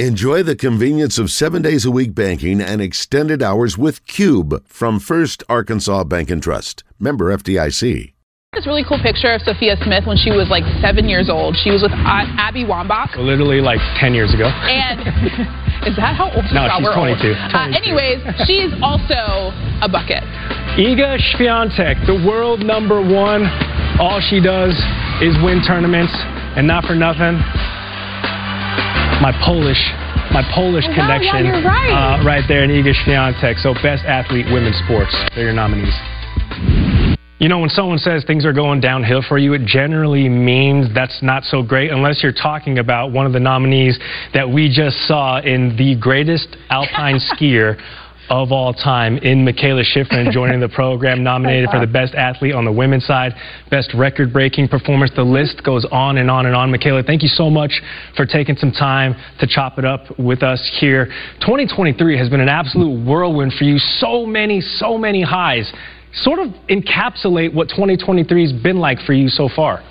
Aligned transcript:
Enjoy 0.00 0.42
the 0.42 0.56
convenience 0.56 1.20
of 1.22 1.30
seven 1.30 1.62
days 1.62 1.84
a 1.86 1.90
week 1.92 2.16
banking 2.16 2.60
and 2.60 2.82
extended 2.82 3.44
hours 3.44 3.78
with 3.78 4.04
Cube 4.08 4.66
from 4.66 4.98
First 4.98 5.44
Arkansas 5.48 6.02
Bank 6.02 6.30
and 6.30 6.42
Trust. 6.42 6.82
Member 6.98 7.30
FDIC. 7.30 8.12
This 8.58 8.66
really 8.66 8.82
cool 8.82 8.98
picture 8.98 9.30
of 9.30 9.42
Sophia 9.42 9.76
Smith 9.84 10.02
when 10.04 10.16
she 10.16 10.32
was 10.32 10.50
like 10.50 10.64
seven 10.82 11.06
years 11.06 11.30
old. 11.30 11.54
She 11.54 11.70
was 11.70 11.82
with 11.82 11.92
Abby 11.94 12.64
Wambach. 12.64 13.14
Literally 13.14 13.60
like 13.60 13.78
10 14.00 14.14
years 14.14 14.34
ago. 14.34 14.50
And 14.50 14.98
is 15.86 15.94
that 15.94 16.18
how 16.18 16.26
old? 16.26 16.42
No, 16.50 16.66
she's 16.74 16.90
22. 16.90 17.30
22. 17.30 17.54
Uh, 17.54 17.70
anyways, 17.70 18.18
she's 18.50 18.74
also 18.82 19.54
a 19.78 19.86
bucket. 19.86 20.26
Iga 20.74 21.22
Swiatek, 21.38 22.02
the 22.10 22.18
world 22.26 22.66
number 22.66 22.98
one. 22.98 23.46
All 24.02 24.18
she 24.18 24.42
does 24.42 24.74
is 25.22 25.38
win 25.38 25.62
tournaments, 25.62 26.10
and 26.58 26.66
not 26.66 26.82
for 26.82 26.98
nothing 26.98 27.38
my 29.20 29.32
Polish 29.44 29.80
my 30.32 30.42
Polish 30.54 30.84
oh, 30.88 30.94
connection 30.94 31.46
yeah, 31.46 31.62
right. 31.62 32.18
Uh, 32.18 32.24
right 32.24 32.44
there 32.48 32.64
in 32.64 32.70
Iga 32.70 32.92
Swiatek. 33.04 33.60
So 33.62 33.74
best 33.74 34.04
athlete 34.04 34.46
women's 34.50 34.76
sports. 34.82 35.14
They're 35.34 35.44
your 35.44 35.52
nominees. 35.52 35.94
You 37.38 37.48
know, 37.48 37.58
when 37.58 37.68
someone 37.68 37.98
says 37.98 38.24
things 38.24 38.46
are 38.46 38.52
going 38.52 38.80
downhill 38.80 39.22
for 39.28 39.38
you, 39.38 39.52
it 39.52 39.66
generally 39.66 40.28
means 40.28 40.86
that's 40.94 41.22
not 41.22 41.44
so 41.44 41.62
great 41.62 41.90
unless 41.90 42.22
you're 42.22 42.32
talking 42.32 42.78
about 42.78 43.12
one 43.12 43.26
of 43.26 43.32
the 43.32 43.40
nominees 43.40 43.98
that 44.32 44.48
we 44.48 44.68
just 44.68 44.96
saw 45.06 45.40
in 45.40 45.76
the 45.76 45.94
greatest 46.00 46.56
alpine 46.70 47.18
skier 47.18 47.76
of 48.30 48.52
all 48.52 48.72
time 48.72 49.18
in 49.18 49.44
Mikaela 49.44 49.84
Shiffrin 49.84 50.30
joining 50.32 50.60
the 50.60 50.68
program, 50.68 51.22
nominated 51.22 51.70
for 51.70 51.80
the 51.80 51.86
best 51.86 52.14
athlete 52.14 52.54
on 52.54 52.64
the 52.64 52.72
women's 52.72 53.04
side, 53.04 53.32
best 53.70 53.92
record-breaking 53.94 54.68
performance. 54.68 55.10
The 55.14 55.22
list 55.22 55.62
goes 55.64 55.86
on 55.90 56.18
and 56.18 56.30
on 56.30 56.46
and 56.46 56.54
on. 56.54 56.72
Mikaela, 56.72 57.04
thank 57.06 57.22
you 57.22 57.28
so 57.28 57.50
much 57.50 57.82
for 58.16 58.26
taking 58.26 58.56
some 58.56 58.72
time 58.72 59.14
to 59.40 59.46
chop 59.46 59.78
it 59.78 59.84
up 59.84 60.18
with 60.18 60.42
us 60.42 60.60
here. 60.80 61.06
2023 61.40 62.18
has 62.18 62.28
been 62.28 62.40
an 62.40 62.48
absolute 62.48 63.06
whirlwind 63.06 63.52
for 63.54 63.64
you. 63.64 63.78
So 63.78 64.24
many, 64.26 64.60
so 64.60 64.96
many 64.96 65.22
highs. 65.22 65.72
Sort 66.12 66.38
of 66.38 66.48
encapsulate 66.70 67.52
what 67.52 67.68
2023 67.70 68.42
has 68.42 68.62
been 68.62 68.78
like 68.78 69.00
for 69.00 69.12
you 69.12 69.28
so 69.28 69.48
far. 69.54 69.82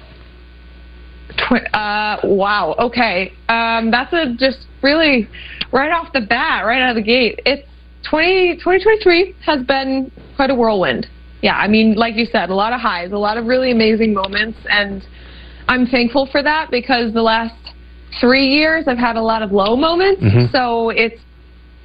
Uh, 1.73 2.17
wow. 2.23 2.75
Okay. 2.79 3.33
Um, 3.49 3.91
that's 3.91 4.13
a 4.13 4.35
just 4.37 4.65
really 4.81 5.27
right 5.71 5.91
off 5.91 6.13
the 6.13 6.21
bat, 6.21 6.65
right 6.65 6.81
out 6.81 6.91
of 6.91 6.95
the 6.95 7.01
gate. 7.01 7.39
It's 7.45 7.67
20, 8.09 8.55
2023 8.57 9.35
has 9.45 9.65
been 9.65 10.11
quite 10.35 10.49
a 10.49 10.55
whirlwind. 10.55 11.07
Yeah, 11.41 11.55
I 11.55 11.67
mean, 11.67 11.95
like 11.95 12.15
you 12.15 12.25
said, 12.25 12.49
a 12.49 12.55
lot 12.55 12.73
of 12.73 12.79
highs, 12.79 13.11
a 13.11 13.17
lot 13.17 13.37
of 13.37 13.45
really 13.45 13.71
amazing 13.71 14.13
moments, 14.13 14.57
and 14.69 15.05
I'm 15.67 15.85
thankful 15.87 16.27
for 16.31 16.41
that 16.43 16.71
because 16.71 17.13
the 17.13 17.21
last 17.21 17.55
three 18.19 18.47
years 18.47 18.85
I've 18.87 18.97
had 18.97 19.15
a 19.15 19.21
lot 19.21 19.41
of 19.41 19.51
low 19.51 19.75
moments. 19.75 20.21
Mm-hmm. 20.21 20.51
So 20.51 20.89
it's 20.89 21.21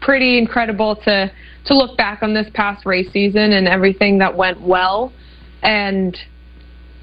pretty 0.01 0.39
incredible 0.39 0.97
to 1.05 1.31
to 1.65 1.75
look 1.77 1.97
back 1.97 2.23
on 2.23 2.33
this 2.33 2.47
past 2.55 2.87
race 2.87 3.11
season 3.13 3.53
and 3.53 3.69
everything 3.69 4.19
that 4.19 4.35
went 4.35 4.61
well, 4.61 5.13
and 5.63 6.17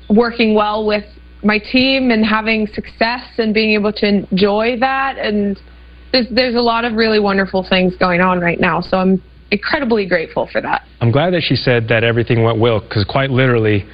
working 0.09 0.55
well 0.55 0.86
with 0.86 1.03
my 1.43 1.59
team 1.59 2.09
and 2.09 2.25
having 2.25 2.67
success 2.67 3.23
and 3.38 3.53
being 3.53 3.73
able 3.73 3.93
to 3.93 4.08
enjoy 4.08 4.77
that 4.80 5.17
and 5.17 5.59
there's 6.16 6.27
there's 6.31 6.55
a 6.55 6.61
lot 6.61 6.85
of 6.85 6.94
really 6.94 7.19
wonderful 7.19 7.66
things 7.67 7.94
going 7.97 8.21
on 8.21 8.39
right 8.39 8.59
now. 8.59 8.80
So 8.81 8.97
I'm 8.97 9.21
incredibly 9.52 10.08
grateful 10.08 10.47
for 10.52 10.61
that. 10.61 10.83
I'm 11.02 11.11
glad 11.11 11.33
that 11.33 11.44
she 11.44 11.55
said 11.55 11.88
that 11.89 12.03
everything 12.03 12.44
went 12.44 12.59
well 12.59 12.80
because 12.80 13.03
quite 13.03 13.30
literally 13.30 13.85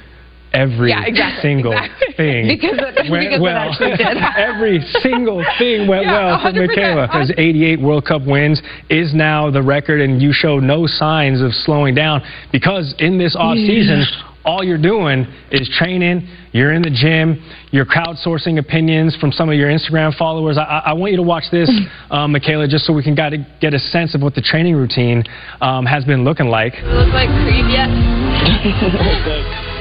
every 0.52 0.90
yeah, 0.90 1.04
exactly, 1.04 1.42
single 1.42 1.72
exactly. 1.72 2.14
thing 2.16 2.48
because 2.60 2.78
it, 2.78 3.10
went 3.10 3.30
because 3.30 3.40
well. 3.40 3.74
Every 4.36 4.80
single 5.02 5.44
thing 5.58 5.88
went 5.88 6.04
yeah, 6.04 6.12
well 6.12 6.40
for 6.42 6.52
Mikaela. 6.52 7.08
Because 7.08 7.32
88 7.36 7.80
World 7.80 8.04
Cup 8.04 8.22
wins 8.26 8.62
is 8.88 9.14
now 9.14 9.50
the 9.50 9.62
record, 9.62 10.00
and 10.00 10.22
you 10.22 10.32
show 10.32 10.58
no 10.58 10.86
signs 10.86 11.40
of 11.40 11.52
slowing 11.52 11.94
down 11.94 12.22
because 12.52 12.94
in 12.98 13.18
this 13.18 13.34
off 13.36 13.56
season 13.56 14.04
all 14.44 14.64
you're 14.64 14.80
doing 14.80 15.26
is 15.50 15.70
training, 15.78 16.28
you're 16.52 16.72
in 16.72 16.82
the 16.82 16.90
gym, 16.90 17.42
you're 17.70 17.86
crowdsourcing 17.86 18.58
opinions 18.58 19.16
from 19.20 19.32
some 19.32 19.48
of 19.48 19.54
your 19.54 19.68
Instagram 19.68 20.16
followers. 20.16 20.58
I, 20.58 20.82
I 20.86 20.92
want 20.94 21.12
you 21.12 21.18
to 21.18 21.22
watch 21.22 21.44
this, 21.52 21.70
um, 22.10 22.34
Mikaela, 22.34 22.68
just 22.68 22.84
so 22.86 22.92
we 22.92 23.02
can 23.02 23.14
gotta 23.14 23.46
get 23.60 23.74
a 23.74 23.78
sense 23.78 24.14
of 24.14 24.22
what 24.22 24.34
the 24.34 24.42
training 24.42 24.74
routine 24.74 25.24
um, 25.60 25.86
has 25.86 26.04
been 26.04 26.24
looking 26.24 26.46
like. 26.46 26.74
It 26.74 26.84
looks 26.84 27.12
like 27.12 27.28
cream 27.44 27.68
yet? 27.70 27.88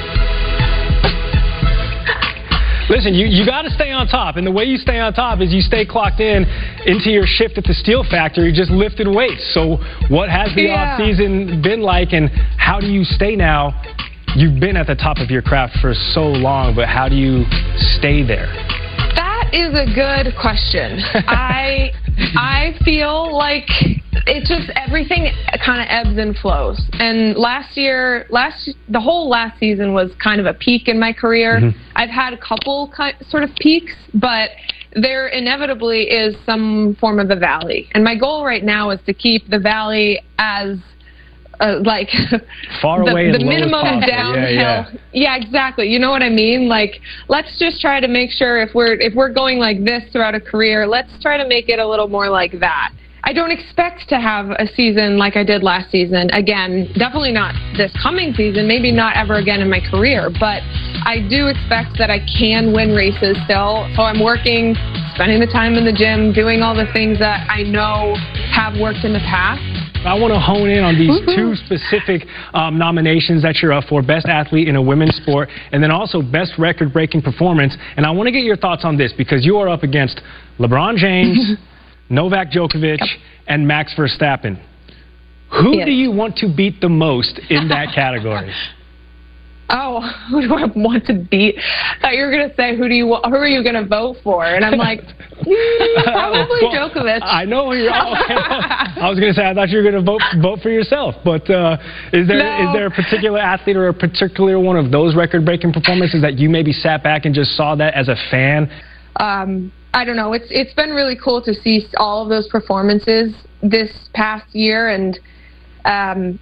Listen, 2.89 3.13
you, 3.13 3.25
you 3.25 3.45
got 3.45 3.61
to 3.61 3.69
stay 3.69 3.91
on 3.91 4.07
top, 4.07 4.35
and 4.35 4.45
the 4.45 4.51
way 4.51 4.65
you 4.65 4.75
stay 4.75 4.99
on 4.99 5.13
top 5.13 5.39
is 5.39 5.53
you 5.53 5.61
stay 5.61 5.85
clocked 5.85 6.19
in 6.19 6.43
into 6.85 7.09
your 7.09 7.23
shift 7.25 7.57
at 7.57 7.63
the 7.63 7.73
steel 7.73 8.03
factory, 8.03 8.51
just 8.51 8.69
lifting 8.69 9.15
weights. 9.15 9.53
So, 9.53 9.77
what 10.09 10.29
has 10.29 10.53
the 10.55 10.63
yeah. 10.63 10.75
off 10.75 10.99
season 10.99 11.61
been 11.63 11.79
like, 11.79 12.11
and 12.11 12.29
how 12.57 12.81
do 12.81 12.87
you 12.87 13.05
stay 13.05 13.37
now 13.37 13.71
You've 14.33 14.61
been 14.61 14.77
at 14.77 14.87
the 14.87 14.95
top 14.95 15.17
of 15.17 15.29
your 15.29 15.41
craft 15.41 15.77
for 15.81 15.93
so 15.93 16.21
long, 16.21 16.73
but 16.73 16.87
how 16.87 17.09
do 17.09 17.15
you 17.15 17.43
stay 17.97 18.25
there? 18.25 18.47
That 19.13 19.49
is 19.51 19.73
a 19.75 19.85
good 19.93 20.33
question. 20.39 20.99
I 21.27 21.91
I 22.35 22.73
feel 22.85 23.35
like 23.35 23.67
it's 24.27 24.47
just 24.47 24.71
everything 24.77 25.33
kind 25.65 25.81
of 25.81 25.87
ebbs 25.89 26.17
and 26.17 26.37
flows. 26.37 26.81
And 26.93 27.35
last 27.35 27.75
year, 27.75 28.25
last 28.29 28.69
the 28.87 29.01
whole 29.01 29.27
last 29.27 29.59
season 29.59 29.91
was 29.91 30.11
kind 30.23 30.39
of 30.39 30.45
a 30.45 30.53
peak 30.53 30.87
in 30.87 30.97
my 30.97 31.11
career. 31.11 31.59
Mm-hmm. 31.59 31.77
I've 31.97 32.09
had 32.09 32.31
a 32.31 32.37
couple 32.37 32.89
kind, 32.95 33.13
sort 33.27 33.43
of 33.43 33.53
peaks, 33.55 33.93
but 34.13 34.51
there 34.93 35.27
inevitably 35.27 36.03
is 36.03 36.37
some 36.45 36.95
form 37.01 37.19
of 37.19 37.31
a 37.31 37.35
valley. 37.35 37.89
And 37.93 38.03
my 38.03 38.15
goal 38.15 38.45
right 38.45 38.63
now 38.63 38.91
is 38.91 38.99
to 39.07 39.13
keep 39.13 39.49
the 39.49 39.59
valley 39.59 40.21
as 40.37 40.77
uh, 41.61 41.79
like 41.83 42.09
far 42.81 43.05
the, 43.05 43.11
away 43.11 43.31
the 43.31 43.39
minimum 43.39 44.01
downhill. 44.01 44.49
Yeah, 44.49 44.89
yeah. 44.91 44.91
yeah, 45.13 45.37
exactly. 45.37 45.87
You 45.87 45.99
know 45.99 46.09
what 46.09 46.23
I 46.23 46.29
mean? 46.29 46.67
Like, 46.67 46.99
let's 47.29 47.57
just 47.59 47.79
try 47.79 47.99
to 47.99 48.07
make 48.07 48.31
sure 48.31 48.61
if 48.61 48.73
we're 48.73 48.99
if 48.99 49.13
we're 49.13 49.31
going 49.31 49.59
like 49.59 49.85
this 49.85 50.03
throughout 50.11 50.35
a 50.35 50.41
career, 50.41 50.87
let's 50.87 51.11
try 51.21 51.37
to 51.37 51.47
make 51.47 51.69
it 51.69 51.79
a 51.79 51.87
little 51.87 52.07
more 52.07 52.29
like 52.29 52.59
that. 52.59 52.91
I 53.23 53.33
don't 53.33 53.51
expect 53.51 54.09
to 54.09 54.19
have 54.19 54.49
a 54.49 54.65
season 54.75 55.17
like 55.17 55.37
I 55.37 55.43
did 55.43 55.61
last 55.61 55.91
season. 55.91 56.31
Again, 56.33 56.89
definitely 56.97 57.31
not 57.31 57.53
this 57.77 57.93
coming 58.01 58.33
season, 58.33 58.67
maybe 58.67 58.91
not 58.91 59.15
ever 59.15 59.35
again 59.35 59.61
in 59.61 59.69
my 59.69 59.79
career, 59.79 60.31
but 60.39 60.63
I 61.03 61.25
do 61.27 61.47
expect 61.47 61.97
that 61.97 62.09
I 62.09 62.19
can 62.19 62.73
win 62.73 62.93
races 62.93 63.37
still. 63.45 63.89
So 63.95 64.03
I'm 64.03 64.23
working, 64.23 64.75
spending 65.15 65.39
the 65.39 65.49
time 65.49 65.73
in 65.73 65.85
the 65.85 65.91
gym, 65.91 66.31
doing 66.31 66.61
all 66.61 66.75
the 66.75 66.85
things 66.93 67.17
that 67.19 67.49
I 67.49 67.63
know 67.63 68.13
have 68.53 68.79
worked 68.79 69.03
in 69.03 69.13
the 69.13 69.23
past. 69.25 69.61
I 70.05 70.17
want 70.17 70.33
to 70.33 70.39
hone 70.39 70.69
in 70.69 70.83
on 70.83 70.97
these 70.97 71.13
two 71.35 71.53
specific 71.65 72.27
um, 72.53 72.77
nominations 72.77 73.43
that 73.43 73.61
you're 73.61 73.73
up 73.73 73.85
for 73.85 74.01
Best 74.01 74.25
Athlete 74.25 74.67
in 74.67 74.75
a 74.75 74.81
Women's 74.81 75.15
Sport 75.17 75.49
and 75.71 75.81
then 75.81 75.91
also 75.91 76.21
Best 76.21 76.53
Record 76.57 76.93
Breaking 76.93 77.21
Performance. 77.21 77.75
And 77.97 78.05
I 78.05 78.11
want 78.11 78.27
to 78.27 78.31
get 78.31 78.43
your 78.43 78.57
thoughts 78.57 78.83
on 78.83 78.97
this 78.97 79.13
because 79.15 79.45
you 79.45 79.57
are 79.57 79.69
up 79.69 79.83
against 79.83 80.21
LeBron 80.59 80.97
James, 80.97 81.53
Novak 82.09 82.51
Djokovic, 82.51 82.99
yep. 82.99 83.09
and 83.47 83.67
Max 83.67 83.93
Verstappen. 83.95 84.59
Who 85.51 85.77
yes. 85.77 85.85
do 85.85 85.91
you 85.91 86.11
want 86.11 86.37
to 86.37 86.53
beat 86.55 86.81
the 86.81 86.89
most 86.89 87.39
in 87.49 87.67
that 87.67 87.89
category? 87.95 88.51
Oh, 89.71 90.01
who 90.29 90.41
do 90.41 90.53
I 90.53 90.65
want 90.75 91.05
to 91.07 91.13
beat? 91.13 91.55
I 91.57 92.01
thought 92.01 92.13
you 92.13 92.23
were 92.23 92.31
going 92.31 92.49
to 92.49 92.55
say, 92.55 92.75
who 92.77 92.87
do 92.87 92.93
you 92.93 93.07
who 93.07 93.35
are 93.35 93.47
you 93.47 93.63
going 93.63 93.75
to 93.75 93.85
vote 93.85 94.17
for? 94.23 94.45
And 94.45 94.63
I'm 94.63 94.77
like, 94.77 94.99
mm, 95.41 96.03
probably 96.03 96.59
well, 96.61 96.89
Djokovic. 96.89 97.19
I 97.23 97.45
know 97.45 97.71
you're. 97.73 97.89
Okay. 97.89 98.35
I 99.01 99.09
was 99.09 99.19
going 99.19 99.33
to 99.33 99.39
say 99.39 99.45
I 99.45 99.53
thought 99.53 99.69
you 99.69 99.77
were 99.77 99.83
going 99.83 99.95
to 99.95 100.03
vote 100.03 100.21
vote 100.41 100.59
for 100.61 100.69
yourself, 100.69 101.15
but 101.23 101.49
uh, 101.49 101.77
is 102.13 102.27
there 102.27 102.39
no. 102.39 102.69
is 102.69 102.73
there 102.73 102.87
a 102.87 102.91
particular 102.91 103.39
athlete 103.39 103.77
or 103.77 103.87
a 103.87 103.93
particular 103.93 104.59
one 104.59 104.77
of 104.77 104.91
those 104.91 105.15
record-breaking 105.15 105.73
performances 105.73 106.21
that 106.21 106.37
you 106.37 106.49
maybe 106.49 106.71
sat 106.71 107.03
back 107.03 107.25
and 107.25 107.33
just 107.33 107.55
saw 107.55 107.75
that 107.75 107.93
as 107.93 108.09
a 108.09 108.15
fan? 108.29 108.69
Um, 109.17 109.71
I 109.93 110.05
don't 110.05 110.15
know. 110.15 110.33
It's 110.33 110.47
it's 110.49 110.73
been 110.73 110.91
really 110.91 111.17
cool 111.21 111.41
to 111.43 111.53
see 111.53 111.87
all 111.97 112.23
of 112.23 112.29
those 112.29 112.47
performances 112.47 113.33
this 113.61 114.09
past 114.13 114.53
year 114.53 114.89
and. 114.89 115.19
Um, 115.83 116.39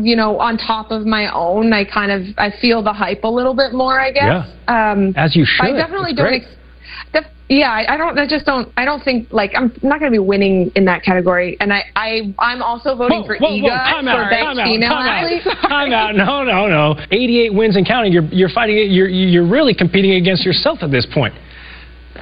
you 0.00 0.16
know, 0.16 0.38
on 0.38 0.58
top 0.58 0.90
of 0.90 1.06
my 1.06 1.32
own, 1.32 1.72
I 1.72 1.84
kind 1.84 2.12
of 2.12 2.22
I 2.38 2.52
feel 2.60 2.82
the 2.82 2.92
hype 2.92 3.24
a 3.24 3.28
little 3.28 3.54
bit 3.54 3.72
more, 3.72 3.98
I 4.00 4.12
guess. 4.12 4.46
Yeah. 4.68 4.92
Um, 4.92 5.14
As 5.16 5.34
you 5.34 5.44
should. 5.46 5.66
I 5.66 5.72
definitely 5.72 6.12
That's 6.14 6.30
don't. 6.30 6.34
Ex- 6.34 6.56
def- 7.12 7.32
yeah, 7.48 7.70
I, 7.70 7.94
I 7.94 7.96
don't. 7.96 8.18
I 8.18 8.26
just 8.26 8.44
don't. 8.44 8.72
I 8.76 8.84
don't 8.84 9.02
think 9.04 9.32
like 9.32 9.52
I'm 9.54 9.72
not 9.82 10.00
going 10.00 10.10
to 10.10 10.14
be 10.14 10.18
winning 10.18 10.72
in 10.74 10.84
that 10.86 11.04
category. 11.04 11.56
And 11.60 11.72
I, 11.72 11.84
I 11.94 12.34
I'm 12.38 12.60
also 12.60 12.96
voting 12.96 13.20
whoa, 13.20 13.26
for 13.26 13.36
whoa, 13.38 13.50
Iga 13.50 13.62
whoa, 13.62 13.68
time 13.68 14.04
for 14.04 14.10
out, 14.10 14.30
best 14.30 14.42
time 14.42 14.66
female 14.66 14.92
out, 14.92 15.06
athlete. 15.06 15.42
Time 15.62 15.92
out. 15.92 16.14
No, 16.16 16.42
no, 16.42 16.66
no. 16.66 16.96
88 17.10 17.54
wins 17.54 17.76
and 17.76 17.86
counting. 17.86 18.12
You're 18.12 18.24
you're 18.24 18.48
fighting. 18.48 18.76
You're 18.90 19.08
you're 19.08 19.48
really 19.48 19.74
competing 19.74 20.12
against 20.12 20.44
yourself 20.44 20.80
at 20.82 20.90
this 20.90 21.06
point. 21.14 21.34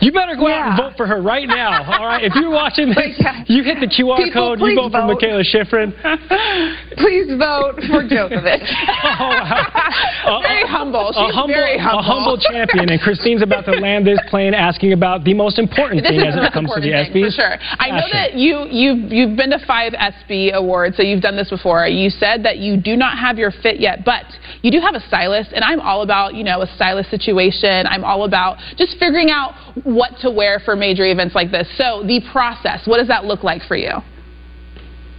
You 0.01 0.13
better 0.13 0.37
go 0.37 0.49
out 0.49 0.69
and 0.71 0.77
vote 0.79 0.97
for 0.97 1.07
her 1.07 1.21
right 1.23 1.47
now. 1.47 1.83
All 1.85 2.07
right. 2.07 2.25
If 2.25 2.35
you're 2.35 2.51
watching 2.51 2.89
this, 2.89 3.19
you 3.47 3.63
hit 3.63 3.81
the 3.81 3.87
QR 3.91 4.19
People, 4.19 4.57
code. 4.57 4.61
You 4.61 4.67
please 4.67 4.77
vote 4.77 4.93
for. 4.93 5.05
Mikaela 5.15 5.45
Shiffrin. 5.45 5.93
Please 6.97 7.27
vote 7.39 7.77
for 7.91 8.03
Djokovic. 8.07 8.63
Oh, 9.17 9.29
wow. 9.29 10.41
Very 10.43 10.67
humble. 10.67 11.11
A 11.11 11.13
She's 11.13 11.35
humble, 11.35 11.55
very 11.55 11.77
a 11.77 11.83
humble. 11.83 12.03
humble 12.03 12.39
champion, 12.39 12.89
and 12.89 13.01
Christine's 13.01 13.43
about 13.43 13.65
to 13.67 13.73
land 13.73 14.07
this 14.07 14.19
plane 14.31 14.55
asking 14.55 14.93
about 14.93 15.25
the 15.25 15.35
most 15.35 15.59
important 15.59 16.03
This 16.03 16.11
thing 16.13 16.21
as 16.21 16.35
it 16.35 16.53
comes 16.53 16.73
to 16.75 16.81
the 16.81 16.89
thing, 16.91 17.13
ESPYS. 17.13 17.37
for 17.37 17.43
sure. 17.43 17.57
I 17.79 17.91
know 17.91 18.07
that 18.13 18.35
you 18.35 18.67
you've 18.71 19.13
you've 19.13 19.37
been 19.37 19.51
to 19.51 19.59
five 19.67 19.93
ESPY 19.95 20.53
awards, 20.53 20.97
so 20.97 21.03
you've 21.03 21.21
done 21.23 21.37
this 21.37 21.51
before. 21.51 21.87
You 21.87 22.09
said 22.11 22.43
that 22.45 22.59
you 22.59 22.77
do 22.81 22.97
not 22.97 23.19
have 23.19 23.39
your 23.39 23.51
fit 23.51 23.79
yet, 23.81 24.05
but 24.05 24.25
you 24.63 24.71
do 24.71 24.81
have 24.81 24.95
a 24.95 25.01
stylist, 25.07 25.53
and 25.53 25.63
I'm 25.63 25.81
all 25.81 26.03
about 26.03 26.35
you 26.35 26.43
know 26.45 26.63
a 26.63 26.67
stylist 26.75 27.11
situation. 27.11 27.87
I'm 27.87 28.05
all 28.05 28.25
about 28.25 28.59
just 28.77 28.97
figuring 28.99 29.31
out 29.31 29.53
what 29.85 30.13
to 30.21 30.31
wear 30.31 30.61
for 30.65 30.75
major 30.75 31.05
events 31.05 31.35
like 31.35 31.51
this. 31.51 31.69
So 31.77 32.03
the 32.03 32.21
process, 32.33 32.87
what 32.87 32.99
does 32.99 33.09
that 33.09 33.25
look 33.25 33.45
like 33.45 33.63
for 33.63 33.77
you? 33.77 33.93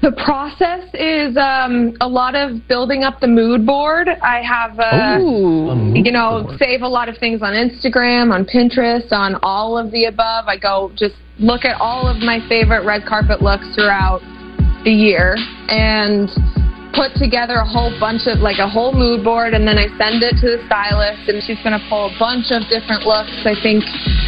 The 0.01 0.11
process 0.23 0.85
is 0.93 1.35
um, 1.37 1.95
a 2.01 2.07
lot 2.07 2.35
of 2.35 2.67
building 2.67 3.03
up 3.03 3.21
the 3.21 3.27
mood 3.27 3.65
board. 3.65 4.07
I 4.07 4.43
have, 4.43 4.77
uh, 4.77 5.19
Ooh. 5.19 5.93
you 5.95 6.11
know, 6.11 6.55
save 6.59 6.81
a 6.81 6.87
lot 6.87 7.09
of 7.09 7.17
things 7.17 7.41
on 7.41 7.53
Instagram, 7.53 8.31
on 8.31 8.45
Pinterest, 8.45 9.11
on 9.11 9.35
all 9.41 9.77
of 9.77 9.91
the 9.91 10.05
above. 10.05 10.45
I 10.47 10.57
go 10.57 10.91
just 10.95 11.15
look 11.39 11.65
at 11.65 11.79
all 11.79 12.07
of 12.07 12.17
my 12.17 12.39
favorite 12.47 12.85
red 12.85 13.05
carpet 13.07 13.41
looks 13.41 13.65
throughout 13.73 14.21
the 14.83 14.91
year 14.91 15.35
and 15.69 16.29
put 16.95 17.13
together 17.19 17.59
a 17.59 17.67
whole 17.67 17.91
bunch 17.99 18.25
of 18.25 18.39
like 18.39 18.57
a 18.57 18.67
whole 18.67 18.95
mood 18.95 19.23
board 19.23 19.53
and 19.53 19.67
then 19.67 19.77
I 19.77 19.91
send 19.99 20.23
it 20.23 20.39
to 20.41 20.57
the 20.57 20.59
stylist 20.65 21.27
and 21.27 21.43
she's 21.43 21.59
going 21.61 21.75
to 21.75 21.83
pull 21.91 22.07
a 22.07 22.15
bunch 22.17 22.49
of 22.55 22.63
different 22.71 23.03
looks. 23.03 23.35
I 23.43 23.53
think 23.61 23.83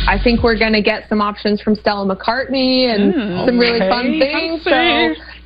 I 0.08 0.20
think 0.22 0.44
we're 0.44 0.60
going 0.60 0.76
to 0.76 0.84
get 0.84 1.08
some 1.10 1.22
options 1.22 1.62
from 1.62 1.76
Stella 1.76 2.04
McCartney 2.04 2.92
and 2.92 3.16
hmm. 3.16 3.48
some 3.48 3.58
really 3.58 3.80
fun 3.80 4.20
things. 4.20 4.64
So 4.64 4.72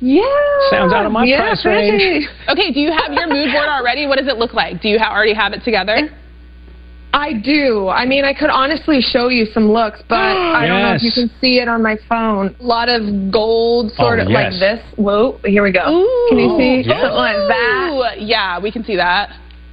yeah. 0.02 0.26
Sounds 0.70 0.92
out 0.92 1.06
of 1.06 1.12
my 1.12 1.24
yeah, 1.24 1.54
price 1.54 1.64
range. 1.64 2.26
Okay, 2.50 2.72
do 2.74 2.80
you 2.80 2.90
have 2.90 3.14
your 3.14 3.26
mood 3.26 3.54
board 3.54 3.70
already? 3.70 4.06
What 4.06 4.18
does 4.18 4.26
it 4.26 4.36
look 4.36 4.52
like? 4.52 4.82
Do 4.82 4.88
you 4.88 4.98
ha- 4.98 5.14
already 5.14 5.34
have 5.34 5.52
it 5.52 5.62
together? 5.64 6.10
I 7.14 7.34
do. 7.34 7.88
I 7.88 8.06
mean, 8.06 8.24
I 8.24 8.32
could 8.32 8.48
honestly 8.50 9.00
show 9.00 9.28
you 9.28 9.44
some 9.46 9.70
looks, 9.70 10.00
but 10.08 10.16
I 10.56 10.66
don't 10.66 10.80
know 10.82 10.94
if 10.94 11.02
you 11.02 11.12
can 11.12 11.30
see 11.40 11.58
it 11.58 11.68
on 11.68 11.82
my 11.82 11.96
phone. 12.08 12.54
A 12.58 12.62
lot 12.62 12.88
of 12.88 13.30
gold, 13.30 13.92
sort 13.92 14.18
Oh, 14.18 14.22
of 14.22 14.30
yes. 14.30 14.52
like 14.52 14.60
this. 14.60 14.80
Whoa, 14.96 15.38
here 15.44 15.62
we 15.62 15.72
go. 15.72 15.88
Ooh. 15.88 16.26
Can 16.30 16.38
you 16.38 16.56
see 16.56 16.88
Yes. 16.88 17.00
something 17.00 17.16
like 17.16 17.36
that? 17.48 18.20
Yeah, 18.22 18.58
we 18.60 18.70
can 18.70 18.82
see 18.84 18.96
that. 18.96 19.30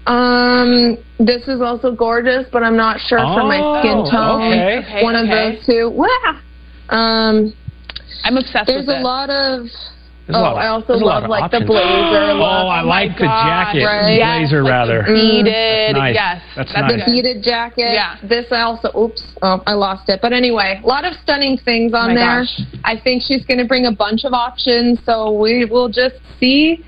Um, 0.08 0.98
this 1.20 1.48
is 1.48 1.62
also 1.62 1.94
gorgeous, 1.96 2.46
but 2.52 2.64
I'm 2.64 2.76
not 2.76 3.00
sure 3.00 3.20
for 3.20 3.44
my 3.44 3.60
Oh, 3.62 3.80
skin 3.80 4.12
tone. 4.12 4.42
okay. 4.42 4.78
Okay, 4.80 5.04
One 5.04 5.16
okay. 5.16 5.48
of 5.50 5.56
those 5.56 5.66
two. 5.66 5.90
Wow. 5.92 6.40
Um, 6.90 7.54
I'm 8.24 8.38
obsessed 8.38 8.68
there's 8.68 8.88
a 8.88 9.00
lot 9.00 9.30
of. 9.30 9.68
There's 10.30 10.38
a 10.38 10.46
oh, 10.46 10.46
lot 10.46 10.52
of- 10.54 10.58
I 10.62 10.68
also 10.68 10.88
there's 10.94 11.02
a 11.02 11.06
lot 11.10 11.14
love 11.16 11.24
of 11.24 11.30
like 11.34 11.50
the 11.50 11.58
options. 11.58 11.74
blazer. 11.74 12.26
Oh, 12.30 12.38
look. 12.38 12.70
I 12.70 12.82
my 12.82 12.82
like 12.86 13.18
the 13.18 13.26
gosh, 13.26 13.74
jacket. 13.74 13.82
right. 13.82 14.38
Blazer, 14.38 14.62
Yes, 14.62 14.70
rather. 14.70 14.98
Like 15.02 15.08
the 15.10 15.14
beaded. 15.18 15.90
That's 15.90 15.98
nice. 15.98 16.14
Yes. 16.14 16.38
That's 16.56 16.70
that's 16.74 16.86
nice. 16.86 17.02
good. 17.02 17.06
beaded 17.10 17.38
jacket. 17.44 17.90
Yeah. 17.98 18.16
This 18.22 18.46
I 18.54 18.62
also 18.62 18.94
oops, 18.94 19.26
oh 19.42 19.64
I 19.66 19.74
lost 19.74 20.06
it. 20.08 20.20
But 20.22 20.32
anyway, 20.32 20.82
a 20.84 20.86
lot 20.86 21.02
of 21.04 21.18
stunning 21.18 21.58
things 21.58 21.94
on 21.98 22.12
Oh 22.12 22.14
there. 22.14 22.46
gosh. 22.46 22.62
I 22.86 22.94
think 23.02 23.24
she's 23.26 23.42
gonna 23.44 23.66
bring 23.66 23.88
a 23.88 23.92
bunch 23.92 24.22
of 24.24 24.34
options, 24.34 25.00
so 25.04 25.34
we 25.34 25.66
will 25.66 25.90
just 25.90 26.22
see 26.40 26.86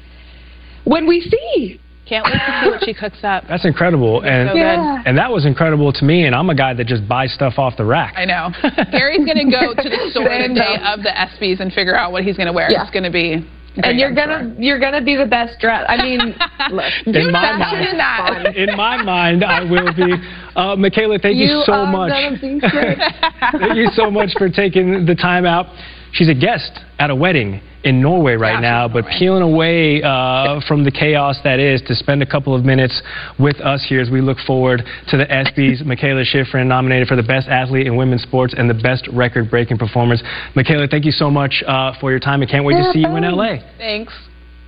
when 0.86 1.08
we 1.08 1.22
see. 1.26 1.81
Can't 2.12 2.26
wait 2.26 2.34
to 2.34 2.60
see 2.62 2.70
what 2.70 2.84
she 2.84 2.94
cooks 2.94 3.24
up. 3.24 3.46
That's 3.48 3.64
incredible, 3.64 4.20
and 4.28 4.50
so. 4.50 4.56
Yeah. 4.58 5.02
and 5.06 5.18
that 5.18 5.32
was 5.32 5.46
incredible 5.46 5.94
to 5.94 6.04
me. 6.04 6.26
And 6.26 6.36
I'm 6.36 6.50
a 6.50 6.56
guy 6.56 6.74
that 6.74 6.86
just 6.86 7.08
buys 7.08 7.32
stuff 7.34 7.54
off 7.58 7.78
the 7.78 7.86
rack. 7.86 8.16
I 8.18 8.26
know. 8.26 8.52
Gary's 8.92 9.26
gonna 9.26 9.50
go 9.50 9.72
to 9.74 9.88
the 9.90 10.10
store 10.12 10.28
the 10.28 10.54
day 10.54 10.76
of 10.84 11.04
the 11.04 11.10
ESPYS 11.16 11.62
and 11.62 11.72
figure 11.72 11.96
out 11.96 12.12
what 12.12 12.26
he's 12.26 12.36
gonna 12.36 12.52
wear. 12.52 12.68
Yeah. 12.70 12.82
It's 12.82 12.92
gonna 12.92 13.12
be. 13.12 13.48
And 13.76 13.84
great, 13.84 13.96
you're 13.96 14.10
I'm 14.10 14.16
gonna 14.16 14.56
you're 14.60 14.80
gonna 14.80 15.02
be 15.02 15.16
the 15.16 15.26
best 15.26 15.58
dressed. 15.62 15.90
I 15.90 16.04
mean, 16.04 16.20
look, 16.72 16.92
In 17.08 17.32
my 17.32 17.56
fashion 17.56 17.62
mind, 17.62 17.88
in 17.88 17.98
that. 17.98 18.56
in 18.58 18.76
my 18.76 19.02
mind, 19.02 19.44
I 19.46 19.64
will 19.64 19.94
be. 19.96 20.12
Uh, 20.54 20.76
Mikaela, 20.76 21.22
thank 21.22 21.38
you, 21.38 21.46
you 21.46 21.64
so 21.66 21.86
much. 21.86 22.12
gonna 22.12 22.38
be 22.42 22.60
great. 22.60 22.98
Thank 23.58 23.78
you 23.78 23.88
so 23.94 24.12
much 24.12 24.32
for 24.38 24.50
taking 24.50 25.06
the 25.06 25.16
time 25.16 25.46
out. 25.46 25.68
She's 26.14 26.30
a 26.30 26.34
guest 26.34 26.72
at 27.00 27.10
a 27.10 27.16
wedding 27.16 27.62
in 27.84 28.02
Norway 28.02 28.36
right 28.36 28.54
Yeah, 28.56 28.60
now, 28.60 28.88
but 28.88 29.02
Norway. 29.06 29.16
peeling 29.18 29.42
away 29.44 30.04
uh, 30.04 30.60
from 30.68 30.84
the 30.84 30.92
chaos 30.92 31.38
that 31.44 31.60
is 31.60 31.82
to 31.88 31.96
spend 31.96 32.22
a 32.22 32.26
couple 32.26 32.54
of 32.54 32.64
minutes 32.64 33.02
with 33.40 33.60
us 33.62 33.84
here 33.88 34.02
as 34.02 34.10
we 34.12 34.22
look 34.22 34.38
forward 34.46 34.84
to 35.08 35.18
the 35.18 35.26
ESPYs. 35.26 35.82
Mikaela 35.88 36.24
Shiffrin 36.24 36.68
nominated 36.68 37.08
for 37.08 37.16
the 37.16 37.24
best 37.24 37.48
athlete 37.48 37.88
in 37.88 37.96
women's 37.96 38.22
sports 38.24 38.54
and 38.58 38.70
the 38.70 38.74
best 38.76 39.08
record-breaking 39.12 39.78
performance. 39.78 40.22
Mikaela, 40.56 40.90
thank 40.92 41.06
you 41.06 41.12
so 41.12 41.32
much 41.32 41.64
uh, 41.66 41.94
for 42.00 42.12
your 42.12 42.20
time. 42.20 42.42
I 42.42 42.46
can't 42.46 42.66
wait 42.66 42.76
to 42.76 42.92
see 42.92 43.00
you 43.00 43.16
in 43.16 43.24
LA. 43.24 43.58
Thanks. 43.78 44.14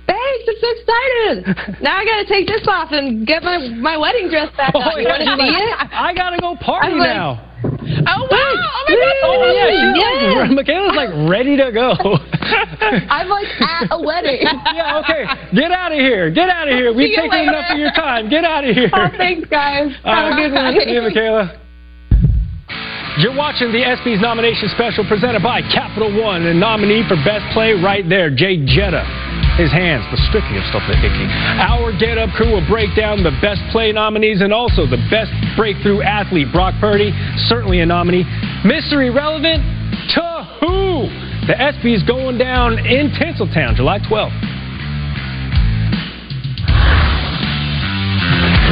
Thanks, 0.06 0.44
I'm 0.48 0.54
so 0.60 0.68
excited. 0.68 1.80
Now 1.82 1.96
I 1.96 2.04
gotta 2.04 2.26
take 2.28 2.46
this 2.46 2.66
off 2.68 2.88
and 2.92 3.26
get 3.26 3.42
my 3.42 3.56
my 3.68 3.96
wedding 3.96 4.28
dress 4.28 4.54
back 4.56 4.74
on. 4.74 5.00
You 5.00 5.08
wanna 5.08 5.24
see 5.36 5.48
it? 5.48 5.78
I 5.92 6.12
gotta 6.14 6.36
go 6.38 6.56
party 6.56 6.92
like- 6.94 7.08
now. 7.08 7.53
Oh 8.06 8.28
wow! 8.30 8.38
Oh 8.38 8.84
my 8.88 8.94
God! 8.96 9.16
Oh 9.24 9.52
yeah, 9.52 9.68
she's 9.70 9.96
Yeah. 10.00 10.48
like, 10.48 10.66
Mikaela's 10.66 10.96
like 10.96 11.12
ready 11.30 11.56
to 11.56 11.70
go. 11.72 11.92
I'm 13.10 13.28
like 13.28 13.48
at 13.60 13.88
a 13.90 14.00
wedding. 14.00 14.40
yeah, 14.74 15.00
okay. 15.04 15.24
Get 15.54 15.70
out 15.70 15.92
of 15.92 15.98
here. 15.98 16.30
Get 16.30 16.48
out 16.48 16.68
of 16.68 16.74
here. 16.74 16.92
We've 16.94 17.14
taken 17.14 17.30
later. 17.30 17.50
enough 17.50 17.70
of 17.70 17.78
your 17.78 17.92
time. 17.92 18.28
Get 18.28 18.44
out 18.44 18.64
of 18.64 18.74
here. 18.74 18.90
Oh, 18.92 19.08
thanks, 19.16 19.48
guys. 19.48 19.92
All 20.04 20.14
Have 20.14 20.32
right. 20.32 20.44
a 20.44 20.48
good 20.48 20.52
one. 20.54 20.74
See 20.74 20.92
you, 20.92 21.00
Mikaela. 21.00 21.63
You're 23.14 23.36
watching 23.36 23.70
the 23.70 23.78
ESPYs 23.78 24.18
nomination 24.20 24.68
special 24.74 25.06
presented 25.06 25.38
by 25.38 25.62
Capital 25.70 26.10
One, 26.10 26.50
and 26.50 26.58
nominee 26.58 27.06
for 27.06 27.14
Best 27.22 27.46
Play 27.54 27.70
right 27.70 28.02
there, 28.08 28.26
Jay 28.26 28.58
Jetta. 28.66 29.06
His 29.54 29.70
hands, 29.70 30.02
the 30.10 30.18
stripping 30.26 30.58
of 30.58 30.66
stuff 30.66 30.82
they're 30.90 30.98
icky. 30.98 31.26
Our 31.62 31.94
Get 31.94 32.18
Up 32.18 32.34
crew 32.34 32.50
will 32.50 32.66
break 32.66 32.90
down 32.98 33.22
the 33.22 33.30
Best 33.38 33.62
Play 33.70 33.92
nominees 33.92 34.42
and 34.42 34.52
also 34.52 34.82
the 34.82 34.98
Best 35.14 35.30
Breakthrough 35.54 36.02
Athlete. 36.02 36.50
Brock 36.50 36.74
Purdy, 36.82 37.14
certainly 37.46 37.78
a 37.80 37.86
nominee. 37.86 38.26
Mr. 38.66 38.98
Irrelevant 38.98 39.62
to 40.18 40.26
who? 40.58 41.06
The 41.46 41.54
ESPYs 41.54 42.02
going 42.02 42.36
down 42.36 42.82
in 42.82 43.14
Tinseltown, 43.14 43.76
July 43.76 44.00
12th. 44.00 44.34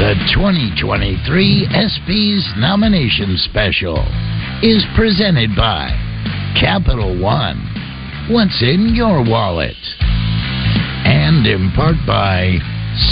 The 0.02 0.18
2023 0.34 1.68
ESPYs 1.70 2.58
nomination 2.58 3.38
special 3.38 4.02
is 4.60 4.84
presented 4.96 5.54
by 5.54 5.94
Capital 6.58 7.14
One. 7.22 7.62
What's 8.28 8.60
in 8.62 8.96
your 8.96 9.22
wallet? 9.22 9.78
And 11.06 11.46
in 11.46 11.70
part 11.76 11.94
by 12.04 12.58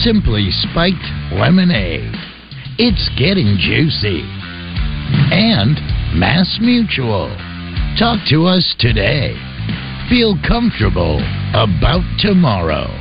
Simply 0.03 0.51
Spiked 0.51 1.07
Lemonade. 1.31 2.11
It's 2.77 3.09
getting 3.17 3.55
juicy. 3.63 4.27
And 5.31 5.79
Mass 6.19 6.59
Mutual. 6.61 7.31
Talk 8.01 8.19
to 8.31 8.47
us 8.47 8.75
today. 8.81 9.39
Feel 10.11 10.35
comfortable 10.43 11.23
about 11.55 12.03
tomorrow. 12.19 13.00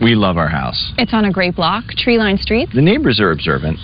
We 0.00 0.14
love 0.14 0.36
our 0.36 0.48
house. 0.48 0.92
It's 0.98 1.14
on 1.14 1.24
a 1.24 1.32
great 1.32 1.56
block, 1.56 1.84
tree 1.96 2.18
lined 2.18 2.40
streets, 2.40 2.72
The 2.74 2.82
neighbors 2.82 3.18
are 3.20 3.30
observant. 3.30 3.78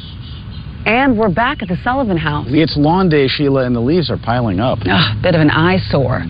and 0.84 1.16
we're 1.16 1.30
back 1.32 1.62
at 1.62 1.68
the 1.68 1.76
Sullivan 1.82 2.16
house. 2.18 2.46
It's 2.50 2.76
lawn 2.76 3.08
day, 3.08 3.28
Sheila, 3.28 3.64
and 3.64 3.74
the 3.74 3.80
leaves 3.80 4.10
are 4.10 4.18
piling 4.18 4.60
up. 4.60 4.78
Ugh, 4.84 5.22
bit 5.22 5.34
of 5.34 5.40
an 5.40 5.50
eyesore. 5.50 6.24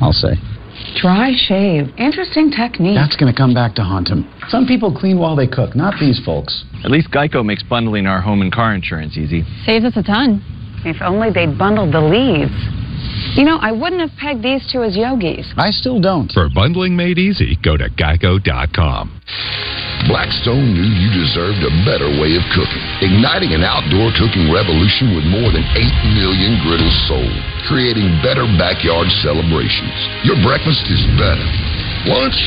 I'll 0.00 0.12
say. 0.12 0.34
Dry 1.00 1.32
shave. 1.34 1.88
Interesting 1.98 2.50
technique. 2.52 2.94
That's 2.96 3.16
going 3.16 3.32
to 3.32 3.36
come 3.36 3.52
back 3.54 3.74
to 3.76 3.82
haunt 3.82 4.08
him. 4.08 4.30
Some 4.48 4.66
people 4.66 4.94
clean 4.94 5.18
while 5.18 5.34
they 5.34 5.46
cook, 5.48 5.74
not 5.74 5.94
these 5.98 6.20
folks. 6.24 6.64
At 6.84 6.90
least 6.92 7.10
Geico 7.10 7.44
makes 7.44 7.62
bundling 7.64 8.06
our 8.06 8.20
home 8.20 8.40
and 8.42 8.52
car 8.52 8.74
insurance 8.74 9.16
easy. 9.16 9.42
Saves 9.66 9.84
us 9.84 9.96
a 9.96 10.02
ton. 10.02 10.40
If 10.84 11.02
only 11.02 11.30
they'd 11.32 11.58
bundled 11.58 11.92
the 11.92 12.00
leaves. 12.00 12.52
You 13.38 13.46
know, 13.46 13.62
I 13.62 13.70
wouldn't 13.70 14.02
have 14.02 14.10
pegged 14.18 14.42
these 14.42 14.66
two 14.66 14.82
as 14.82 14.98
yogis. 14.98 15.46
I 15.54 15.70
still 15.70 16.02
don't. 16.02 16.26
For 16.34 16.50
bundling 16.50 16.98
made 16.98 17.22
easy, 17.22 17.54
go 17.62 17.78
to 17.78 17.86
geico.com. 17.86 19.14
Blackstone 20.10 20.74
knew 20.74 20.90
you 20.90 21.06
deserved 21.14 21.62
a 21.62 21.70
better 21.86 22.10
way 22.18 22.34
of 22.34 22.42
cooking, 22.50 22.82
igniting 22.98 23.54
an 23.54 23.62
outdoor 23.62 24.10
cooking 24.18 24.50
revolution 24.50 25.14
with 25.14 25.22
more 25.30 25.54
than 25.54 25.62
8 25.62 26.18
million 26.18 26.58
griddles 26.66 26.98
sold, 27.06 27.30
creating 27.70 28.10
better 28.26 28.42
backyard 28.58 29.06
celebrations. 29.22 29.94
Your 30.26 30.42
breakfast 30.42 30.90
is 30.90 31.06
better. 31.14 31.46
Lunch, 32.10 32.38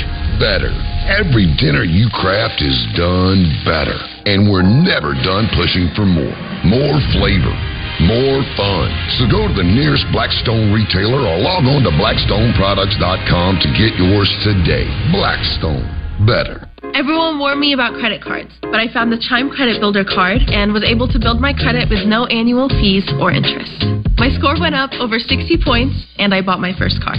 better. 0.43 0.75
Every 1.07 1.47
dinner 1.55 1.87
you 1.87 2.11
craft 2.11 2.59
is 2.59 2.75
done 2.99 3.47
better. 3.63 3.95
And 4.27 4.51
we're 4.51 4.67
never 4.67 5.15
done 5.23 5.47
pushing 5.55 5.87
for 5.95 6.03
more. 6.03 6.35
More 6.67 6.99
flavor. 7.15 7.70
More 8.07 8.41
fun. 8.57 8.89
So 9.19 9.29
go 9.29 9.45
to 9.47 9.53
the 9.53 9.65
nearest 9.65 10.05
Blackstone 10.09 10.73
retailer 10.73 11.21
or 11.21 11.37
log 11.37 11.65
on 11.69 11.85
to 11.85 11.93
blackstoneproducts.com 11.97 13.59
to 13.61 13.69
get 13.77 13.93
yours 13.97 14.29
today. 14.41 14.89
Blackstone. 15.13 15.85
Better. 16.25 16.65
Everyone 16.93 17.39
warned 17.39 17.59
me 17.59 17.73
about 17.73 17.93
credit 18.01 18.21
cards, 18.21 18.51
but 18.61 18.75
I 18.75 18.91
found 18.91 19.11
the 19.11 19.21
Chime 19.29 19.49
Credit 19.49 19.79
Builder 19.79 20.03
card 20.03 20.41
and 20.49 20.73
was 20.73 20.83
able 20.83 21.07
to 21.07 21.17
build 21.17 21.39
my 21.39 21.53
credit 21.53 21.89
with 21.89 22.03
no 22.05 22.25
annual 22.27 22.67
fees 22.67 23.07
or 23.21 23.31
interest. 23.31 23.85
My 24.17 24.29
score 24.37 24.59
went 24.59 24.75
up 24.75 24.91
over 24.99 25.17
60 25.17 25.61
points, 25.63 25.95
and 26.17 26.33
I 26.33 26.41
bought 26.41 26.59
my 26.59 26.73
first 26.77 27.01
car. 27.01 27.15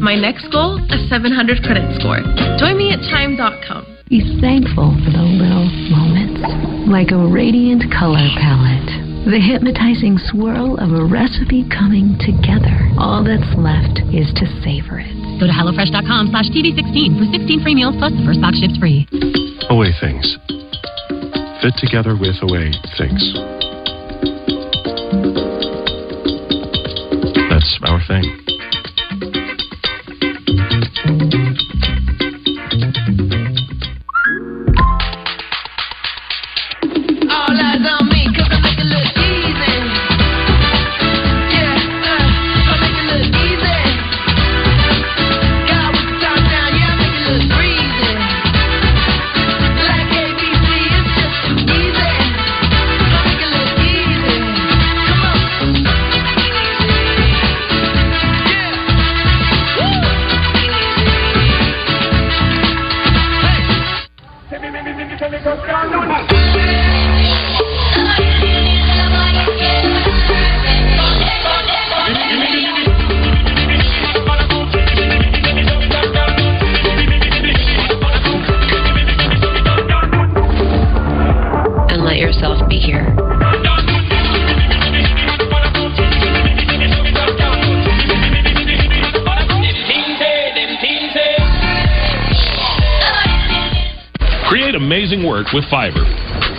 My 0.00 0.14
next 0.14 0.48
goal, 0.52 0.78
a 0.78 0.96
700 1.08 1.64
credit 1.64 1.98
score. 2.00 2.20
Join 2.56 2.78
me 2.78 2.92
at 2.92 3.00
chime.com. 3.10 3.84
Be 4.08 4.24
thankful 4.40 4.96
for 5.04 5.10
the 5.10 5.24
little 5.24 5.68
moments, 5.92 6.40
like 6.88 7.10
a 7.12 7.20
radiant 7.20 7.84
color 7.92 8.24
palette, 8.40 9.07
the 9.26 9.40
hypnotizing 9.42 10.18
swirl 10.30 10.76
of 10.78 10.92
a 10.94 11.04
recipe 11.04 11.66
coming 11.66 12.14
together. 12.22 12.76
All 13.00 13.24
that's 13.24 13.48
left 13.58 13.98
is 14.14 14.30
to 14.38 14.46
savor 14.62 15.00
it. 15.00 15.10
Go 15.40 15.46
to 15.46 15.54
HelloFresh.com 15.54 16.30
slash 16.30 16.50
TV16 16.54 17.18
for 17.18 17.26
16 17.30 17.62
free 17.62 17.74
meals 17.74 17.94
plus 17.98 18.12
the 18.14 18.22
first 18.22 18.40
box 18.40 18.60
ships 18.60 18.76
free. 18.78 19.08
Away 19.70 19.90
things. 19.98 20.38
Fit 21.62 21.74
together 21.82 22.14
with 22.14 22.38
away 22.46 22.70
things. 22.94 23.22
That's 27.50 27.70
our 27.86 27.98
thing. 28.06 28.57
With 95.58 95.66
Fiverr. 95.66 96.06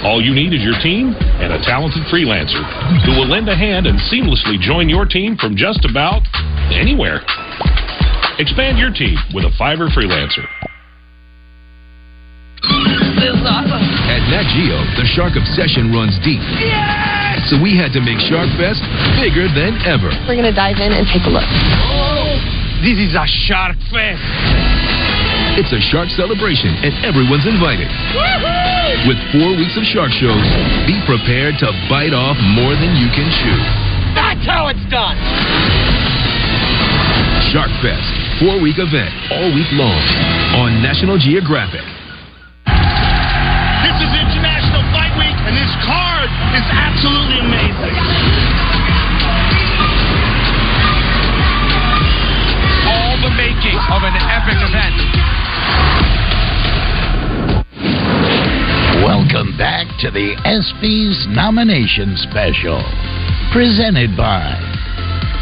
All 0.03 0.19
you 0.19 0.35
need 0.35 0.51
is 0.51 0.59
your 0.59 0.75
team 0.83 1.15
and 1.39 1.55
a 1.55 1.59
talented 1.63 2.03
freelancer 2.11 2.59
who 3.07 3.15
will 3.15 3.31
lend 3.31 3.47
a 3.47 3.55
hand 3.55 3.87
and 3.87 3.95
seamlessly 4.11 4.59
join 4.59 4.91
your 4.91 5.07
team 5.07 5.39
from 5.39 5.55
just 5.55 5.87
about 5.87 6.19
anywhere. 6.75 7.23
Expand 8.43 8.75
your 8.75 8.91
team 8.91 9.15
with 9.31 9.47
a 9.47 9.53
Fiverr 9.55 9.87
freelancer. 9.95 10.43
This 13.23 13.31
is 13.39 13.43
awesome. 13.47 13.83
At 14.11 14.19
Nat 14.27 14.47
Geo, 14.51 14.79
the 14.99 15.07
shark 15.15 15.39
obsession 15.39 15.95
runs 15.95 16.19
deep. 16.19 16.43
Yes! 16.59 17.47
So 17.47 17.55
we 17.63 17.71
had 17.79 17.95
to 17.95 18.03
make 18.03 18.19
Shark 18.27 18.51
Fest 18.59 18.83
bigger 19.15 19.47
than 19.47 19.79
ever. 19.87 20.11
We're 20.27 20.35
going 20.35 20.43
to 20.47 20.55
dive 20.55 20.75
in 20.83 20.91
and 20.91 21.07
take 21.07 21.23
a 21.23 21.31
look. 21.31 21.47
Oh, 21.47 22.35
This 22.83 22.99
is 22.99 23.15
a 23.15 23.23
Shark 23.47 23.79
Fest. 23.91 24.19
It's 25.59 25.71
a 25.75 25.81
shark 25.91 26.07
celebration, 26.15 26.71
and 26.83 26.93
everyone's 27.03 27.45
invited. 27.47 27.87
With 28.89 29.21
four 29.29 29.53
weeks 29.53 29.77
of 29.77 29.85
shark 29.85 30.09
shows, 30.09 30.49
be 30.89 30.97
prepared 31.05 31.61
to 31.61 31.69
bite 31.85 32.09
off 32.09 32.41
more 32.57 32.73
than 32.73 32.97
you 32.97 33.05
can 33.13 33.29
chew. 33.29 33.59
That's 34.17 34.41
how 34.49 34.65
it's 34.73 34.81
done. 34.89 35.13
Shark 37.53 37.69
Fest, 37.85 38.09
four 38.41 38.57
week 38.57 38.81
event, 38.81 39.13
all 39.29 39.53
week 39.53 39.69
long, 39.77 40.01
on 40.57 40.81
National 40.81 41.21
Geographic. 41.21 41.85
This 43.85 43.97
is 44.01 44.09
International 44.09 44.81
Fight 44.89 45.13
Week, 45.21 45.37
and 45.45 45.53
this 45.53 45.73
card 45.85 46.29
is 46.57 46.65
absolutely 46.73 47.45
amazing. 47.45 47.93
All 52.89 53.21
the 53.21 53.33
making 53.37 53.77
of 53.77 54.01
an 54.01 54.17
epic 54.17 54.57
event. 54.65 55.18
Welcome 59.31 59.57
back 59.59 59.85
to 60.01 60.09
the 60.09 60.33
ESPYS 60.41 61.29
nomination 61.29 62.17
special, 62.17 62.81
presented 63.53 64.17
by 64.17 64.57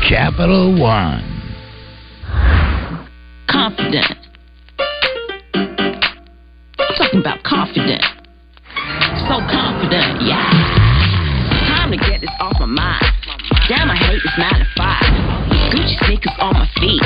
Capital 0.10 0.76
One. 0.76 1.24
confident. 3.48 4.12
I'm 5.56 6.96
talking 7.00 7.22
about 7.22 7.42
confident. 7.44 8.04
So 9.24 9.40
confident, 9.48 10.20
yeah. 10.20 10.44
Time 11.72 11.92
to 11.92 11.98
get 11.98 12.20
this 12.20 12.36
off 12.42 12.60
my 12.60 12.66
mind. 12.66 13.06
Damn, 13.70 13.90
I 13.90 13.96
hate 13.96 14.20
this 14.22 14.36
9 14.38 14.52
to 14.52 14.68
5. 14.76 15.72
Gucci 15.72 15.96
sneakers 16.06 16.36
on 16.40 16.60
my 16.60 16.68
feet. 16.76 17.04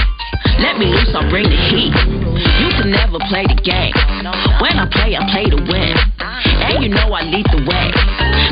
Let 0.58 0.80
me 0.80 0.88
loose, 0.88 1.14
I'll 1.14 1.30
bring 1.30 1.46
the 1.46 1.62
heat. 1.70 1.94
You 1.94 2.71
never 2.92 3.20
play 3.32 3.48
the 3.48 3.56
game. 3.64 3.96
When 4.60 4.76
I 4.76 4.86
play, 4.92 5.16
I 5.16 5.24
play 5.32 5.48
to 5.48 5.56
win. 5.56 5.96
And 6.20 6.84
you 6.84 6.90
know 6.92 7.16
I 7.16 7.24
lead 7.24 7.48
the 7.48 7.64
way. 7.64 7.88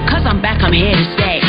Cause 0.08 0.24
I'm 0.24 0.42
back, 0.42 0.64
I'm 0.64 0.72
here 0.72 0.96
to 0.96 1.08
stay. 1.20 1.44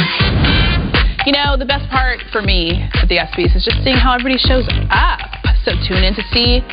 You 1.25 1.33
know, 1.33 1.57
the 1.57 1.67
best 1.67 1.89
part 1.91 2.19
for 2.33 2.43
me 2.43 2.83
at 2.99 3.07
the 3.09 3.23
ESPYs 3.23 3.55
is 3.55 3.65
just 3.65 3.85
seeing 3.85 3.97
how 3.97 4.15
everybody 4.15 4.39
shows 4.39 4.67
up. 4.91 5.21
So 5.65 5.73
tune 5.87 6.03
in 6.03 6.15
to 6.17 6.25
see 6.33 6.65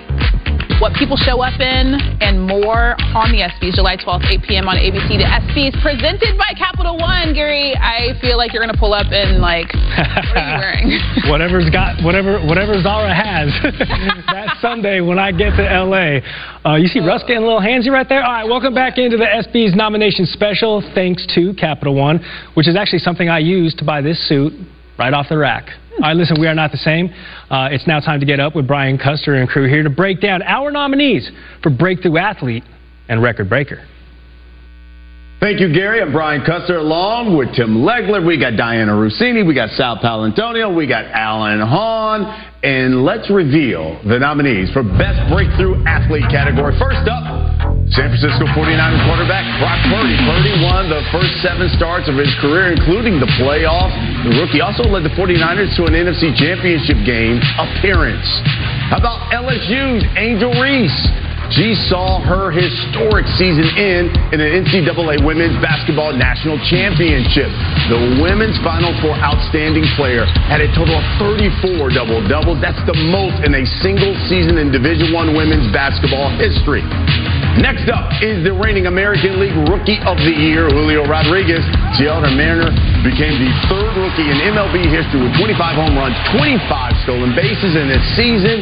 what 0.80 0.94
people 0.94 1.18
show 1.18 1.42
up 1.42 1.60
in 1.60 1.98
and 2.22 2.38
more 2.38 2.94
on 3.18 3.34
the 3.34 3.42
ESPYs, 3.42 3.74
July 3.74 3.98
12th, 3.98 4.30
8 4.30 4.46
p.m. 4.46 4.68
on 4.70 4.78
ABC. 4.78 5.18
The 5.18 5.26
ESPYs 5.26 5.74
presented 5.82 6.38
by 6.38 6.54
Capital 6.54 6.98
One. 6.98 7.34
Gary, 7.34 7.74
I 7.76 8.14
feel 8.22 8.38
like 8.38 8.54
you're 8.54 8.62
going 8.62 8.74
to 8.74 8.78
pull 8.78 8.94
up 8.94 9.10
in 9.12 9.42
like, 9.42 9.74
what 9.98 10.38
are 10.38 10.46
you 10.46 10.60
wearing? 10.62 10.88
whatever's 11.34 11.70
got 11.74 11.98
whatever 12.06 12.38
whatever 12.46 12.78
Zara 12.82 13.10
has 13.10 13.50
that 14.30 14.58
Sunday 14.62 15.02
when 15.02 15.18
I 15.18 15.32
get 15.32 15.58
to 15.58 15.66
LA. 15.66 16.22
Uh, 16.62 16.76
you 16.78 16.88
see 16.88 17.00
Russ 17.00 17.24
getting 17.26 17.42
a 17.44 17.48
little 17.48 17.62
handsy 17.62 17.90
right 17.90 18.08
there. 18.08 18.22
All 18.22 18.32
right, 18.32 18.46
welcome 18.46 18.76
back 18.76 18.98
into 18.98 19.18
the 19.18 19.26
ESPYs 19.26 19.76
nomination 19.76 20.26
special. 20.28 20.86
Thanks 20.94 21.26
to 21.34 21.54
Capital 21.56 21.96
One, 21.96 22.22
which 22.54 22.68
is 22.68 22.76
actually 22.76 23.00
something 23.00 23.30
I 23.30 23.40
used 23.40 23.80
to 23.80 23.86
buy 23.86 24.02
this 24.02 24.22
suit 24.30 24.54
right 24.98 25.14
off 25.14 25.28
the 25.30 25.38
rack. 25.38 25.70
All 25.94 26.02
right, 26.02 26.16
listen, 26.16 26.40
we 26.40 26.48
are 26.48 26.54
not 26.54 26.72
the 26.72 26.78
same. 26.78 27.10
Uh, 27.50 27.70
it's 27.72 27.88
now 27.88 28.00
time 28.00 28.20
to 28.20 28.26
get 28.26 28.40
up 28.40 28.56
with 28.56 28.68
Brian 28.68 28.98
Custer 28.98 29.36
and 29.36 29.50
crew 29.50 29.68
here 29.68 29.84
to 29.84 29.90
break 29.90 30.22
down 30.22 30.44
our 30.44 30.70
nominees 30.70 31.30
for 31.64 31.72
Breakthrough 31.72 32.18
Athlete 32.18 32.64
and 33.10 33.22
Record 33.22 33.50
Breaker. 33.50 33.84
Thank 35.40 35.60
you, 35.60 35.72
Gary. 35.72 36.02
I'm 36.02 36.12
Brian 36.12 36.44
Custer 36.44 36.78
along 36.78 37.38
with 37.38 37.54
Tim 37.56 37.86
Legler. 37.86 38.26
We 38.26 38.40
got 38.40 38.54
Dianna 38.54 38.98
Russini. 38.98 39.46
We 39.46 39.54
got 39.54 39.70
Sal 39.78 39.98
Paolantonio. 39.98 40.76
We 40.76 40.88
got 40.88 41.06
Alan 41.06 41.62
Hahn. 41.62 42.26
And 42.64 43.06
let's 43.06 43.30
reveal 43.30 44.02
the 44.02 44.18
nominees 44.18 44.72
for 44.74 44.82
Best 44.82 45.22
Breakthrough 45.30 45.86
Athlete 45.86 46.26
category. 46.32 46.74
First 46.80 47.06
up, 47.06 47.57
San 47.96 48.12
Francisco 48.12 48.44
49ers 48.52 49.00
quarterback 49.08 49.48
Brock 49.64 49.80
Purdy. 49.88 50.12
Purdy 50.28 50.54
won 50.60 50.92
the 50.92 51.00
first 51.08 51.32
seven 51.40 51.72
starts 51.72 52.12
of 52.12 52.20
his 52.20 52.28
career, 52.44 52.76
including 52.76 53.20
the 53.20 53.32
playoffs. 53.40 53.96
The 54.28 54.36
rookie 54.44 54.60
also 54.60 54.84
led 54.84 55.08
the 55.08 55.16
49ers 55.16 55.72
to 55.80 55.88
an 55.88 55.96
NFC 55.96 56.36
Championship 56.36 57.00
game 57.08 57.40
appearance. 57.56 58.28
How 58.92 59.00
about 59.00 59.32
LSU's 59.32 60.04
Angel 60.20 60.52
Reese? 60.60 61.00
She 61.56 61.80
saw 61.88 62.20
her 62.20 62.52
historic 62.52 63.24
season 63.40 63.64
end 63.80 64.12
in 64.36 64.44
an 64.44 64.52
NCAA 64.68 65.24
Women's 65.24 65.56
Basketball 65.64 66.12
National 66.12 66.60
Championship. 66.68 67.48
The 67.88 68.20
women's 68.20 68.60
Final 68.68 68.92
Four 69.00 69.16
Outstanding 69.16 69.88
Player 69.96 70.28
had 70.52 70.60
a 70.60 70.68
total 70.76 71.00
of 71.00 71.06
34 71.18 71.96
double-doubles. 71.96 72.60
That's 72.60 72.80
the 72.84 72.98
most 73.16 73.48
in 73.48 73.56
a 73.56 73.64
single 73.80 74.12
season 74.28 74.60
in 74.60 74.76
Division 74.76 75.16
One 75.16 75.32
women's 75.32 75.72
basketball 75.72 76.36
history. 76.36 76.84
Next 77.64 77.88
up 77.90 78.12
is 78.20 78.44
the 78.44 78.52
reigning 78.52 78.86
American 78.86 79.40
League 79.40 79.56
Rookie 79.72 80.04
of 80.04 80.20
the 80.20 80.36
Year, 80.36 80.68
Julio 80.68 81.08
Rodriguez. 81.08 81.64
Seattle 81.96 82.28
Mariner 82.36 82.70
became 83.08 83.34
the 83.40 83.50
third 83.72 83.96
rookie 83.96 84.28
in 84.28 84.38
MLB 84.52 84.84
history 84.92 85.24
with 85.24 85.34
25 85.40 85.58
home 85.80 85.96
runs, 85.96 86.14
25 86.36 86.60
stolen 87.08 87.32
bases 87.34 87.74
in 87.74 87.88
this 87.88 88.04
season. 88.20 88.62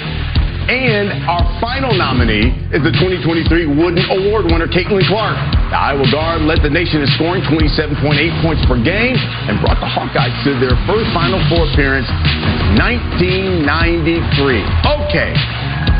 And 0.66 1.14
our 1.30 1.46
final 1.62 1.94
nominee 1.94 2.50
is 2.74 2.82
the 2.82 2.90
2023 2.98 3.70
Wooden 3.70 4.02
Award 4.10 4.50
winner, 4.50 4.66
Caitlin 4.66 5.06
Clark. 5.06 5.38
The 5.70 5.78
Iowa 5.78 6.10
guard 6.10 6.42
led 6.42 6.66
the 6.66 6.74
nation 6.74 7.06
in 7.06 7.10
scoring 7.14 7.46
27.8 7.46 7.94
points 8.42 8.66
per 8.66 8.74
game 8.82 9.14
and 9.46 9.62
brought 9.62 9.78
the 9.78 9.86
Hawkeyes 9.86 10.34
to 10.42 10.58
their 10.58 10.74
first 10.90 11.06
Final 11.14 11.38
Four 11.54 11.70
appearance 11.70 12.10
since 12.10 12.82
1993. 12.82 14.66
Okay. 15.06 15.95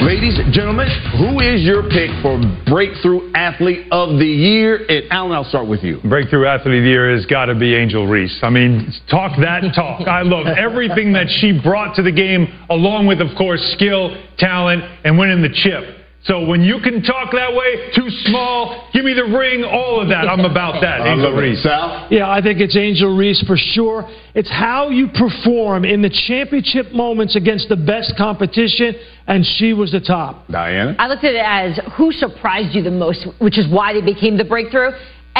Ladies 0.00 0.38
and 0.38 0.50
gentlemen, 0.50 0.88
who 1.18 1.40
is 1.40 1.60
your 1.60 1.82
pick 1.82 2.08
for 2.22 2.40
Breakthrough 2.64 3.30
Athlete 3.34 3.86
of 3.92 4.18
the 4.18 4.24
Year? 4.24 4.86
And 4.88 5.04
Alan, 5.12 5.32
I'll 5.32 5.44
start 5.44 5.68
with 5.68 5.82
you. 5.82 6.00
Breakthrough 6.08 6.46
Athlete 6.46 6.78
of 6.78 6.82
the 6.84 6.88
Year 6.88 7.14
has 7.14 7.26
got 7.26 7.46
to 7.46 7.54
be 7.54 7.74
Angel 7.74 8.06
Reese. 8.06 8.38
I 8.42 8.48
mean, 8.48 8.90
talk 9.10 9.32
that 9.42 9.60
talk. 9.74 10.08
I 10.08 10.22
love 10.22 10.46
everything 10.46 11.12
that 11.12 11.26
she 11.28 11.52
brought 11.62 11.96
to 11.96 12.02
the 12.02 12.10
game, 12.10 12.48
along 12.70 13.08
with, 13.08 13.20
of 13.20 13.36
course, 13.36 13.60
skill, 13.76 14.16
talent, 14.38 14.82
and 15.04 15.18
winning 15.18 15.42
the 15.42 15.52
chip. 15.52 15.99
So 16.24 16.44
when 16.44 16.60
you 16.60 16.80
can 16.82 17.02
talk 17.02 17.32
that 17.32 17.54
way, 17.54 17.92
too 17.96 18.10
small, 18.28 18.90
give 18.92 19.04
me 19.04 19.14
the 19.14 19.24
ring, 19.24 19.64
all 19.64 20.02
of 20.02 20.08
that. 20.08 20.28
I'm 20.28 20.44
about 20.44 20.82
that. 20.82 21.00
Angel. 21.06 21.32
Reese. 21.32 21.62
Sal? 21.62 22.08
Yeah, 22.10 22.30
I 22.30 22.42
think 22.42 22.60
it's 22.60 22.76
Angel 22.76 23.16
Reese 23.16 23.42
for 23.46 23.56
sure. 23.56 24.06
It's 24.34 24.50
how 24.50 24.90
you 24.90 25.08
perform 25.08 25.86
in 25.86 26.02
the 26.02 26.10
championship 26.28 26.92
moments 26.92 27.36
against 27.36 27.70
the 27.70 27.76
best 27.76 28.14
competition, 28.18 28.96
and 29.26 29.46
she 29.46 29.72
was 29.72 29.92
the 29.92 30.00
top. 30.00 30.46
Diana? 30.48 30.94
I 30.98 31.08
looked 31.08 31.24
at 31.24 31.34
it 31.34 31.44
as 31.44 31.80
who 31.96 32.12
surprised 32.12 32.74
you 32.74 32.82
the 32.82 32.90
most, 32.90 33.26
which 33.40 33.58
is 33.58 33.66
why 33.72 33.94
they 33.94 34.02
became 34.02 34.36
the 34.36 34.44
breakthrough. 34.44 34.90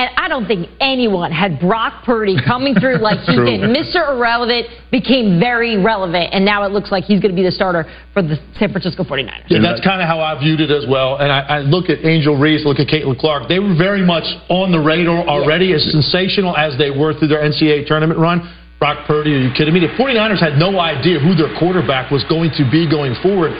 And 0.01 0.09
I 0.17 0.29
don't 0.29 0.49
think 0.49 0.67
anyone 0.81 1.31
had 1.31 1.61
Brock 1.61 2.05
Purdy 2.09 2.35
coming 2.41 2.73
through 2.73 2.97
like 3.05 3.21
he 3.29 3.37
did. 3.37 3.61
Mr. 3.69 4.17
Irrelevant 4.17 4.69
became 4.91 5.39
very 5.39 5.77
relevant, 5.77 6.33
and 6.33 6.43
now 6.43 6.65
it 6.65 6.73
looks 6.73 6.91
like 6.91 7.05
he's 7.05 7.21
going 7.21 7.37
to 7.37 7.37
be 7.37 7.45
the 7.45 7.53
starter 7.53 7.85
for 8.15 8.23
the 8.23 8.41
San 8.57 8.73
Francisco 8.73 9.05
49ers. 9.05 9.45
Yeah, 9.53 9.61
that's 9.61 9.85
kind 9.85 10.01
of 10.01 10.09
how 10.09 10.19
I 10.21 10.41
viewed 10.41 10.65
it 10.65 10.71
as 10.71 10.89
well. 10.89 11.21
And 11.21 11.31
I, 11.31 11.41
I 11.41 11.59
look 11.61 11.91
at 11.91 12.01
Angel 12.01 12.33
Reese, 12.33 12.65
look 12.65 12.81
at 12.81 12.89
Caitlin 12.89 13.19
Clark. 13.21 13.51
They 13.53 13.59
were 13.59 13.77
very 13.77 14.01
much 14.01 14.25
on 14.49 14.73
the 14.73 14.81
radar 14.81 15.21
already, 15.29 15.75
as 15.75 15.85
sensational 15.93 16.57
as 16.57 16.79
they 16.79 16.89
were 16.89 17.13
through 17.13 17.29
their 17.29 17.45
NCAA 17.45 17.85
tournament 17.85 18.19
run. 18.19 18.41
Brock 18.79 19.07
Purdy, 19.07 19.35
are 19.37 19.43
you 19.45 19.53
kidding 19.53 19.75
me? 19.75 19.81
The 19.81 19.93
49ers 20.01 20.41
had 20.41 20.57
no 20.57 20.81
idea 20.81 21.21
who 21.21 21.35
their 21.37 21.53
quarterback 21.61 22.11
was 22.11 22.25
going 22.25 22.57
to 22.57 22.65
be 22.73 22.89
going 22.89 23.13
forward. 23.21 23.53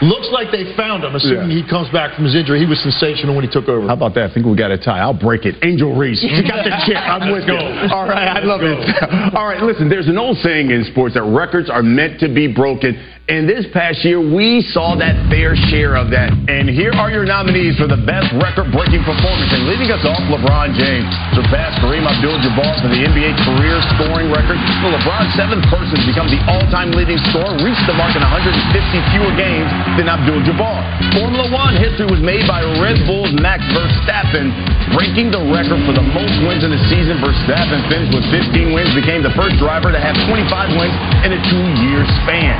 Looks 0.00 0.30
like 0.30 0.52
they 0.54 0.76
found 0.76 1.02
him, 1.02 1.14
assuming 1.16 1.50
he 1.50 1.66
comes 1.66 1.90
back 1.90 2.14
from 2.14 2.24
his 2.24 2.36
injury. 2.36 2.60
He 2.60 2.66
was 2.66 2.78
sensational 2.82 3.34
when 3.34 3.44
he 3.44 3.50
took 3.50 3.66
over. 3.66 3.88
How 3.88 3.94
about 3.98 4.14
that? 4.14 4.30
I 4.30 4.34
think 4.34 4.46
we 4.46 4.54
got 4.54 4.70
a 4.70 4.78
tie. 4.78 5.00
I'll 5.00 5.12
break 5.18 5.44
it. 5.44 5.56
Angel 5.62 5.90
Reese. 5.90 6.22
You 6.22 6.42
got 6.46 6.62
the 6.62 6.70
chip. 6.86 6.96
I'm 6.96 7.32
with 7.32 7.50
Let's 7.50 7.90
you. 7.90 7.90
All 7.90 8.06
right, 8.06 8.28
I 8.30 8.34
Let's 8.38 8.46
love 8.46 8.60
go. 8.60 8.78
it. 8.78 9.34
All 9.34 9.46
right, 9.46 9.60
listen, 9.60 9.88
there's 9.88 10.06
an 10.06 10.16
old 10.16 10.38
saying 10.38 10.70
in 10.70 10.84
sports 10.84 11.14
that 11.14 11.24
records 11.24 11.68
are 11.68 11.82
meant 11.82 12.20
to 12.20 12.32
be 12.32 12.46
broken. 12.46 12.94
And 13.28 13.44
this 13.44 13.68
past 13.76 14.00
year, 14.08 14.16
we 14.16 14.64
saw 14.72 14.96
that 14.96 15.12
fair 15.28 15.52
share 15.68 16.00
of 16.00 16.08
that. 16.16 16.32
And 16.48 16.64
here 16.64 16.96
are 16.96 17.12
your 17.12 17.28
nominees 17.28 17.76
for 17.76 17.84
the 17.84 18.00
best 18.08 18.32
record 18.40 18.72
breaking 18.72 19.04
performance. 19.04 19.52
And 19.52 19.68
leading 19.68 19.92
us 19.92 20.00
off, 20.00 20.24
LeBron 20.32 20.72
James 20.72 21.12
surpassed 21.36 21.76
Kareem 21.84 22.08
Abdul 22.08 22.40
Jabbar 22.40 22.72
for 22.80 22.88
the 22.88 23.04
NBA 23.04 23.36
career 23.44 23.76
scoring 23.92 24.32
record. 24.32 24.56
Well, 24.80 24.96
LeBron, 24.96 25.28
seventh 25.36 25.60
person 25.68 26.00
to 26.00 26.06
become 26.08 26.32
the 26.32 26.40
all 26.48 26.64
time 26.72 26.88
leading 26.96 27.20
scorer, 27.28 27.52
reached 27.60 27.84
the 27.84 27.92
mark 28.00 28.16
in 28.16 28.24
150 28.24 28.48
fewer 29.12 29.32
games 29.36 29.68
than 30.00 30.08
Abdul 30.08 30.40
Jabbar. 30.48 30.80
Formula 31.12 31.52
One 31.52 31.76
history 31.76 32.08
was 32.08 32.24
made 32.24 32.48
by 32.48 32.64
Red 32.80 32.96
Bull's 33.04 33.36
Max 33.44 33.60
Verstappen, 33.76 34.56
breaking 34.96 35.28
the 35.28 35.44
record 35.52 35.84
for 35.84 35.92
the 35.92 36.06
most 36.16 36.32
wins 36.48 36.64
in 36.64 36.72
a 36.72 36.80
season. 36.88 37.20
Verstappen 37.20 37.84
finished 37.92 38.16
with 38.16 38.24
15 38.32 38.72
wins, 38.72 38.88
became 38.96 39.20
the 39.20 39.36
first 39.36 39.60
driver 39.60 39.92
to 39.92 40.00
have 40.00 40.16
25 40.32 40.80
wins 40.80 40.96
in 41.28 41.36
a 41.36 41.40
two 41.52 41.66
year 41.84 42.08
span. 42.24 42.56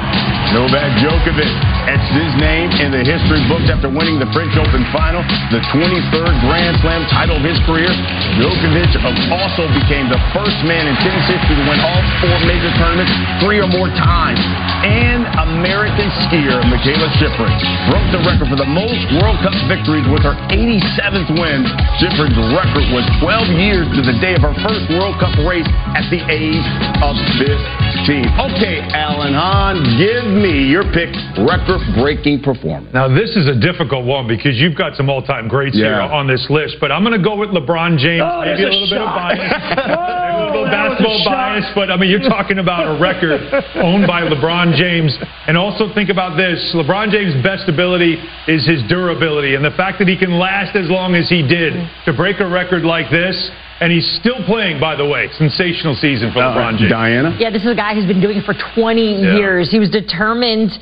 Novak 0.58 0.90
Djokovic 0.98 1.46
etched 1.86 2.18
his 2.18 2.34
name 2.34 2.66
in 2.82 2.90
the 2.90 3.06
history 3.06 3.38
books 3.46 3.70
after 3.70 3.86
winning 3.86 4.18
the 4.18 4.26
French 4.34 4.50
Open 4.58 4.82
final, 4.90 5.22
the 5.54 5.62
23rd 5.70 6.34
Grand 6.42 6.74
Slam 6.82 7.06
title 7.06 7.38
of 7.38 7.46
his 7.46 7.54
career. 7.62 7.86
Djokovic 8.34 8.90
also 9.30 9.70
became 9.78 10.10
the 10.10 10.18
first 10.34 10.58
man 10.66 10.90
in 10.90 10.98
tennis 10.98 11.30
history 11.30 11.54
to 11.54 11.62
win 11.62 11.78
all 11.78 12.02
four 12.18 12.34
major 12.42 12.74
tournaments 12.74 13.14
three 13.38 13.62
or 13.62 13.70
more 13.70 13.86
times. 13.94 14.42
And 14.82 15.30
American 15.46 16.10
skier 16.26 16.58
Mikaela 16.66 17.06
Shiffrin 17.22 17.54
broke 17.86 18.10
the 18.10 18.22
record 18.26 18.50
for 18.50 18.58
the 18.58 18.66
most 18.66 18.98
World 19.22 19.38
Cup 19.46 19.54
victories 19.70 20.10
with 20.10 20.26
her 20.26 20.34
87th 20.50 21.38
win. 21.38 21.70
Shiffrin's 22.02 22.34
record 22.50 22.82
was 22.90 23.06
12 23.22 23.62
years 23.62 23.86
to 23.94 24.02
the 24.02 24.18
day 24.18 24.34
of 24.34 24.42
her 24.42 24.58
first 24.66 24.90
World 24.90 25.22
Cup 25.22 25.38
race 25.46 25.70
at 25.94 26.02
the 26.10 26.18
age 26.26 26.66
of 26.98 27.14
15. 27.38 27.87
Okay, 27.88 28.84
Alan 28.92 29.32
Hahn, 29.32 29.80
give 29.96 30.28
me 30.28 30.68
your 30.68 30.84
pick 30.92 31.08
record-breaking 31.40 32.44
performance. 32.44 32.92
Now, 32.92 33.08
this 33.08 33.32
is 33.32 33.48
a 33.48 33.56
difficult 33.56 34.04
one 34.04 34.28
because 34.28 34.60
you've 34.60 34.76
got 34.76 34.96
some 34.96 35.08
all-time 35.08 35.48
greats 35.48 35.76
here 35.76 35.96
on 35.96 36.26
this 36.26 36.44
list, 36.50 36.76
but 36.80 36.92
I'm 36.92 37.02
going 37.02 37.16
to 37.16 37.22
go 37.22 37.36
with 37.36 37.48
LeBron 37.48 37.96
James. 37.96 38.20
Oh, 38.20 38.44
Maybe 38.44 38.64
a 38.64 38.68
a 38.68 38.72
little 38.76 38.92
bit 38.92 39.00
of 39.00 39.08
bias. 39.08 39.40
Maybe 39.40 39.88
a 39.88 40.44
little 40.52 40.64
oh, 40.64 40.70
that 40.70 40.84
was 40.88 41.00
a 41.00 41.00
basketball 41.00 41.24
bias, 41.24 41.68
but 41.74 41.90
I 41.90 41.96
mean, 41.96 42.10
you're 42.12 42.28
talking 42.28 42.58
about 42.60 42.84
a 42.88 43.00
record 43.00 43.40
owned 43.80 44.06
by 44.06 44.20
LeBron 44.20 44.76
James. 44.76 45.16
And 45.48 45.56
also 45.56 45.88
think 45.94 46.12
about 46.12 46.36
this 46.36 46.60
LeBron 46.76 47.08
James' 47.08 47.40
best 47.42 47.68
ability 47.68 48.20
is 48.48 48.68
his 48.68 48.84
durability, 48.88 49.56
and 49.56 49.64
the 49.64 49.76
fact 49.76 49.98
that 50.00 50.08
he 50.08 50.16
can 50.16 50.36
last 50.36 50.76
as 50.76 50.88
long 50.92 51.16
as 51.16 51.28
he 51.28 51.40
did 51.40 51.72
to 52.04 52.12
break 52.12 52.40
a 52.40 52.48
record 52.48 52.84
like 52.84 53.08
this. 53.08 53.36
And 53.80 53.92
he's 53.92 54.06
still 54.20 54.42
playing, 54.44 54.80
by 54.80 54.96
the 54.96 55.06
way. 55.06 55.28
Sensational 55.38 55.94
season 55.94 56.32
for 56.32 56.40
uh, 56.42 56.54
LeBron 56.54 56.78
James. 56.78 56.90
Diana? 56.90 57.36
Yeah, 57.38 57.50
this 57.50 57.62
is 57.62 57.70
a 57.70 57.74
guy 57.76 57.94
who's 57.94 58.06
been 58.06 58.20
doing 58.20 58.38
it 58.38 58.44
for 58.44 58.54
20 58.74 59.22
Yeah. 59.22 59.36
years. 59.36 59.70
He 59.70 59.78
was 59.78 59.90
determined 59.90 60.72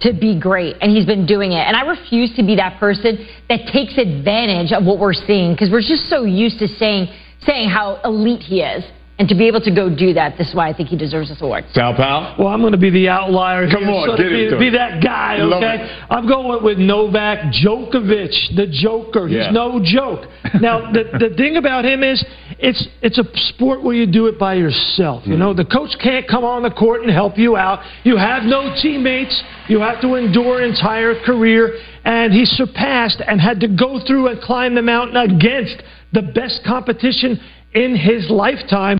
to 0.00 0.12
be 0.12 0.38
great, 0.38 0.76
and 0.80 0.90
he's 0.90 1.06
been 1.06 1.26
doing 1.26 1.52
it. 1.52 1.64
And 1.66 1.76
I 1.76 1.82
refuse 1.86 2.34
to 2.36 2.42
be 2.42 2.56
that 2.56 2.78
person 2.78 3.26
that 3.48 3.66
takes 3.72 3.96
advantage 3.98 4.72
of 4.72 4.84
what 4.84 4.98
we're 4.98 5.14
seeing 5.14 5.52
because 5.52 5.70
we're 5.70 5.80
just 5.80 6.08
so 6.08 6.24
used 6.24 6.58
to 6.60 6.68
saying 6.68 7.08
saying 7.46 7.68
how 7.68 8.00
elite 8.04 8.40
he 8.42 8.60
is. 8.60 8.84
And 9.18 9.26
to 9.30 9.34
be 9.34 9.46
able 9.46 9.62
to 9.62 9.74
go 9.74 9.88
do 9.88 10.12
that, 10.12 10.36
this 10.36 10.48
is 10.48 10.54
why 10.54 10.68
I 10.68 10.74
think 10.74 10.90
he 10.90 10.96
deserves 10.96 11.30
this 11.30 11.40
award. 11.40 11.64
Sal 11.72 11.94
Powell? 11.94 12.36
Well, 12.38 12.48
I'm 12.48 12.60
going 12.60 12.72
to 12.72 12.78
be 12.78 12.90
the 12.90 13.08
outlier 13.08 13.66
Come 13.70 13.84
here. 13.84 13.90
on, 13.90 14.08
so 14.10 14.16
get 14.16 14.28
be, 14.28 14.44
into 14.44 14.58
be 14.58 14.70
that 14.70 15.02
guy, 15.02 15.40
okay? 15.40 16.04
I'm 16.10 16.28
going 16.28 16.62
with 16.62 16.76
Novak 16.76 17.50
Djokovic, 17.50 18.56
the 18.56 18.66
Joker. 18.66 19.26
He's 19.26 19.38
Yeah. 19.38 19.50
no 19.52 19.80
joke. 19.82 20.28
Now, 20.60 20.90
the, 20.92 21.04
the 21.18 21.34
thing 21.36 21.56
about 21.56 21.84
him 21.84 22.02
is, 22.02 22.24
it's 22.58 22.88
it's 23.02 23.18
a 23.18 23.24
sport 23.52 23.82
where 23.82 23.94
you 23.94 24.06
do 24.06 24.26
it 24.26 24.38
by 24.38 24.54
yourself. 24.54 25.26
You 25.26 25.34
hmm. 25.34 25.40
know, 25.40 25.54
the 25.54 25.64
coach 25.64 25.90
can't 26.02 26.26
come 26.26 26.44
on 26.44 26.62
the 26.62 26.70
court 26.70 27.02
and 27.02 27.10
help 27.10 27.36
you 27.36 27.56
out. 27.56 27.80
You 28.04 28.16
have 28.16 28.44
no 28.44 28.74
teammates. 28.80 29.42
You 29.68 29.80
have 29.80 30.00
to 30.00 30.14
endure 30.14 30.62
an 30.62 30.70
entire 30.70 31.14
career. 31.24 31.78
And 32.04 32.32
he 32.32 32.44
surpassed 32.46 33.20
and 33.26 33.40
had 33.40 33.60
to 33.60 33.68
go 33.68 34.00
through 34.06 34.28
and 34.28 34.40
climb 34.40 34.74
the 34.74 34.82
mountain 34.82 35.16
against 35.16 35.82
the 36.12 36.22
best 36.22 36.62
competition 36.64 37.38
in 37.74 37.94
his 37.94 38.30
lifetime. 38.30 38.98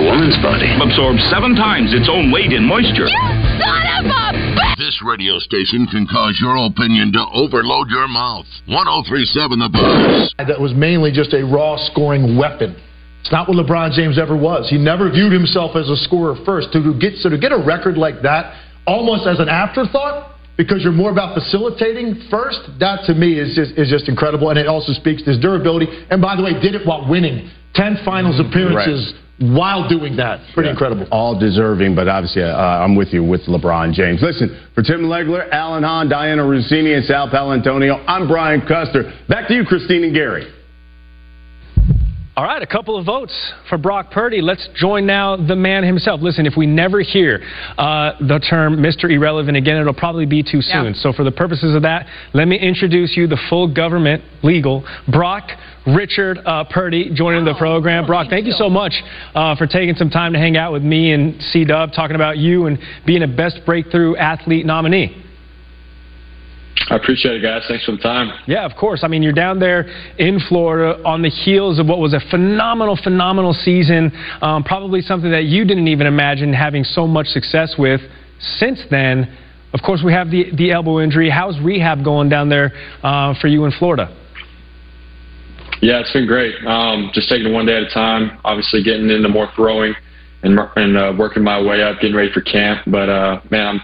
A 0.00 0.02
woman's 0.02 0.40
body 0.40 0.64
absorbs 0.80 1.20
seven 1.28 1.52
times 1.54 1.92
its 1.92 2.08
own 2.08 2.32
weight 2.32 2.56
in 2.56 2.64
moisture. 2.64 3.04
This 4.80 4.96
radio 5.04 5.36
station 5.38 5.84
can 5.92 6.08
cause 6.08 6.40
your 6.40 6.56
opinion 6.56 7.12
to 7.12 7.20
overload 7.36 7.90
your 7.92 8.08
mouth. 8.08 8.48
1037 8.64 9.60
The 9.60 9.68
Buzz. 9.68 10.32
that 10.48 10.58
was 10.58 10.72
mainly 10.72 11.12
just 11.12 11.34
a 11.34 11.44
raw 11.44 11.76
scoring 11.92 12.38
weapon. 12.40 12.80
It's 13.20 13.30
not 13.30 13.46
what 13.46 13.60
LeBron 13.60 13.92
James 13.92 14.16
ever 14.18 14.32
was. 14.34 14.72
He 14.72 14.78
never 14.78 15.12
viewed 15.12 15.36
himself 15.36 15.76
as 15.76 15.90
a 15.90 15.96
scorer 16.08 16.34
first. 16.48 16.72
To 16.72 16.96
get 16.96 17.20
so 17.20 17.28
to 17.28 17.36
get 17.36 17.52
a 17.52 17.60
record 17.60 18.00
like 18.00 18.22
that, 18.22 18.56
almost 18.86 19.28
as 19.28 19.36
an 19.36 19.50
afterthought, 19.52 20.32
because 20.56 20.80
you're 20.80 20.96
more 20.96 21.12
about 21.12 21.36
facilitating 21.36 22.24
first. 22.30 22.64
That 22.80 23.04
to 23.04 23.12
me 23.12 23.36
is 23.36 23.52
just 23.52 23.76
is 23.76 23.92
just 23.92 24.08
incredible, 24.08 24.48
and 24.48 24.58
it 24.58 24.66
also 24.66 24.96
speaks 24.96 25.20
to 25.28 25.36
his 25.36 25.38
durability. 25.38 25.92
And 26.08 26.24
by 26.24 26.36
the 26.36 26.42
way, 26.42 26.56
did 26.56 26.74
it 26.74 26.88
while 26.88 27.04
winning 27.04 27.52
ten 27.74 28.00
Finals 28.02 28.40
mm-hmm. 28.40 28.48
appearances 28.48 29.12
while 29.40 29.88
doing 29.88 30.16
that. 30.16 30.40
Pretty 30.54 30.68
Yeah. 30.68 30.72
incredible. 30.72 31.06
All 31.10 31.34
deserving, 31.38 31.94
but 31.94 32.08
obviously 32.08 32.42
uh, 32.42 32.54
I'm 32.56 32.94
with 32.94 33.12
you 33.12 33.24
with 33.24 33.42
LeBron 33.46 33.92
James. 33.92 34.20
Listen, 34.22 34.54
for 34.74 34.82
Tim 34.82 35.02
Legler, 35.06 35.48
Alan 35.50 35.82
Hahn, 35.82 36.08
Dianna 36.08 36.44
Russini, 36.46 36.94
and 36.94 37.04
Sal 37.04 37.28
Paolantonio, 37.28 38.02
I'm 38.06 38.28
Brian 38.28 38.60
Custer. 38.60 39.12
Back 39.28 39.48
to 39.48 39.54
you, 39.54 39.64
Christine 39.64 40.04
and 40.04 40.14
Gary. 40.14 40.46
All 42.36 42.44
right, 42.44 42.62
a 42.62 42.66
couple 42.66 42.96
of 42.96 43.04
votes 43.04 43.52
for 43.68 43.76
Brock 43.76 44.12
Purdy. 44.12 44.40
Let's 44.40 44.68
join 44.76 45.04
now 45.04 45.36
the 45.36 45.56
man 45.56 45.82
himself. 45.82 46.20
Listen, 46.22 46.46
if 46.46 46.54
we 46.56 46.64
never 46.64 47.00
hear 47.00 47.40
uh, 47.76 48.12
the 48.20 48.38
term 48.48 48.76
Mr. 48.76 49.10
Irrelevant 49.10 49.56
again, 49.56 49.76
it'll 49.78 49.92
probably 49.92 50.26
be 50.26 50.40
too 50.44 50.62
soon. 50.62 50.94
Yeah. 50.94 51.00
So, 51.00 51.12
for 51.12 51.24
the 51.24 51.32
purposes 51.32 51.74
of 51.74 51.82
that, 51.82 52.06
let 52.32 52.46
me 52.46 52.56
introduce 52.56 53.16
you 53.16 53.26
the 53.26 53.38
full 53.50 53.74
government 53.74 54.22
legal 54.44 54.86
Brock 55.10 55.50
Richard 55.88 56.38
uh, 56.46 56.64
Purdy 56.70 57.10
joining 57.12 57.44
the 57.44 57.54
program. 57.58 58.06
Brock, 58.06 58.28
thank 58.30 58.46
you 58.46 58.52
so 58.52 58.70
much 58.70 58.92
uh, 59.34 59.56
for 59.56 59.66
taking 59.66 59.96
some 59.96 60.08
time 60.08 60.32
to 60.32 60.38
hang 60.38 60.56
out 60.56 60.72
with 60.72 60.84
me 60.84 61.12
and 61.12 61.42
C 61.42 61.64
Dub, 61.64 61.90
talking 61.92 62.14
about 62.14 62.38
you 62.38 62.66
and 62.66 62.78
being 63.04 63.24
a 63.24 63.28
Best 63.28 63.60
Breakthrough 63.66 64.14
Athlete 64.14 64.64
nominee. 64.64 65.29
I 66.88 66.96
appreciate 66.96 67.36
it, 67.36 67.42
guys. 67.42 67.62
Thanks 67.68 67.84
for 67.84 67.92
the 67.92 67.98
time. 67.98 68.32
Yeah, 68.46 68.64
of 68.64 68.76
course. 68.76 69.00
I 69.04 69.08
mean, 69.08 69.22
you're 69.22 69.32
down 69.32 69.60
there 69.60 69.82
in 70.18 70.40
Florida 70.48 71.00
on 71.04 71.22
the 71.22 71.28
heels 71.28 71.78
of 71.78 71.86
what 71.86 71.98
was 71.98 72.14
a 72.14 72.20
phenomenal, 72.30 72.98
phenomenal 73.00 73.52
season. 73.52 74.10
Um, 74.42 74.64
probably 74.64 75.00
something 75.00 75.30
that 75.30 75.44
you 75.44 75.64
didn't 75.64 75.88
even 75.88 76.06
imagine 76.06 76.52
having 76.52 76.82
so 76.82 77.06
much 77.06 77.26
success 77.26 77.74
with. 77.78 78.00
Since 78.40 78.80
then, 78.90 79.36
of 79.72 79.80
course, 79.84 80.02
we 80.04 80.12
have 80.12 80.30
the, 80.30 80.50
the 80.56 80.72
elbow 80.72 81.00
injury. 81.00 81.30
How's 81.30 81.58
rehab 81.60 82.02
going 82.02 82.28
down 82.28 82.48
there 82.48 82.72
uh, 83.02 83.34
for 83.40 83.46
you 83.46 83.64
in 83.66 83.72
Florida? 83.78 84.16
Yeah, 85.80 86.00
it's 86.00 86.12
been 86.12 86.26
great. 86.26 86.54
Um, 86.66 87.10
just 87.14 87.28
taking 87.28 87.46
it 87.46 87.52
one 87.52 87.66
day 87.66 87.76
at 87.76 87.84
a 87.84 87.90
time. 87.90 88.38
Obviously, 88.44 88.82
getting 88.82 89.08
into 89.08 89.28
more 89.28 89.48
throwing 89.54 89.94
and 90.42 90.58
and 90.76 90.96
uh, 90.96 91.12
working 91.16 91.42
my 91.42 91.60
way 91.60 91.82
up, 91.82 92.00
getting 92.00 92.16
ready 92.16 92.32
for 92.32 92.40
camp. 92.40 92.82
But 92.86 93.08
uh, 93.08 93.40
man, 93.50 93.66
I'm 93.66 93.82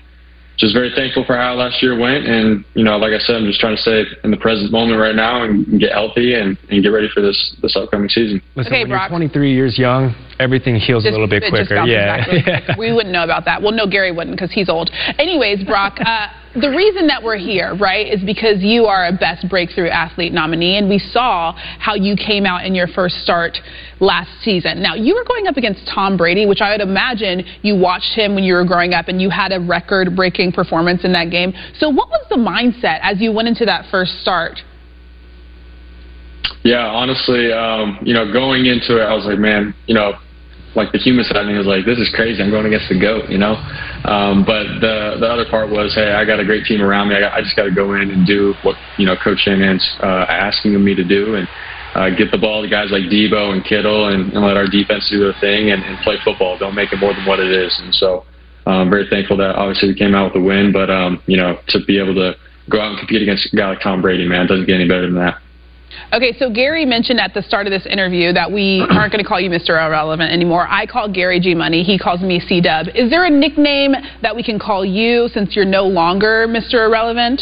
just 0.59 0.75
very 0.75 0.91
thankful 0.95 1.25
for 1.25 1.37
how 1.37 1.55
last 1.55 1.83
year 1.83 1.99
went. 1.99 2.27
And 2.27 2.65
you 2.75 2.85
know, 2.85 2.97
like 2.97 3.13
I 3.13 3.19
said, 3.19 3.37
I'm 3.37 3.45
just 3.47 3.61
trying 3.61 3.77
to 3.77 3.83
stay 3.83 4.05
in 4.25 4.31
the 4.31 4.37
present 4.37 4.73
moment 4.73 4.99
right 5.01 5.15
now 5.15 5.43
and, 5.45 5.67
and 5.67 5.81
get 5.81 5.93
healthy 5.93 6.35
and, 6.35 6.57
and 6.71 6.83
get 6.83 6.89
ready 6.89 7.09
for 7.13 7.21
this 7.21 7.57
this 7.63 7.77
upcoming 7.77 8.09
season. 8.09 8.41
Listen, 8.55 8.73
Okay, 8.73 8.83
when 8.85 8.91
Brock. 8.91 9.11
you're 9.11 9.19
23 9.19 9.53
years 9.53 9.79
young, 9.79 10.15
everything 10.41 10.77
heals 10.77 11.05
a 11.05 11.11
little 11.11 11.29
bit 11.29 11.45
quicker. 11.51 11.85
Yeah. 11.85 12.17
back 12.19 12.27
really 12.29 12.43
quick. 12.65 12.79
We 12.79 12.93
wouldn't 12.93 13.13
know 13.13 13.25
about 13.25 13.45
that. 13.45 13.61
Well, 13.63 13.73
no, 13.73 13.87
Gary 13.87 14.13
wouldn't 14.13 14.37
because 14.37 14.51
he's 14.53 14.69
old. 14.69 14.91
Anyways, 15.19 15.65
Brock, 15.65 15.99
uh, 16.01 16.29
the 16.61 16.71
reason 16.71 17.07
that 17.09 17.23
we're 17.23 17.37
here, 17.37 17.75
right, 17.75 18.07
is 18.07 18.23
because 18.25 18.63
you 18.63 18.87
are 18.87 19.07
a 19.07 19.13
best 19.13 19.49
breakthrough 19.49 19.89
athlete 19.89 20.33
nominee, 20.33 20.79
and 20.79 20.89
we 20.89 20.99
saw 20.99 21.53
how 21.79 21.95
you 21.95 22.17
came 22.17 22.47
out 22.47 22.65
in 22.65 22.75
your 22.75 22.87
first 22.89 23.17
start 23.23 23.59
last 24.01 24.31
season. 24.43 24.83
Now, 24.83 24.95
you 24.95 25.15
were 25.15 25.25
going 25.25 25.47
up 25.47 25.57
against 25.57 25.87
Tom 25.93 26.17
Brady, 26.17 26.47
which 26.47 26.61
I 26.61 26.73
would 26.73 26.81
imagine 26.81 27.45
you 27.63 27.77
watched 27.77 28.15
him 28.15 28.35
when 28.35 28.45
you 28.45 28.55
were 28.55 28.65
growing 28.65 28.95
up 28.95 29.09
and 29.09 29.21
you 29.21 29.31
had 29.31 29.53
a 29.53 29.61
record 29.61 30.17
breaking 30.17 30.53
performance 30.53 31.05
in 31.05 31.13
that 31.13 31.31
game. 31.31 31.53
So, 31.79 31.89
what 31.89 32.09
was 32.09 32.25
the 32.31 32.37
mindset 32.37 33.01
as 33.03 33.21
you 33.21 33.33
went 33.33 33.49
into 33.49 33.65
that 33.67 33.87
first 33.91 34.21
start? 34.21 34.61
Yeah, 36.65 36.87
honestly, 36.87 37.53
um, 37.53 37.99
you 38.03 38.15
know, 38.15 38.33
going 38.33 38.67
into 38.67 39.01
it, 39.01 39.05
I 39.05 39.15
was 39.15 39.25
like, 39.25 39.39
man, 39.39 39.75
you 39.87 39.95
know, 39.95 40.15
like 40.77 40.93
the 40.93 40.99
human 40.99 41.25
side 41.25 41.41
of 41.41 41.49
me 41.49 41.57
was 41.57 41.67
like, 41.67 41.89
this 41.89 41.99
is 41.99 42.13
crazy. 42.15 42.43
I'm 42.43 42.53
going 42.53 42.67
against 42.69 42.93
the 42.93 43.01
goat, 43.01 43.33
you 43.33 43.41
know. 43.41 43.57
Um, 44.05 44.45
but 44.45 44.69
the 44.85 45.17
the 45.19 45.27
other 45.27 45.49
part 45.49 45.73
was, 45.73 45.97
hey, 45.97 46.13
I 46.13 46.25
got 46.25 46.39
a 46.39 46.45
great 46.45 46.69
team 46.69 46.83
around 46.85 47.09
me. 47.09 47.17
I, 47.17 47.21
got, 47.21 47.33
I 47.33 47.41
just 47.41 47.57
got 47.57 47.65
to 47.65 47.75
go 47.75 47.97
in 47.97 48.13
and 48.13 48.27
do 48.27 48.55
what 48.63 48.77
you 49.01 49.07
know 49.09 49.17
Coach 49.17 49.41
Shanahan's 49.41 49.83
uh, 50.05 50.29
asking 50.29 50.77
me 50.85 50.95
to 50.95 51.03
do, 51.03 51.35
and 51.35 51.49
uh, 51.97 52.11
get 52.13 52.31
the 52.31 52.39
ball 52.39 52.63
to 52.63 52.69
guys 52.69 52.93
like 52.93 53.09
Deebo 53.09 53.57
and 53.57 53.65
Kittle, 53.65 54.13
and, 54.13 54.31
and 54.37 54.45
let 54.45 54.57
our 54.57 54.69
defense 54.69 55.09
do 55.11 55.19
their 55.19 55.35
thing 55.41 55.73
and, 55.73 55.83
and 55.83 55.99
play 56.05 56.21
football. 56.23 56.59
Don't 56.59 56.77
make 56.77 56.93
it 56.93 57.01
more 57.01 57.15
than 57.15 57.25
what 57.25 57.41
it 57.41 57.51
is. 57.51 57.73
And 57.81 57.95
so, 57.95 58.25
I'm 58.67 58.91
very 58.91 59.09
thankful 59.09 59.39
that 59.39 59.57
obviously 59.57 59.89
we 59.89 59.95
came 59.97 60.15
out 60.15 60.35
with 60.35 60.43
a 60.43 60.45
win. 60.45 60.73
But 60.73 60.91
um, 60.91 61.23
you 61.27 61.39
know, 61.39 61.59
to 61.73 61.81
be 61.87 61.99
able 61.99 62.15
to 62.21 62.37
go 62.69 62.81
out 62.81 62.91
and 62.91 62.99
compete 62.99 63.23
against 63.23 63.49
a 63.51 63.57
guy 63.57 63.71
like 63.71 63.81
Tom 63.81 64.03
Brady, 64.03 64.29
man, 64.29 64.47
doesn't 64.47 64.67
get 64.67 64.75
any 64.77 64.89
better 64.89 65.09
than 65.09 65.17
that. 65.17 65.41
Okay, 66.13 66.37
so 66.39 66.49
Gary 66.49 66.87
mentioned 66.87 67.19
at 67.19 67.35
the 67.35 67.43
start 67.43 67.67
of 67.67 67.73
this 67.73 67.85
interview 67.85 68.33
that 68.33 68.51
we 68.51 68.87
aren't 68.91 69.13
going 69.13 69.23
to 69.23 69.29
call 69.29 69.41
you 69.41 69.51
Mr. 69.51 69.71
Irrelevant 69.71 70.33
anymore. 70.33 70.67
I 70.69 70.87
call 70.87 71.11
Gary 71.11 71.41
G 71.41 71.55
Money. 71.55 71.83
He 71.83 71.99
calls 71.99 72.21
me 72.21 72.39
C 72.39 72.61
Dub. 72.61 72.87
Is 72.95 73.11
there 73.11 73.25
a 73.25 73.31
nickname 73.31 73.95
that 74.23 74.35
we 74.35 74.43
can 74.43 74.59
call 74.59 74.85
you 74.85 75.29
since 75.35 75.57
you're 75.57 75.65
no 75.65 75.85
longer 75.85 76.47
Mr. 76.49 76.87
Irrelevant? 76.87 77.41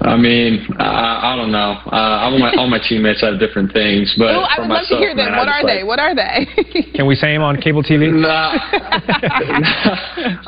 I 0.00 0.16
mean, 0.16 0.64
I, 0.78 1.32
I 1.32 1.36
don't 1.36 1.50
know. 1.50 1.74
Uh, 1.90 2.22
all 2.22 2.38
my 2.38 2.54
all 2.56 2.68
my 2.68 2.78
teammates 2.78 3.20
have 3.20 3.38
different 3.40 3.72
things, 3.72 4.14
but 4.16 4.30
oh, 4.30 4.46
I 4.46 4.56
for 4.56 4.62
would 4.62 4.68
love 4.70 4.86
to 4.88 4.94
myself, 4.94 5.00
hear 5.00 5.14
them. 5.14 5.26
man, 5.32 5.38
What 5.38 5.48
are 5.48 5.62
like- 5.62 5.66
they? 5.74 5.82
What 5.84 5.98
are 5.98 6.14
they? 6.14 6.92
Can 6.94 7.06
we 7.06 7.16
say 7.16 7.32
them 7.34 7.42
on 7.42 7.60
cable 7.60 7.82
TV? 7.82 8.06
Nah. 8.18 8.54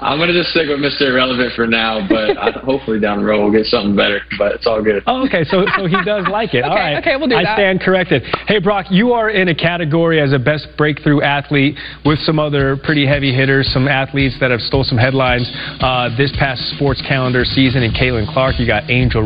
I'm 0.01 0.19
gonna 0.19 0.33
just 0.33 0.51
stick 0.51 0.69
with 0.69 0.79
Mr. 0.81 1.11
Irrelevant 1.11 1.53
for 1.55 1.67
now, 1.67 2.07
but 2.09 2.37
I, 2.39 2.51
hopefully 2.63 3.01
down 3.01 3.19
the 3.19 3.25
road 3.25 3.43
we'll 3.43 3.53
get 3.53 3.67
something 3.67 3.95
better. 3.97 4.21
But 4.39 4.53
it's 4.53 4.67
all 4.67 4.83
good. 4.83 5.03
Oh, 5.07 5.25
okay, 5.27 5.45
so 5.45 5.65
so 5.77 5.87
he 5.87 5.97
does 6.05 6.27
like 6.31 6.55
it. 6.55 6.65
All 6.65 6.71
Okay, 6.73 6.81
right. 6.81 6.99
okay, 6.99 7.17
we'll 7.17 7.29
do 7.29 7.35
I 7.37 7.43
that. 7.45 7.53
I 7.53 7.57
stand 7.57 7.81
corrected. 7.81 8.23
Hey, 8.47 8.59
Brock, 8.59 8.87
you 8.91 9.13
are 9.13 9.31
in 9.31 9.49
a 9.49 9.55
category 9.55 10.21
as 10.21 10.33
a 10.33 10.39
best 10.39 10.69
breakthrough 10.77 11.23
athlete 11.23 11.77
with 12.05 12.19
some 12.21 12.39
other 12.39 12.77
pretty 12.77 13.07
heavy 13.07 13.33
hitters, 13.35 13.69
some 13.73 13.89
athletes 13.89 14.37
that 14.41 14.51
have 14.51 14.61
stole 14.61 14.85
some 14.85 14.99
headlines 14.99 15.51
uh, 15.81 16.15
this 16.17 16.33
past 16.39 16.63
sports 16.77 17.03
calendar 17.07 17.45
season. 17.45 17.83
In 17.83 17.93
Caitlin 17.93 18.31
Clark, 18.33 18.59
you 18.59 18.67
got 18.67 18.91
Angel 18.91 19.23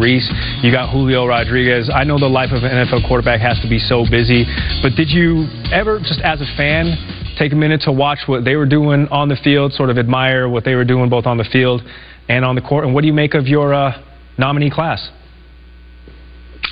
You 0.62 0.70
got 0.70 0.90
Julio 0.90 1.26
Rodriguez. 1.26 1.90
I 1.92 2.04
know 2.04 2.18
the 2.18 2.28
life 2.28 2.50
of 2.52 2.62
an 2.62 2.70
NFL 2.70 3.08
quarterback 3.08 3.40
has 3.40 3.58
to 3.60 3.68
be 3.68 3.78
so 3.78 4.04
busy, 4.10 4.44
but 4.82 4.94
did 4.96 5.10
you 5.10 5.46
ever, 5.72 5.98
just 5.98 6.20
as 6.20 6.40
a 6.40 6.46
fan, 6.56 6.94
take 7.38 7.52
a 7.52 7.56
minute 7.56 7.80
to 7.82 7.92
watch 7.92 8.26
what 8.26 8.44
they 8.44 8.56
were 8.56 8.66
doing 8.66 9.08
on 9.08 9.28
the 9.28 9.36
field, 9.36 9.72
sort 9.72 9.90
of 9.90 9.98
admire 9.98 10.48
what 10.48 10.64
they 10.64 10.74
were 10.74 10.84
doing 10.84 11.08
both 11.08 11.26
on 11.26 11.36
the 11.36 11.48
field 11.50 11.82
and 12.28 12.44
on 12.44 12.54
the 12.54 12.62
court? 12.62 12.84
And 12.84 12.94
what 12.94 13.00
do 13.02 13.06
you 13.06 13.14
make 13.14 13.34
of 13.34 13.46
your 13.46 13.74
uh, 13.74 14.00
nominee 14.38 14.70
class? 14.70 15.10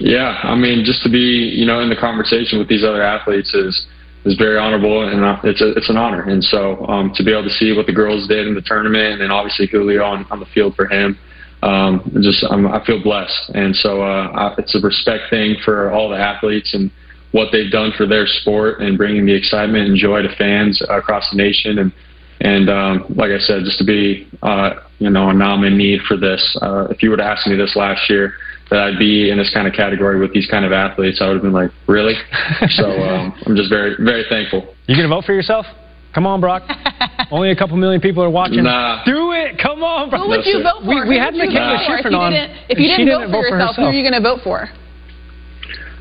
Yeah, 0.01 0.39
I 0.43 0.55
mean, 0.55 0.85
just 0.85 1.03
to 1.03 1.11
be 1.11 1.53
you 1.55 1.67
know 1.67 1.81
in 1.81 1.89
the 1.89 1.97
conversation 1.97 2.59
with 2.59 2.69
these 2.69 2.85
other 2.85 3.03
athletes 3.03 3.55
is 3.55 3.87
is 4.25 4.37
very 4.37 4.59
honorable, 4.59 5.09
and 5.09 5.25
uh, 5.25 5.41
it's 5.45 5.61
a, 5.61 5.73
it's 5.73 5.91
an 5.91 5.97
honor. 5.97 6.23
And 6.23 6.43
so 6.43 6.87
um, 6.87 7.13
to 7.15 7.25
be 7.25 7.33
able 7.33 7.45
to 7.45 7.51
see 7.51 7.73
what 7.73 7.87
the 7.87 7.93
girls 7.93 8.29
did 8.29 8.47
in 8.47 8.55
the 8.55 8.63
tournament, 8.63 9.21
and 9.21 9.33
obviously 9.33 9.67
Julio 9.67 10.05
on, 10.05 10.27
on 10.31 10.41
the 10.41 10.47
field 10.47 10.75
for 10.77 10.87
him, 10.87 11.19
um, 11.63 12.13
just 12.21 12.45
I'm, 12.51 12.67
I 12.67 12.85
feel 12.85 13.03
blessed. 13.03 13.51
And 13.55 13.75
so 13.77 14.03
uh, 14.03 14.29
I, 14.29 14.55
it's 14.59 14.75
a 14.75 14.81
respect 14.81 15.31
thing 15.31 15.57
for 15.65 15.93
all 15.93 16.09
the 16.09 16.19
athletes 16.19 16.75
and 16.75 16.91
what 17.31 17.49
they've 17.51 17.71
done 17.71 17.93
for 17.97 18.07
their 18.07 18.27
sport 18.27 18.81
and 18.81 18.99
bringing 18.99 19.25
the 19.25 19.35
excitement 19.35 19.89
and 19.89 19.97
joy 19.97 20.23
to 20.23 20.35
fans 20.37 20.83
across 20.89 21.31
the 21.31 21.37
nation. 21.37 21.79
And 21.79 21.93
and 22.41 22.69
um, 22.69 23.05
like 23.15 23.31
I 23.31 23.39
said, 23.39 23.63
just 23.65 23.79
to 23.79 23.85
be 23.85 24.29
uh, 24.43 24.75
you 24.99 25.11
know 25.11 25.31
a 25.31 25.35
nominee 25.35 26.01
for 26.09 26.17
this. 26.17 26.59
Uh, 26.61 26.89
if 26.91 27.03
you 27.03 27.11
would 27.11 27.21
have 27.21 27.39
asked 27.39 27.47
me 27.47 27.57
this 27.57 27.77
last 27.77 28.11
year 28.11 28.35
that 28.71 28.81
I'd 28.81 28.99
be 28.99 29.31
in 29.31 29.39
this 29.39 29.53
kind 29.53 29.69
of 29.69 29.75
category 29.75 30.19
with 30.19 30.33
these 30.33 30.49
kind 30.51 30.65
of 30.65 30.73
athletes, 30.73 31.21
I 31.21 31.29
would 31.29 31.35
have 31.35 31.43
been 31.43 31.53
like, 31.53 31.71
really? 31.87 32.15
so 32.71 32.91
um, 32.91 33.35
I'm 33.47 33.55
just 33.55 33.71
very 33.71 33.95
very 33.97 34.25
thankful. 34.29 34.75
You 34.87 34.97
gonna 34.97 35.09
vote 35.09 35.25
for 35.25 35.35
yourself? 35.35 35.67
Come 36.15 36.27
on, 36.27 36.41
Brock. 36.41 36.63
Only 37.31 37.51
a 37.51 37.57
couple 37.57 37.77
million 37.77 38.01
people 38.01 38.23
are 38.23 38.31
watching. 38.31 38.65
Nah. 38.65 39.03
Do 39.05 39.33
it. 39.33 39.59
Come 39.61 39.83
on, 39.83 40.11
Brock. 40.11 40.23
Who 40.23 40.29
would 40.29 40.45
you 40.45 40.63
vote 40.63 40.83
for? 40.85 40.89
We, 41.05 41.09
we 41.09 41.19
had 41.19 41.33
would 41.35 41.45
you 41.45 41.59
Mikaela 41.59 41.87
vote 41.89 41.95
if 41.95 42.05
Shiffrin 42.05 42.11
you 42.13 42.17
on. 42.19 42.33
didn't- 42.33 42.51
If 42.69 42.79
you 42.79 42.89
and 42.91 43.07
didn't, 43.07 43.27
she 43.27 43.33
vote 43.33 43.45
for 43.49 43.57
yourself, 43.57 43.77
who 43.77 43.83
are 43.85 43.93
you 43.93 44.03
going 44.03 44.21
to 44.23 44.29
vote 44.29 44.41
for? 44.45 44.69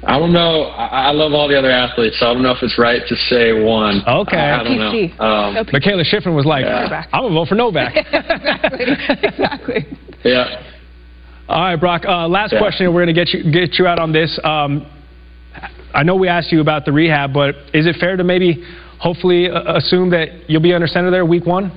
I 0.03 0.17
don't 0.17 0.33
know. 0.33 0.63
I, 0.63 1.09
I 1.09 1.11
love 1.11 1.31
all 1.33 1.47
the 1.47 1.57
other 1.57 1.69
athletes, 1.69 2.19
so 2.19 2.25
I 2.25 2.33
don't 2.33 2.41
know 2.41 2.51
if 2.51 2.57
it's 2.63 2.77
right 2.79 3.01
to 3.07 3.15
say 3.15 3.53
one. 3.63 4.01
Okay. 4.07 4.35
I, 4.35 4.59
I 4.59 4.63
don't 4.63 4.77
know. 4.79 5.23
Um, 5.23 5.65
Mikaela 5.67 6.03
Shiffrin 6.03 6.35
was 6.35 6.45
like, 6.45 6.65
Yeah. 6.65 7.05
I'm 7.13 7.21
gonna 7.23 7.35
vote 7.35 7.47
for 7.47 7.55
Novak. 7.55 7.93
Exactly. 8.11 8.85
exactly. 9.23 9.85
Yeah. 10.23 10.63
All 11.47 11.61
right, 11.61 11.75
Brock. 11.75 12.03
Uh, 12.05 12.27
last 12.27 12.51
Yeah. 12.53 12.59
question. 12.59 12.91
We're 12.93 13.01
gonna 13.01 13.13
get 13.13 13.29
you 13.29 13.51
get 13.51 13.77
you 13.77 13.85
out 13.85 13.99
on 13.99 14.11
this. 14.11 14.39
Um, 14.43 14.87
I 15.93 16.01
know 16.03 16.15
we 16.15 16.27
asked 16.27 16.51
you 16.51 16.61
about 16.61 16.85
the 16.85 16.91
rehab, 16.91 17.31
but 17.33 17.53
is 17.73 17.85
it 17.85 17.97
fair 17.99 18.15
to 18.15 18.23
maybe, 18.23 18.63
hopefully, 19.01 19.49
uh, 19.49 19.77
assume 19.77 20.09
that 20.11 20.49
you'll 20.49 20.61
be 20.61 20.73
under 20.73 20.87
center 20.87 21.11
there 21.11 21.25
week 21.25 21.45
one? 21.45 21.71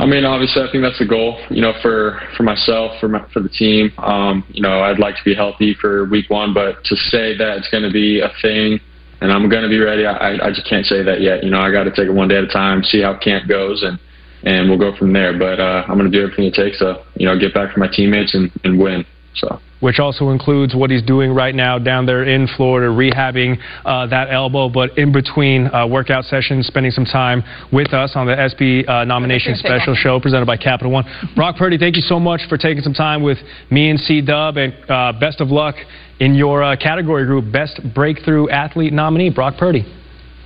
I 0.00 0.06
mean, 0.06 0.24
obviously, 0.24 0.62
I 0.62 0.70
think 0.70 0.82
that's 0.82 0.98
the 0.98 1.06
goal. 1.06 1.40
You 1.50 1.62
know, 1.62 1.72
for 1.82 2.20
for 2.36 2.42
myself, 2.42 3.00
for 3.00 3.08
my, 3.08 3.26
for 3.32 3.40
the 3.40 3.48
team. 3.48 3.92
Um, 3.98 4.44
you 4.50 4.62
know, 4.62 4.80
I'd 4.80 5.00
like 5.00 5.16
to 5.16 5.24
be 5.24 5.34
healthy 5.34 5.74
for 5.80 6.04
week 6.04 6.30
one, 6.30 6.54
but 6.54 6.84
to 6.84 6.96
say 6.96 7.36
that 7.36 7.58
it's 7.58 7.68
going 7.70 7.82
to 7.82 7.90
be 7.90 8.20
a 8.20 8.30
thing 8.42 8.80
and 9.20 9.32
I'm 9.32 9.48
going 9.48 9.62
to 9.62 9.68
be 9.68 9.78
ready, 9.78 10.06
I, 10.06 10.38
I 10.46 10.50
just 10.50 10.68
can't 10.68 10.86
say 10.86 11.02
that 11.02 11.20
yet. 11.20 11.42
You 11.42 11.50
know, 11.50 11.58
I 11.58 11.72
got 11.72 11.84
to 11.84 11.90
take 11.90 12.06
it 12.06 12.12
one 12.12 12.28
day 12.28 12.36
at 12.36 12.44
a 12.44 12.48
time, 12.48 12.82
see 12.82 13.02
how 13.02 13.18
camp 13.18 13.48
goes, 13.48 13.82
and 13.82 13.98
and 14.44 14.68
we'll 14.68 14.78
go 14.78 14.96
from 14.96 15.12
there. 15.12 15.36
But 15.36 15.58
uh, 15.58 15.84
I'm 15.88 15.98
going 15.98 16.10
to 16.10 16.16
do 16.16 16.22
everything 16.22 16.44
it 16.44 16.54
takes 16.54 16.78
to 16.78 17.04
you 17.16 17.26
know 17.26 17.38
get 17.38 17.52
back 17.52 17.74
for 17.74 17.80
my 17.80 17.88
teammates 17.88 18.34
and, 18.34 18.50
and 18.64 18.78
win. 18.78 19.04
So. 19.38 19.60
which 19.80 19.98
also 20.00 20.30
includes 20.30 20.74
what 20.74 20.90
he's 20.90 21.02
doing 21.02 21.32
right 21.32 21.54
now 21.54 21.78
down 21.78 22.06
there 22.06 22.24
in 22.24 22.48
Florida, 22.56 22.88
rehabbing 22.88 23.56
uh, 23.84 24.06
that 24.08 24.30
elbow, 24.30 24.68
but 24.68 24.98
in 24.98 25.12
between 25.12 25.66
uh, 25.68 25.86
workout 25.86 26.24
sessions, 26.24 26.66
spending 26.66 26.90
some 26.90 27.04
time 27.04 27.42
with 27.72 27.94
us 27.94 28.12
on 28.16 28.26
the 28.26 28.38
ESPY 28.38 28.86
uh, 28.86 29.04
nomination 29.04 29.54
special 29.54 29.94
show 29.94 30.18
presented 30.18 30.46
by 30.46 30.56
Capital 30.56 30.90
One. 30.90 31.04
Brock 31.36 31.56
Purdy, 31.56 31.78
thank 31.78 31.96
you 31.96 32.02
so 32.02 32.18
much 32.18 32.40
for 32.48 32.58
taking 32.58 32.82
some 32.82 32.94
time 32.94 33.22
with 33.22 33.38
me 33.70 33.90
and 33.90 34.00
C 34.00 34.20
Dub, 34.20 34.56
and 34.56 34.74
uh, 34.90 35.12
best 35.18 35.40
of 35.40 35.48
luck 35.48 35.76
in 36.20 36.34
your 36.34 36.62
uh, 36.62 36.76
category 36.76 37.24
group, 37.26 37.52
Best 37.52 37.80
Breakthrough 37.94 38.48
Athlete 38.48 38.92
nominee, 38.92 39.30
Brock 39.30 39.54
Purdy. 39.56 39.84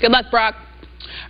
Good 0.00 0.10
luck, 0.10 0.26
Brock. 0.30 0.54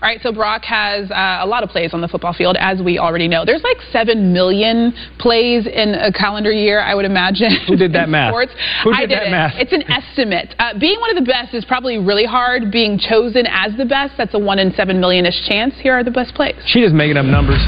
All 0.02 0.08
right, 0.08 0.18
so 0.20 0.32
Brock 0.32 0.64
has 0.64 1.08
uh, 1.12 1.38
a 1.42 1.46
lot 1.46 1.62
of 1.62 1.70
plays 1.70 1.94
on 1.94 2.00
the 2.00 2.08
football 2.08 2.32
field, 2.34 2.56
as 2.58 2.82
we 2.82 2.98
already 2.98 3.28
know. 3.28 3.44
There's 3.46 3.62
like 3.62 3.76
7 3.92 4.32
million 4.32 4.92
plays 5.20 5.64
in 5.70 5.94
a 5.94 6.10
calendar 6.10 6.50
year, 6.50 6.80
I 6.82 6.92
would 6.96 7.04
imagine. 7.04 7.54
Who 7.68 7.76
did 7.76 7.92
that 7.92 8.08
math? 8.08 8.32
Sports. 8.34 8.50
Who 8.82 8.90
I 8.90 9.06
did 9.06 9.14
did 9.14 9.18
that 9.18 9.26
it. 9.28 9.30
math? 9.30 9.54
It's 9.62 9.70
an 9.72 9.86
estimate. 9.86 10.56
Uh, 10.58 10.74
being 10.76 10.98
one 10.98 11.16
of 11.16 11.22
the 11.22 11.30
best 11.30 11.54
is 11.54 11.64
probably 11.64 11.98
really 12.02 12.26
hard. 12.26 12.72
Being 12.74 12.98
chosen 12.98 13.46
as 13.46 13.78
the 13.78 13.84
best, 13.86 14.18
that's 14.18 14.34
a 14.34 14.40
1 14.42 14.58
in 14.58 14.74
7 14.74 14.98
million-ish 14.98 15.46
chance. 15.46 15.72
Here 15.78 15.94
are 15.94 16.02
the 16.02 16.10
best 16.10 16.34
plays. 16.34 16.58
She 16.66 16.82
just 16.82 16.98
making 16.98 17.16
up 17.16 17.26
numbers. 17.26 17.62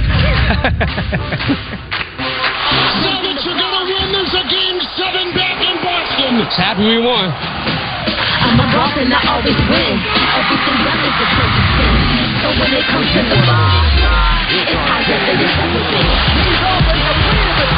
Celtics 2.99 3.47
are 3.47 3.55
gonna 3.63 3.83
win 3.87 4.11
this 4.11 4.35
a 4.35 4.43
game 4.51 4.83
seven 4.99 5.31
back 5.39 5.63
in 5.63 5.79
Boston. 5.87 6.43
It's 6.43 6.59
happy 6.59 6.83
we 6.83 6.99
won. 6.99 7.31
I'm 7.31 8.59
a 8.59 8.67
boss 8.75 8.91
and 8.99 9.15
I 9.15 9.23
always 9.39 9.55
win. 9.71 9.95
Everything 10.03 10.79
done 10.83 10.99
is 10.99 11.15
a 11.15 11.27
perfect 11.31 11.63
sin. 11.63 11.64
So 12.45 12.53
when 12.61 12.77
it 12.77 12.85
comes 12.93 13.09
to 13.09 13.25
the 13.25 13.41
ball, 13.49 13.81
it's 14.53 14.77
higher 14.77 15.17
than 15.17 15.41
it's 15.41 15.57
ever 15.65 15.81
been. 15.81 16.13
He's 16.45 16.61
the. 16.61 16.93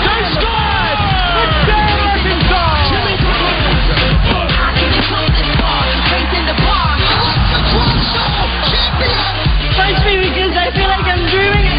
They 0.03 0.23
scored! 0.35 0.99
Jimmy 2.91 3.15
I 3.15 4.75
can 4.75 4.91
control 4.91 5.31
this 5.39 5.51
ball. 5.55 5.87
Raising 6.11 6.51
the 6.51 6.57
bar. 6.67 6.99
Champion! 8.67 9.23
Punch 9.79 10.03
me 10.03 10.35
because 10.35 10.51
I 10.59 10.75
feel 10.75 10.91
like 10.91 11.07
I'm 11.15 11.23
dreaming. 11.31 11.79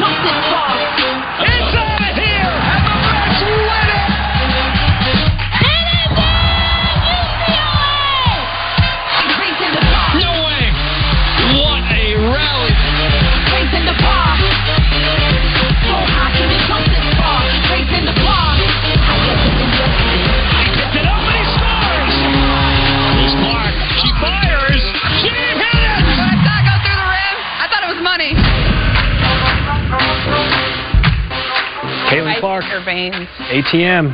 your 0.00 0.79
ATM, 33.08 34.12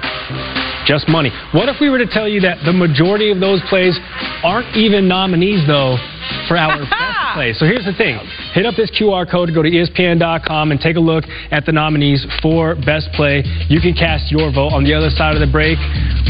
just 0.87 1.09
money. 1.09 1.31
What 1.53 1.69
if 1.69 1.77
we 1.81 1.91
were 1.91 1.99
to 1.99 2.07
tell 2.07 2.29
you 2.29 2.41
that 2.43 2.63
the 2.65 2.73
majority 2.73 3.33
of 3.33 3.41
those 3.41 3.61
plays 3.69 3.99
aren't 4.45 4.77
even 4.77 5.09
nominees, 5.09 5.67
though, 5.67 5.99
for 6.47 6.57
our 6.57 6.79
best 6.91 7.35
play? 7.35 7.53
So 7.53 7.67
here's 7.67 7.85
the 7.85 7.97
thing 7.99 8.19
hit 8.55 8.65
up 8.65 8.75
this 8.77 8.91
QR 8.95 9.29
code 9.29 9.49
to 9.49 9.55
go 9.55 9.63
to 9.63 9.71
ESPN.com 9.71 10.71
and 10.71 10.81
take 10.81 10.97
a 10.97 11.03
look 11.03 11.25
at 11.51 11.67
the 11.67 11.73
nominees 11.73 12.25
for 12.41 12.77
best 12.87 13.11
play. 13.13 13.43
You 13.69 13.81
can 13.81 13.95
cast 13.95 14.31
your 14.31 14.53
vote. 14.53 14.71
On 14.71 14.85
the 14.85 14.95
other 14.95 15.11
side 15.11 15.35
of 15.35 15.41
the 15.41 15.51
break, 15.51 15.79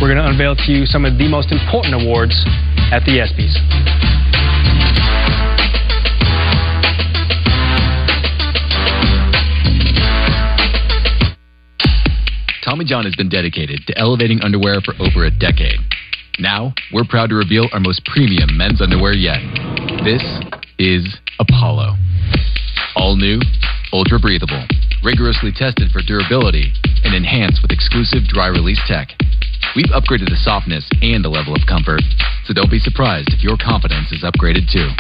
we're 0.01 0.09
going 0.09 0.23
to 0.23 0.27
unveil 0.27 0.57
to 0.57 0.73
you 0.73 0.87
some 0.87 1.05
of 1.05 1.19
the 1.19 1.29
most 1.29 1.53
important 1.53 1.95
awards 1.95 2.35
at 2.91 3.05
the 3.05 3.21
ESPYs. 3.21 4.16
Tommy 12.67 12.85
John 12.85 13.05
has 13.07 13.15
been 13.15 13.31
dedicated 13.31 13.87
to 13.87 13.97
elevating 13.97 14.43
underwear 14.43 14.83
for 14.83 14.91
over 14.99 15.23
a 15.23 15.31
decade. 15.31 15.79
Now, 16.41 16.75
we're 16.93 17.07
proud 17.07 17.31
to 17.31 17.39
reveal 17.39 17.71
our 17.71 17.79
most 17.79 18.03
premium 18.05 18.59
men's 18.59 18.83
underwear 18.83 19.15
yet. 19.15 19.39
This 20.03 20.19
is 20.75 21.07
Apollo. 21.39 21.95
All 22.97 23.15
new, 23.15 23.39
ultra 23.93 24.19
breathable, 24.19 24.67
rigorously 25.05 25.55
tested 25.55 25.95
for 25.95 26.03
durability, 26.03 26.75
and 27.07 27.15
enhanced 27.15 27.63
with 27.63 27.71
exclusive 27.71 28.27
dry 28.27 28.49
release 28.49 28.83
tech. 28.91 29.15
We've 29.79 29.95
upgraded 29.95 30.35
the 30.35 30.43
softness 30.43 30.91
and 31.01 31.23
the 31.23 31.31
level 31.31 31.55
of 31.55 31.63
comfort, 31.71 32.03
so 32.47 32.53
don't 32.53 32.71
be 32.71 32.83
surprised 32.83 33.31
if 33.31 33.47
your 33.47 33.57
confidence 33.63 34.11
is 34.11 34.27
upgraded 34.27 34.67
too. 34.75 34.91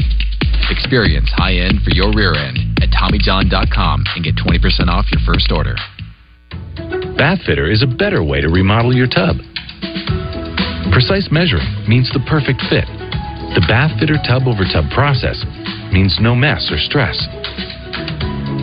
Experience 0.70 1.34
high 1.34 1.58
end 1.58 1.82
for 1.82 1.90
your 1.90 2.14
rear 2.14 2.30
end 2.38 2.62
at 2.78 2.94
TommyJohn.com 2.94 4.04
and 4.14 4.22
get 4.22 4.36
20% 4.38 4.86
off 4.86 5.10
your 5.10 5.20
first 5.26 5.50
order. 5.50 5.74
Bathfitter 7.16 7.72
is 7.72 7.82
a 7.82 7.86
better 7.88 8.22
way 8.22 8.40
to 8.40 8.48
remodel 8.48 8.92
your 8.92 9.08
tub. 9.08 9.36
Precise 10.92 11.28
measuring 11.32 11.66
means 11.88 12.08
the 12.12 12.20
perfect 12.28 12.60
fit. 12.68 12.84
The 13.56 13.64
Bathfitter 13.64 14.20
tub 14.26 14.44
over 14.44 14.64
tub 14.68 14.88
process 14.92 15.40
means 15.92 16.18
no 16.20 16.34
mess 16.34 16.68
or 16.70 16.76
stress. 16.76 17.16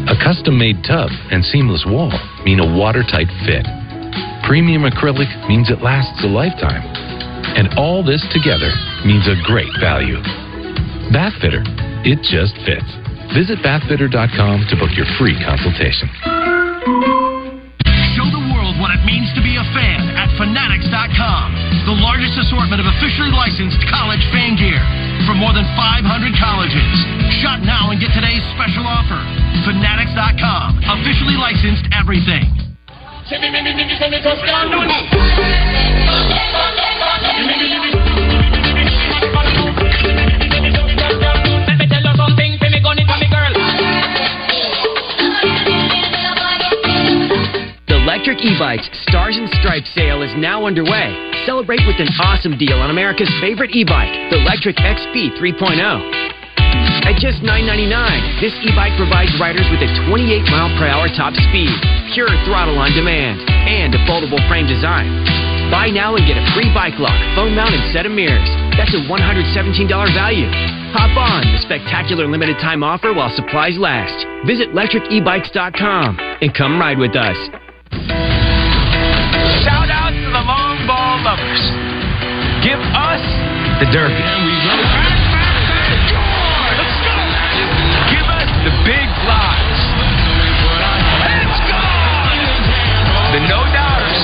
A 0.06 0.16
custom 0.22 0.58
made 0.58 0.84
tub 0.86 1.10
and 1.32 1.44
seamless 1.46 1.86
wall 1.88 2.14
mean 2.46 2.60
a 2.60 2.70
watertight 2.78 3.30
fit. 3.46 3.66
Premium 4.46 4.84
acrylic 4.84 5.32
means 5.48 5.72
it 5.72 5.82
lasts 5.82 6.22
a 6.24 6.28
lifetime. 6.28 6.84
And 7.58 7.74
all 7.78 8.04
this 8.04 8.22
together 8.30 8.70
means 9.06 9.26
a 9.26 9.40
great 9.46 9.72
value. 9.80 10.22
Bathfitter, 11.10 11.64
it 12.06 12.22
just 12.22 12.54
fits. 12.66 12.90
Visit 13.34 13.66
bathfitter.com 13.66 14.68
to 14.70 14.76
book 14.76 14.92
your 14.94 15.08
free 15.18 15.38
consultation. 15.42 17.23
Means 19.14 19.30
to 19.38 19.46
be 19.46 19.54
a 19.62 19.66
fan 19.78 20.10
at 20.18 20.26
Fanatics.com. 20.42 21.46
The 21.86 21.94
largest 22.02 22.34
assortment 22.42 22.82
of 22.82 22.90
officially 22.98 23.30
licensed 23.30 23.78
college 23.86 24.26
fan 24.34 24.58
gear 24.58 24.82
from 25.30 25.38
more 25.38 25.54
than 25.54 25.70
500 25.78 26.02
colleges. 26.42 26.98
Shop 27.46 27.62
now 27.62 27.94
and 27.94 28.02
get 28.02 28.10
today's 28.18 28.42
special 28.58 28.90
offer. 28.90 29.22
Fanatics.com. 29.70 30.82
Officially 30.98 31.38
licensed 31.38 31.86
everything. 31.94 32.50
Lectric 48.14 48.46
E-Bikes 48.46 48.94
Stars 49.10 49.42
and 49.42 49.50
Stripes 49.58 49.90
sale 49.98 50.22
is 50.22 50.30
now 50.38 50.70
underway. 50.70 51.10
Celebrate 51.50 51.82
with 51.90 51.98
an 51.98 52.14
awesome 52.22 52.54
deal 52.62 52.78
on 52.78 52.94
America's 52.94 53.34
favorite 53.42 53.74
e-bike, 53.74 54.14
the 54.30 54.38
Lectric 54.46 54.78
XP 54.78 55.34
3.0. 55.34 55.82
At 57.10 57.18
just 57.18 57.42
$9.99, 57.42 58.38
this 58.38 58.54
e-bike 58.70 58.94
provides 59.02 59.34
riders 59.42 59.66
with 59.74 59.82
a 59.82 59.90
28 60.06 60.30
mile 60.46 60.70
per 60.78 60.86
hour 60.86 61.10
top 61.10 61.34
speed, 61.50 61.74
pure 62.14 62.30
throttle 62.46 62.78
on 62.78 62.94
demand, 62.94 63.42
and 63.50 63.98
a 63.98 64.02
foldable 64.06 64.38
frame 64.46 64.70
design. 64.70 65.10
Buy 65.74 65.90
now 65.90 66.14
and 66.14 66.22
get 66.30 66.38
a 66.38 66.46
free 66.54 66.70
bike 66.70 67.02
lock, 67.02 67.18
phone 67.34 67.58
mount, 67.58 67.74
and 67.74 67.82
set 67.90 68.06
of 68.06 68.14
mirrors. 68.14 68.46
That's 68.78 68.94
a 68.94 69.02
$117 69.10 69.90
value. 70.14 70.54
Hop 70.94 71.18
on 71.18 71.50
the 71.50 71.58
spectacular 71.66 72.30
limited 72.30 72.62
time 72.62 72.86
offer 72.86 73.10
while 73.10 73.34
supplies 73.34 73.82
last. 73.82 74.22
Visit 74.46 74.70
lectricebikes.com 74.70 76.22
and 76.46 76.54
come 76.54 76.78
ride 76.78 77.02
with 77.02 77.18
us. 77.18 77.63
Shout 80.44 80.52
out 80.52 80.76
the 80.78 80.88
long 80.88 80.88
ball 80.88 81.24
lovers. 81.24 81.64
Give 82.64 82.80
us 82.80 83.24
the 83.80 83.88
derby. 83.92 84.28
Give 88.12 88.28
us 88.28 88.50
the 88.64 88.74
big 88.84 89.08
flies. 89.24 89.80
Let's 91.24 91.60
go! 91.64 91.84
The 93.32 93.40
no 93.48 93.60
doubters. 93.72 94.22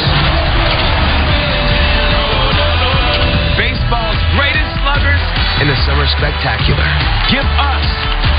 Baseball's 3.56 4.20
greatest 4.36 4.72
sluggers 4.84 5.24
in 5.64 5.68
the 5.68 5.78
summer 5.88 6.08
spectacular. 6.08 6.88
Give 7.32 7.48
us 7.48 7.88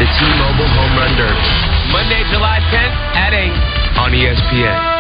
the 0.00 0.06
T-Mobile 0.20 0.68
Home 0.68 0.94
Run 0.96 1.12
Derby. 1.16 1.48
Monday, 1.92 2.24
July 2.28 2.60
10th 2.68 2.96
at 3.16 3.32
8 3.32 3.50
on 3.98 4.12
ESPN. 4.12 4.99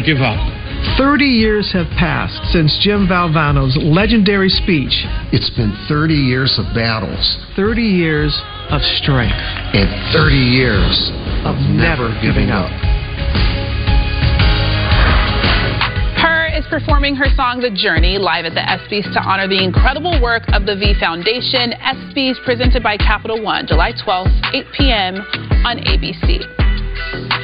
Don't 0.00 0.16
give 0.16 0.22
up. 0.22 0.40
30 0.96 1.24
years 1.26 1.70
have 1.74 1.86
passed 1.98 2.40
since 2.52 2.78
Jim 2.80 3.06
Valvano's 3.06 3.76
legendary 3.76 4.48
speech. 4.48 5.04
It's 5.28 5.50
been 5.50 5.76
30 5.88 6.14
years 6.14 6.58
of 6.58 6.72
battles 6.74 7.36
30 7.54 7.82
years 7.82 8.32
of 8.70 8.80
strength. 9.02 9.36
and 9.76 9.90
30 10.14 10.36
years 10.36 11.10
Of 11.44 11.56
never 11.68 12.16
giving 12.22 12.48
up. 12.48 12.70
Her 16.16 16.48
is 16.48 16.64
performing 16.70 17.14
her 17.16 17.28
song 17.36 17.60
The 17.60 17.70
Journey 17.70 18.16
live 18.16 18.46
at 18.46 18.54
the 18.54 18.64
ESPYs 18.64 19.12
to 19.12 19.20
honor 19.20 19.48
the 19.48 19.62
incredible 19.62 20.16
work 20.22 20.44
of 20.54 20.64
the 20.64 20.76
V 20.76 20.94
Foundation. 20.98 21.72
ESPYs 21.76 22.42
presented 22.42 22.82
by 22.82 22.96
Capital 22.96 23.42
One, 23.42 23.66
July 23.66 23.92
12th, 23.92 24.32
8 24.54 24.64
p.m. 24.78 25.16
on 25.66 25.76
ABC. 25.76 26.40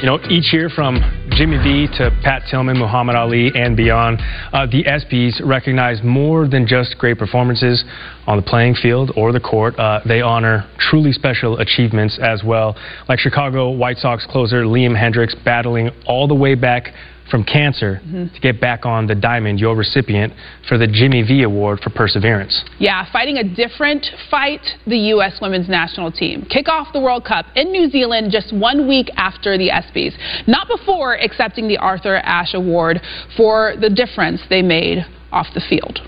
You 0.01 0.05
know, 0.05 0.19
each 0.29 0.53
year 0.53 0.69
from 0.69 0.97
Jimmy 1.37 1.57
V 1.57 1.87
to 1.99 2.09
Pat 2.23 2.41
Tillman, 2.49 2.79
Muhammad 2.79 3.15
Ali, 3.15 3.51
and 3.53 3.77
beyond, 3.77 4.19
uh, 4.53 4.65
the 4.65 4.83
ESPYs 4.85 5.39
recognize 5.45 6.01
more 6.03 6.47
than 6.47 6.65
just 6.65 6.97
great 6.97 7.19
performances 7.19 7.85
on 8.25 8.37
the 8.37 8.41
playing 8.41 8.73
field 8.73 9.11
or 9.15 9.31
the 9.31 9.39
court. 9.39 9.77
Uh, 9.77 9.99
they 10.03 10.19
honor 10.19 10.67
truly 10.79 11.11
special 11.11 11.59
achievements 11.59 12.17
as 12.19 12.43
well, 12.43 12.75
like 13.07 13.19
Chicago 13.19 13.69
White 13.69 13.97
Sox 13.97 14.25
closer 14.25 14.63
Liam 14.63 14.99
Hendriks 14.99 15.35
battling 15.45 15.91
all 16.07 16.27
the 16.27 16.33
way 16.33 16.55
back 16.55 16.91
from 17.29 17.43
cancer 17.43 18.01
Mhm. 18.07 18.33
to 18.33 18.39
get 18.39 18.59
back 18.61 18.85
on 18.85 19.07
the 19.07 19.15
diamond, 19.15 19.59
your 19.59 19.75
recipient 19.75 20.33
for 20.67 20.77
the 20.77 20.87
Jimmy 20.87 21.21
V 21.23 21.43
Award 21.43 21.81
for 21.81 21.89
Perseverance. 21.89 22.63
Yeah, 22.79 23.03
fighting 23.05 23.37
a 23.37 23.43
different 23.43 24.09
fight, 24.29 24.75
the 24.85 24.97
U.S. 25.15 25.39
women's 25.41 25.67
national 25.67 26.11
team. 26.11 26.45
Kick 26.49 26.69
off 26.69 26.93
the 26.93 26.99
World 26.99 27.25
Cup 27.25 27.45
in 27.55 27.71
New 27.71 27.89
Zealand 27.89 28.31
just 28.31 28.53
one 28.53 28.87
week 28.87 29.09
after 29.17 29.57
the 29.57 29.69
ESPYs. 29.69 30.13
Not 30.47 30.67
before 30.67 31.15
accepting 31.15 31.67
the 31.67 31.77
Arthur 31.77 32.15
Ashe 32.17 32.53
Award 32.53 33.01
for 33.35 33.75
the 33.79 33.89
difference 33.89 34.41
they 34.49 34.61
made 34.61 35.05
off 35.31 35.53
the 35.53 35.61
field. 35.61 36.01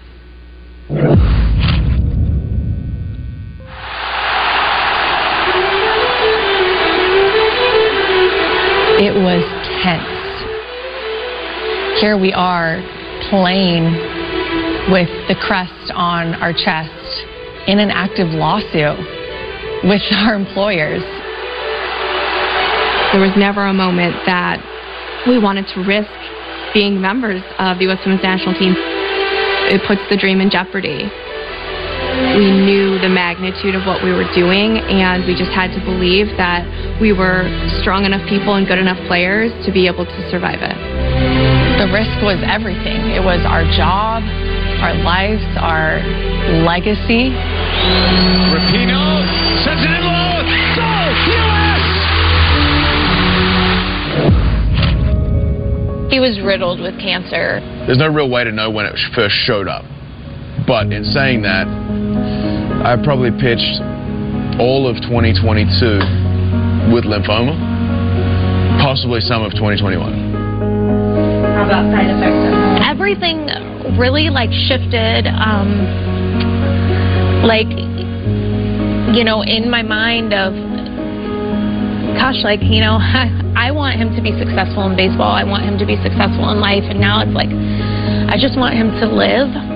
It 9.01 9.15
was 9.15 9.43
tense. 9.82 10.18
Here 11.99 12.17
we 12.17 12.31
are 12.31 12.79
playing 13.27 13.83
with 14.88 15.12
the 15.27 15.35
crest 15.35 15.91
on 15.91 16.31
our 16.39 16.55
chest 16.55 16.95
in 17.67 17.75
an 17.75 17.91
active 17.91 18.31
lawsuit 18.31 18.95
with 19.83 19.99
our 20.23 20.39
employers. 20.39 21.03
There 23.12 23.19
was 23.19 23.35
never 23.35 23.67
a 23.67 23.73
moment 23.73 24.15
that 24.31 24.63
we 25.27 25.43
wanted 25.43 25.67
to 25.75 25.83
risk 25.83 26.07
being 26.73 27.01
members 27.01 27.43
of 27.59 27.83
the 27.83 27.91
U.S. 27.91 27.99
Women's 28.07 28.23
National 28.23 28.55
Team. 28.55 28.79
It 29.67 29.83
puts 29.83 29.99
the 30.07 30.15
dream 30.15 30.39
in 30.39 30.47
jeopardy. 30.47 31.03
We 31.03 32.47
knew 32.47 32.95
the 33.03 33.12
magnitude 33.12 33.75
of 33.75 33.83
what 33.83 33.99
we 34.07 34.15
were 34.15 34.27
doing, 34.31 34.79
and 34.88 35.27
we 35.27 35.35
just 35.35 35.51
had 35.51 35.75
to 35.75 35.83
believe 35.83 36.31
that 36.39 36.63
we 37.01 37.12
were 37.12 37.43
strong 37.83 38.05
enough 38.05 38.23
people 38.31 38.55
and 38.55 38.63
good 38.63 38.79
enough 38.79 39.03
players 39.12 39.51
to 39.67 39.73
be 39.75 39.83
able 39.83 40.05
to 40.07 40.31
survive 40.31 40.63
it. 40.63 41.09
The 41.79 41.87
risk 41.95 42.11
was 42.19 42.35
everything. 42.43 43.15
It 43.15 43.23
was 43.23 43.39
our 43.47 43.63
job, 43.71 44.19
our 44.83 44.91
lives, 44.99 45.39
our 45.63 46.03
legacy. 46.67 47.31
Rapinoe 48.51 49.23
sends 49.63 49.87
it 49.87 49.95
in 49.95 50.03
low. 50.03 50.43
Go, 50.75 50.91
U.S. 51.39 51.79
He 56.11 56.19
was 56.19 56.35
riddled 56.43 56.81
with 56.81 56.99
cancer. 56.99 57.63
There's 57.87 57.97
no 57.97 58.11
real 58.11 58.29
way 58.29 58.43
to 58.43 58.51
know 58.51 58.69
when 58.69 58.85
it 58.85 58.99
first 59.15 59.35
showed 59.47 59.69
up. 59.69 59.85
But 60.67 60.91
in 60.91 61.05
saying 61.05 61.43
that, 61.43 61.65
I 62.83 62.97
probably 63.01 63.31
pitched 63.31 63.79
all 64.59 64.83
of 64.85 64.99
2022 65.07 66.91
with 66.91 67.05
lymphoma, 67.07 67.55
possibly 68.83 69.21
some 69.21 69.43
of 69.43 69.53
2021. 69.53 70.28
About 71.69 71.86
side 71.93 72.10
effects? 72.10 72.82
Everything 72.82 73.45
really 73.93 74.34
like 74.34 74.49
shifted. 74.49 75.29
Um, 75.29 75.86
like, 77.45 77.69
you 79.13 79.21
know, 79.21 79.45
in 79.45 79.69
my 79.69 79.86
mind 79.86 80.34
of, 80.34 80.58
gosh, 82.17 82.41
like, 82.41 82.65
you 82.65 82.82
know, 82.82 82.97
I 83.53 83.69
want 83.69 84.01
him 84.01 84.10
to 84.17 84.21
be 84.25 84.34
successful 84.41 84.89
in 84.89 84.97
baseball. 84.97 85.29
I 85.29 85.45
want 85.45 85.62
him 85.62 85.77
to 85.77 85.86
be 85.86 85.93
successful 86.01 86.49
in 86.49 86.58
life. 86.58 86.89
And 86.89 86.97
now 86.99 87.21
it's 87.21 87.38
like, 87.38 87.53
I 87.53 88.34
just 88.41 88.58
want 88.58 88.73
him 88.73 88.89
to 88.97 89.05
live. 89.05 89.68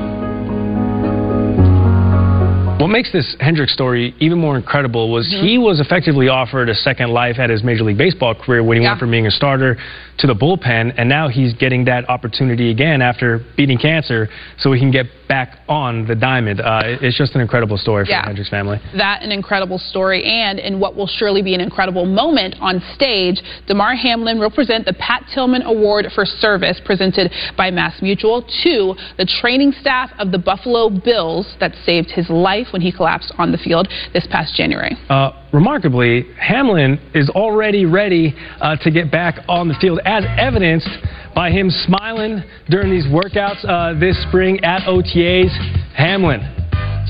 What 2.84 2.90
makes 2.90 3.14
this 3.14 3.38
Hendriks 3.40 3.70
story 3.70 4.14
even 4.20 4.40
more 4.40 4.58
incredible 4.58 5.10
was 5.10 5.26
he 5.30 5.58
was 5.58 5.80
effectively 5.80 6.28
offered 6.28 6.68
a 6.68 6.76
second 6.76 7.12
life 7.12 7.40
at 7.40 7.50
his 7.50 7.64
Major 7.64 7.86
League 7.86 7.98
Baseball 7.98 8.36
career 8.36 8.62
when 8.62 8.78
he 8.78 8.86
went 8.86 9.00
from 9.00 9.10
being 9.10 9.26
a 9.26 9.32
starter 9.32 9.78
to 10.18 10.28
the 10.28 10.34
bullpen, 10.34 10.94
and 10.98 11.08
now 11.08 11.30
he's 11.30 11.54
getting 11.54 11.86
that 11.86 12.10
opportunity 12.10 12.72
again 12.72 13.02
after 13.02 13.40
beating 13.56 13.78
cancer 13.78 14.28
so 14.60 14.74
he 14.74 14.80
can 14.82 14.92
get 14.92 15.06
back 15.30 15.60
on 15.70 16.06
the 16.06 16.14
diamond. 16.14 16.60
Uh, 16.60 16.82
it's 17.02 17.18
just 17.18 17.34
an 17.36 17.42
incredible 17.42 17.78
story 17.78 18.06
for 18.06 18.12
Yeah. 18.12 18.22
the 18.26 18.34
Hendriks 18.34 18.50
family. 18.50 18.80
That 18.96 19.24
an 19.24 19.32
incredible 19.32 19.80
story, 19.80 20.24
and 20.26 20.60
in 20.60 20.80
what 20.80 20.96
will 20.96 21.08
surely 21.08 21.42
be 21.42 21.56
an 21.56 21.62
incredible 21.62 22.06
moment 22.06 22.56
on 22.60 22.82
stage, 22.94 23.42
Damar 23.66 23.96
Hamlin 23.96 24.40
will 24.40 24.52
present 24.52 24.86
the 24.86 24.94
Pat 24.94 25.24
Tillman 25.34 25.64
Award 25.64 26.12
for 26.14 26.26
Service 26.26 26.82
presented 26.82 27.32
by 27.56 27.72
Mass 27.72 28.02
Mutual 28.02 28.44
to 28.64 28.96
the 29.18 29.26
training 29.26 29.72
staff 29.72 30.12
of 30.20 30.32
the 30.32 30.38
Buffalo 30.38 30.90
Bills 30.90 31.56
that 31.60 31.74
saved 31.86 32.12
his 32.12 32.30
life 32.30 32.73
when 32.74 32.82
he 32.82 32.92
collapsed 32.92 33.32
on 33.38 33.52
the 33.52 33.58
field 33.58 33.88
this 34.14 34.28
past 34.30 34.56
January. 34.56 34.98
Uh, 35.10 35.32
remarkably, 35.54 36.26
Hamlin 36.40 37.00
is 37.14 37.30
already 37.30 37.86
ready 37.86 38.36
uh, 38.60 38.76
to 38.78 38.92
get 38.92 39.12
back 39.12 39.36
on 39.48 39.68
the 39.68 39.76
field, 39.80 40.00
as 40.06 40.26
evidenced 40.38 40.90
by 41.36 41.50
him 41.52 41.70
smiling 41.70 42.44
during 42.70 42.92
these 42.92 43.06
workouts 43.06 43.64
uh, 43.66 43.98
this 44.00 44.22
spring 44.28 44.60
at 44.64 44.82
OTAs. 44.82 45.50
Hamlin, 45.96 46.42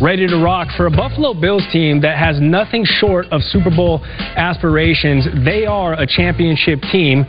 ready 0.02 0.28
to 0.28 0.38
rock 0.38 0.68
for 0.76 0.88
a 0.88 0.92
Buffalo 0.92 1.34
Bills 1.34 1.64
team 1.72 2.02
that 2.02 2.18
has 2.18 2.40
nothing 2.40 2.84
short 2.86 3.26
of 3.28 3.42
Super 3.42 3.70
Bowl 3.70 4.04
aspirations. 4.04 5.26
They 5.46 5.66
are 5.66 5.94
a 5.94 6.06
championship 6.06 6.82
team 6.92 7.26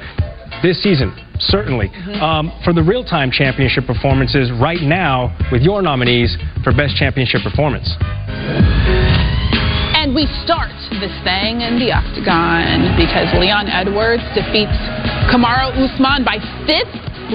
this 0.65 0.83
season. 0.83 1.13
Certainly. 1.39 1.93
Um, 2.25 2.49
for 2.65 2.73
the 2.73 2.83
real 2.83 3.05
time 3.05 3.31
championship 3.31 3.85
performances 3.85 4.51
right 4.57 4.81
now, 4.81 5.37
with 5.53 5.61
your 5.61 5.83
nominees 5.83 6.37
for 6.65 6.73
Best 6.73 6.97
Championship 6.97 7.43
Performance. 7.45 7.93
And 10.01 10.15
we 10.17 10.25
start 10.45 10.73
this 11.01 11.13
thing 11.21 11.61
in 11.61 11.77
the 11.77 11.93
octagon 11.93 12.97
because 12.97 13.29
Leon 13.37 13.69
Edwards 13.69 14.25
defeats 14.33 14.77
Kamaru 15.29 15.77
Usman 15.77 16.25
by 16.25 16.41
fifth 16.65 16.93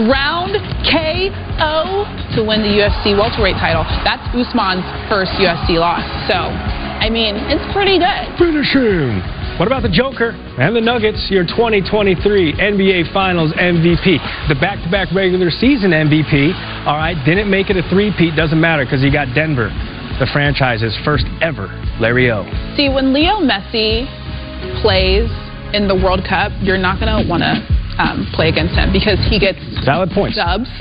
round 0.09 0.57
KO 0.85 2.05
to 2.33 2.45
win 2.45 2.61
the 2.65 2.73
UFC 2.81 3.17
welterweight 3.17 3.57
title. 3.61 3.85
That's 4.05 4.21
Usman's 4.33 4.85
first 5.09 5.33
UFC 5.37 5.77
loss. 5.77 6.05
So, 6.25 6.37
I 6.37 7.09
mean, 7.09 7.35
it's 7.49 7.65
pretty 7.73 7.97
good. 7.97 8.25
Finish 8.37 8.73
him. 8.73 9.38
What 9.59 9.67
about 9.67 9.83
the 9.83 9.91
Joker 9.91 10.31
and 10.55 10.71
the 10.71 10.79
Nuggets, 10.79 11.27
your 11.27 11.43
2023 11.43 12.15
NBA 12.55 13.11
Finals 13.11 13.51
MVP? 13.59 14.15
The 14.47 14.55
back 14.55 14.79
to 14.79 14.89
back 14.89 15.11
regular 15.11 15.51
season 15.51 15.91
MVP, 15.91 16.55
all 16.87 16.95
right, 16.95 17.19
didn't 17.27 17.51
make 17.51 17.69
it 17.69 17.75
a 17.75 17.83
three-peat, 17.91 18.39
doesn't 18.39 18.55
matter 18.55 18.85
because 18.85 19.03
he 19.03 19.11
got 19.11 19.35
Denver, 19.35 19.67
the 20.15 20.31
franchise's 20.31 20.95
first 21.03 21.27
ever 21.43 21.67
Larry 21.99 22.31
O. 22.31 22.47
See, 22.79 22.87
when 22.87 23.11
Leo 23.11 23.43
Messi 23.43 24.07
plays 24.79 25.27
in 25.75 25.91
the 25.91 25.95
World 26.07 26.23
Cup, 26.23 26.55
you're 26.63 26.79
not 26.79 27.03
going 27.03 27.11
to 27.11 27.27
want 27.27 27.43
to 27.43 27.59
um, 27.99 28.31
play 28.31 28.47
against 28.47 28.79
him 28.79 28.95
because 28.95 29.19
he 29.27 29.43
gets 29.43 29.59
Valid 29.83 30.15
points. 30.15 30.39
dubs. 30.39 30.71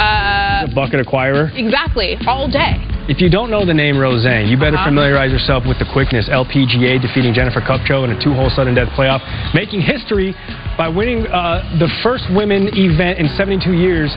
Uh, 0.00 0.64
bucket 0.72 1.04
acquirer. 1.04 1.52
exactly, 1.52 2.16
all 2.26 2.48
day. 2.48 2.80
If 3.06 3.20
you 3.20 3.28
don't 3.28 3.50
know 3.50 3.66
the 3.66 3.74
name 3.74 3.98
Roseanne, 3.98 4.48
you 4.48 4.56
better 4.56 4.76
Uh-huh. 4.76 4.86
familiarize 4.88 5.30
yourself 5.30 5.66
with 5.66 5.78
the 5.78 5.84
quickness. 5.92 6.28
LPGA 6.28 6.98
defeating 7.00 7.34
Jennifer 7.34 7.60
Kupcho 7.60 8.04
in 8.04 8.10
a 8.10 8.18
two-hole 8.22 8.48
sudden 8.48 8.74
death 8.74 8.88
playoff, 8.96 9.20
making 9.54 9.82
history 9.82 10.34
by 10.78 10.88
winning 10.88 11.26
uh, 11.26 11.60
the 11.78 11.88
first 12.02 12.24
women 12.32 12.70
event 12.72 13.18
in 13.18 13.28
72 13.36 13.72
years 13.74 14.08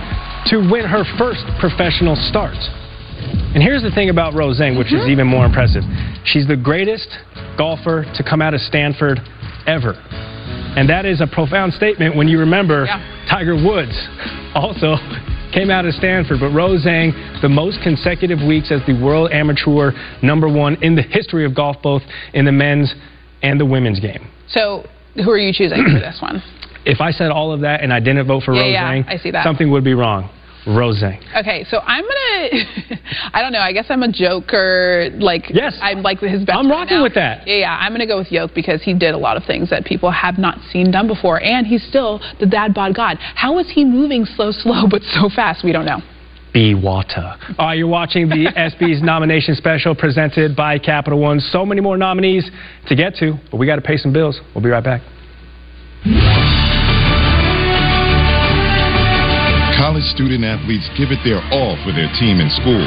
to 0.47 0.63
win 0.71 0.85
her 0.85 1.03
first 1.17 1.43
professional 1.59 2.15
start. 2.15 2.55
And 3.53 3.61
here's 3.61 3.83
the 3.83 3.91
thing 3.91 4.09
about 4.09 4.33
Roseanne, 4.35 4.77
which 4.77 4.87
Mm-hmm. 4.87 5.03
is 5.03 5.09
even 5.09 5.27
more 5.27 5.45
impressive. 5.45 5.83
She's 6.23 6.47
the 6.47 6.55
greatest 6.55 7.09
golfer 7.57 8.05
to 8.15 8.23
come 8.23 8.41
out 8.41 8.53
of 8.53 8.61
Stanford 8.61 9.19
ever. 9.67 9.93
And 10.79 10.87
that 10.89 11.05
is 11.05 11.19
a 11.19 11.27
profound 11.27 11.73
statement 11.73 12.15
when 12.15 12.29
you 12.29 12.39
remember 12.39 12.85
Tiger 13.29 13.55
Woods 13.55 13.97
also 14.55 14.95
came 15.53 15.69
out 15.69 15.85
of 15.85 15.93
Stanford. 15.93 16.39
But 16.39 16.49
Rose 16.49 16.85
Zhang, 16.85 17.41
the 17.41 17.49
most 17.49 17.79
consecutive 17.83 18.39
weeks 18.45 18.71
as 18.71 18.81
the 18.85 18.93
world 19.01 19.31
amateur 19.31 19.91
number 20.21 20.47
one 20.49 20.81
in 20.83 20.95
the 20.95 21.01
history 21.01 21.45
of 21.45 21.55
golf, 21.55 21.77
both 21.81 22.01
in 22.33 22.45
the 22.45 22.51
men's 22.51 22.93
and 23.41 23.59
the 23.59 23.65
women's 23.65 23.99
game. 23.99 24.29
So, 24.49 24.85
who 25.15 25.29
are 25.29 25.37
you 25.37 25.53
choosing 25.53 25.83
for 25.83 25.99
this 25.99 26.19
one? 26.21 26.41
If 26.85 27.01
I 27.01 27.11
said 27.11 27.31
all 27.31 27.51
of 27.51 27.59
that 27.61 27.81
and 27.83 27.91
I 27.91 27.99
didn't 27.99 28.25
vote 28.27 28.43
for 28.43 28.53
Yeah, 28.53 28.61
Rose 28.61 28.71
yeah, 28.71 28.93
Zhang, 28.93 29.07
I 29.09 29.17
see 29.17 29.31
that. 29.31 29.43
something 29.43 29.69
would 29.71 29.83
be 29.83 29.93
wrong. 29.93 30.29
Rose 30.67 31.01
Okay, 31.01 31.65
so 31.69 31.79
I'm 31.79 32.03
gonna. 32.03 32.99
I 33.33 33.41
don't 33.41 33.53
know. 33.53 33.59
I 33.59 33.71
guess 33.71 33.85
I'm 33.89 34.03
a 34.03 34.11
joker. 34.11 35.09
Like 35.17 35.45
yes, 35.49 35.77
I'm 35.81 36.01
like 36.01 36.19
his 36.19 36.43
best. 36.43 36.57
I'm 36.57 36.69
rocking 36.69 37.01
with 37.01 37.13
that. 37.15 37.47
Yeah, 37.47 37.55
yeah. 37.55 37.77
I'm 37.79 37.93
gonna 37.93 38.05
go 38.05 38.17
with 38.17 38.31
Yoke 38.31 38.51
because 38.53 38.83
he 38.83 38.93
did 38.93 39.13
a 39.13 39.17
lot 39.17 39.37
of 39.37 39.45
things 39.45 39.69
that 39.69 39.85
people 39.85 40.11
have 40.11 40.37
not 40.37 40.59
seen 40.71 40.91
done 40.91 41.07
before, 41.07 41.41
and 41.41 41.65
he's 41.65 41.83
still 41.87 42.19
the 42.39 42.45
dad 42.45 42.73
bod 42.73 42.95
god. 42.95 43.17
How 43.19 43.59
is 43.59 43.71
he 43.73 43.85
moving 43.85 44.25
slow, 44.25 44.51
slow, 44.51 44.87
but 44.89 45.01
so 45.03 45.29
fast? 45.33 45.63
We 45.63 45.71
don't 45.71 45.85
know. 45.85 46.01
Be 46.53 46.73
water. 46.75 47.35
All 47.57 47.67
right, 47.67 47.77
you're 47.77 47.87
watching 47.87 48.27
the 48.27 48.51
ESPYs 48.57 49.01
nomination 49.01 49.55
special 49.55 49.95
presented 49.95 50.55
by 50.55 50.79
Capital 50.79 51.19
One. 51.19 51.39
So 51.39 51.65
many 51.65 51.81
more 51.81 51.97
nominees 51.97 52.49
to 52.87 52.95
get 52.95 53.15
to, 53.15 53.35
but 53.51 53.57
we 53.57 53.65
got 53.65 53.75
to 53.75 53.81
pay 53.81 53.97
some 53.97 54.11
bills. 54.11 54.39
We'll 54.53 54.63
be 54.63 54.69
right 54.69 54.83
back. 54.83 56.56
Student 60.13 60.43
athletes 60.43 60.87
give 60.95 61.11
it 61.11 61.19
their 61.27 61.41
all 61.51 61.75
for 61.83 61.91
their 61.91 62.07
team 62.19 62.39
and 62.39 62.51
school, 62.53 62.83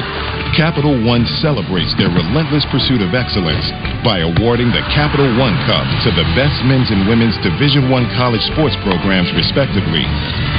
Capital 0.57 0.97
One 1.05 1.25
celebrates 1.41 1.93
their 1.97 2.11
relentless 2.11 2.65
pursuit 2.73 3.01
of 3.01 3.13
excellence 3.13 3.67
by 4.03 4.25
awarding 4.25 4.73
the 4.73 4.85
Capital 4.93 5.29
One 5.37 5.57
Cup 5.69 5.87
to 6.07 6.11
the 6.13 6.27
best 6.37 6.61
men's 6.67 6.89
and 6.89 7.07
women's 7.07 7.37
Division 7.45 7.89
One 7.89 8.09
college 8.17 8.43
sports 8.53 8.77
programs, 8.83 9.31
respectively. 9.37 10.05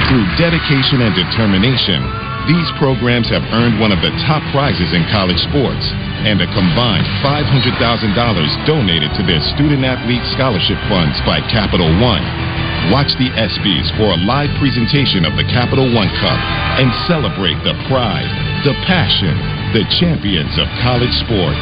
Through 0.07 0.26
dedication 0.38 1.01
and 1.01 1.14
determination, 1.14 2.01
these 2.49 2.70
programs 2.82 3.30
have 3.30 3.45
earned 3.53 3.78
one 3.78 3.93
of 3.93 4.01
the 4.01 4.14
top 4.26 4.41
prizes 4.49 4.89
in 4.97 5.05
college 5.14 5.38
sports 5.45 5.86
and 6.26 6.41
a 6.41 6.49
combined 6.53 7.05
$500,000 7.22 7.78
donated 8.66 9.14
to 9.18 9.24
their 9.26 9.41
student 9.53 9.86
athlete 9.86 10.26
scholarship 10.34 10.78
funds 10.89 11.18
by 11.26 11.41
Capital 11.53 11.89
One. 12.01 12.51
Watch 12.89 13.13
the 13.21 13.29
ESPYs 13.38 13.93
for 13.93 14.09
a 14.09 14.19
live 14.25 14.49
presentation 14.57 15.21
of 15.21 15.38
the 15.38 15.45
Capital 15.53 15.86
One 15.93 16.09
Cup 16.17 16.39
and 16.82 16.89
celebrate 17.05 17.61
the 17.61 17.77
pride, 17.86 18.25
the 18.65 18.73
passion, 18.89 19.38
the 19.69 19.86
champions 20.01 20.57
of 20.57 20.65
college 20.82 21.13
sports. 21.21 21.61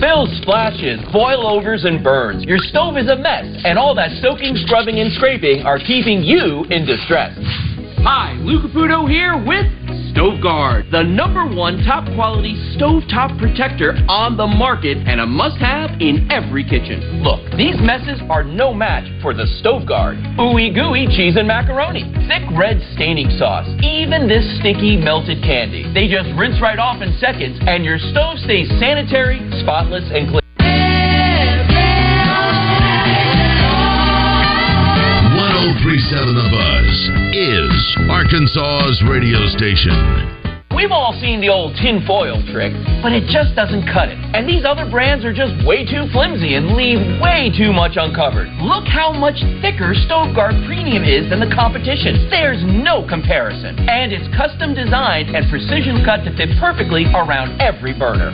Spills, 0.00 0.32
splashes, 0.40 1.04
boilovers, 1.12 1.84
and 1.84 2.02
burns. 2.02 2.44
Your 2.44 2.58
stove 2.58 2.96
is 2.96 3.08
a 3.08 3.16
mess, 3.16 3.44
and 3.64 3.78
all 3.78 3.94
that 3.94 4.10
soaking, 4.22 4.56
scrubbing, 4.64 4.98
and 5.00 5.12
scraping 5.12 5.62
are 5.62 5.78
keeping 5.78 6.24
you 6.24 6.64
in 6.70 6.86
distress. 6.86 7.36
Hi, 8.00 8.32
Lou 8.40 8.62
Caputo 8.64 9.08
here 9.08 9.36
with 9.36 9.66
StoveGuard, 10.16 10.90
the 10.90 11.02
number 11.02 11.44
one 11.44 11.84
top 11.84 12.08
quality 12.16 12.56
stovetop 12.72 13.38
protector 13.38 13.92
on 14.08 14.34
the 14.38 14.46
market 14.46 14.96
and 14.96 15.20
a 15.20 15.26
must 15.26 15.58
have 15.58 15.90
in 16.00 16.26
every 16.32 16.64
kitchen. 16.64 17.20
Look, 17.20 17.44
these 17.52 17.76
messes 17.84 18.22
are 18.30 18.42
no 18.42 18.72
match 18.72 19.04
for 19.20 19.34
the 19.34 19.44
Stove 19.60 19.86
Guard. 19.86 20.16
Ooey 20.40 20.72
gooey 20.72 21.04
cheese 21.12 21.36
and 21.36 21.46
macaroni, 21.46 22.08
thick 22.32 22.48
red 22.56 22.80
staining 22.96 23.28
sauce, 23.36 23.68
even 23.84 24.26
this 24.26 24.48
sticky 24.58 24.96
melted 24.96 25.44
candy. 25.44 25.84
They 25.92 26.08
just 26.08 26.32
rinse 26.40 26.62
right 26.62 26.78
off 26.78 27.02
in 27.02 27.12
seconds 27.20 27.60
and 27.68 27.84
your 27.84 27.98
stove 27.98 28.38
stays 28.38 28.72
sanitary, 28.80 29.44
spotless, 29.60 30.08
and 30.16 30.32
clean. 30.32 30.45
1037 36.06 36.38
The 36.38 36.50
Buzz 36.54 36.98
is 37.34 37.74
Arkansas's 38.06 39.02
radio 39.10 39.42
station. 39.50 39.90
We've 40.70 40.94
all 40.94 41.10
seen 41.18 41.42
the 41.42 41.50
old 41.50 41.74
tinfoil 41.82 42.46
trick, 42.54 42.70
but 43.02 43.10
it 43.10 43.26
just 43.26 43.58
doesn't 43.58 43.90
cut 43.90 44.14
it. 44.14 44.18
And 44.30 44.46
these 44.46 44.62
other 44.62 44.86
brands 44.86 45.26
are 45.26 45.34
just 45.34 45.50
way 45.66 45.82
too 45.82 46.06
flimsy 46.14 46.54
and 46.54 46.78
leave 46.78 47.02
way 47.18 47.50
too 47.50 47.74
much 47.74 47.98
uncovered. 47.98 48.46
Look 48.62 48.86
how 48.86 49.10
much 49.10 49.42
thicker 49.58 49.98
StoveGuard 50.06 50.62
Premium 50.70 51.02
is 51.02 51.26
than 51.26 51.42
the 51.42 51.50
competition. 51.50 52.30
There's 52.30 52.62
no 52.62 53.02
comparison. 53.02 53.74
And 53.90 54.14
it's 54.14 54.30
custom 54.38 54.78
designed 54.78 55.34
and 55.34 55.50
precision 55.50 56.06
cut 56.06 56.22
to 56.22 56.30
fit 56.38 56.54
perfectly 56.62 57.10
around 57.18 57.58
every 57.58 57.98
burner. 57.98 58.30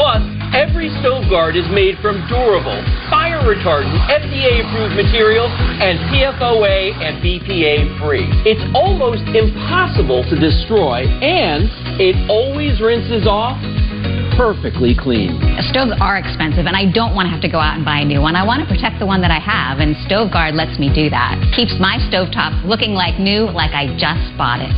Plus, 0.00 0.24
every 0.56 0.88
stove 1.04 1.28
guard 1.28 1.54
is 1.54 1.68
made 1.68 2.00
from 2.00 2.16
durable, 2.32 2.80
fire 3.12 3.44
retardant, 3.44 3.92
FDA 4.08 4.64
approved 4.64 4.96
material 4.96 5.44
and 5.52 6.00
PFOA 6.08 6.96
and 6.96 7.20
BPA 7.20 8.00
free. 8.00 8.24
It's 8.48 8.64
almost 8.72 9.28
impossible 9.36 10.24
to 10.32 10.34
destroy 10.40 11.04
and 11.20 11.68
it 12.00 12.16
always 12.32 12.80
rinses 12.80 13.28
off 13.28 13.60
perfectly 14.36 14.96
clean. 14.96 15.32
Stoves 15.72 15.96
are 16.00 16.20
expensive, 16.20 16.68
and 16.68 16.76
I 16.76 16.92
don't 16.92 17.16
want 17.16 17.24
to 17.24 17.32
have 17.32 17.40
to 17.40 17.48
go 17.48 17.58
out 17.58 17.76
and 17.76 17.84
buy 17.84 18.00
a 18.00 18.04
new 18.04 18.20
one. 18.20 18.36
I 18.36 18.44
want 18.44 18.60
to 18.60 18.68
protect 18.68 19.00
the 19.00 19.08
one 19.08 19.24
that 19.24 19.32
I 19.32 19.40
have, 19.40 19.80
and 19.80 19.96
StoveGuard 20.04 20.52
lets 20.52 20.78
me 20.78 20.92
do 20.92 21.08
that. 21.08 21.40
Keeps 21.56 21.80
my 21.80 21.96
stovetop 22.12 22.52
looking 22.68 22.92
like 22.92 23.18
new, 23.18 23.48
like 23.48 23.72
I 23.72 23.96
just 23.96 24.36
bought 24.36 24.60
it. 24.60 24.72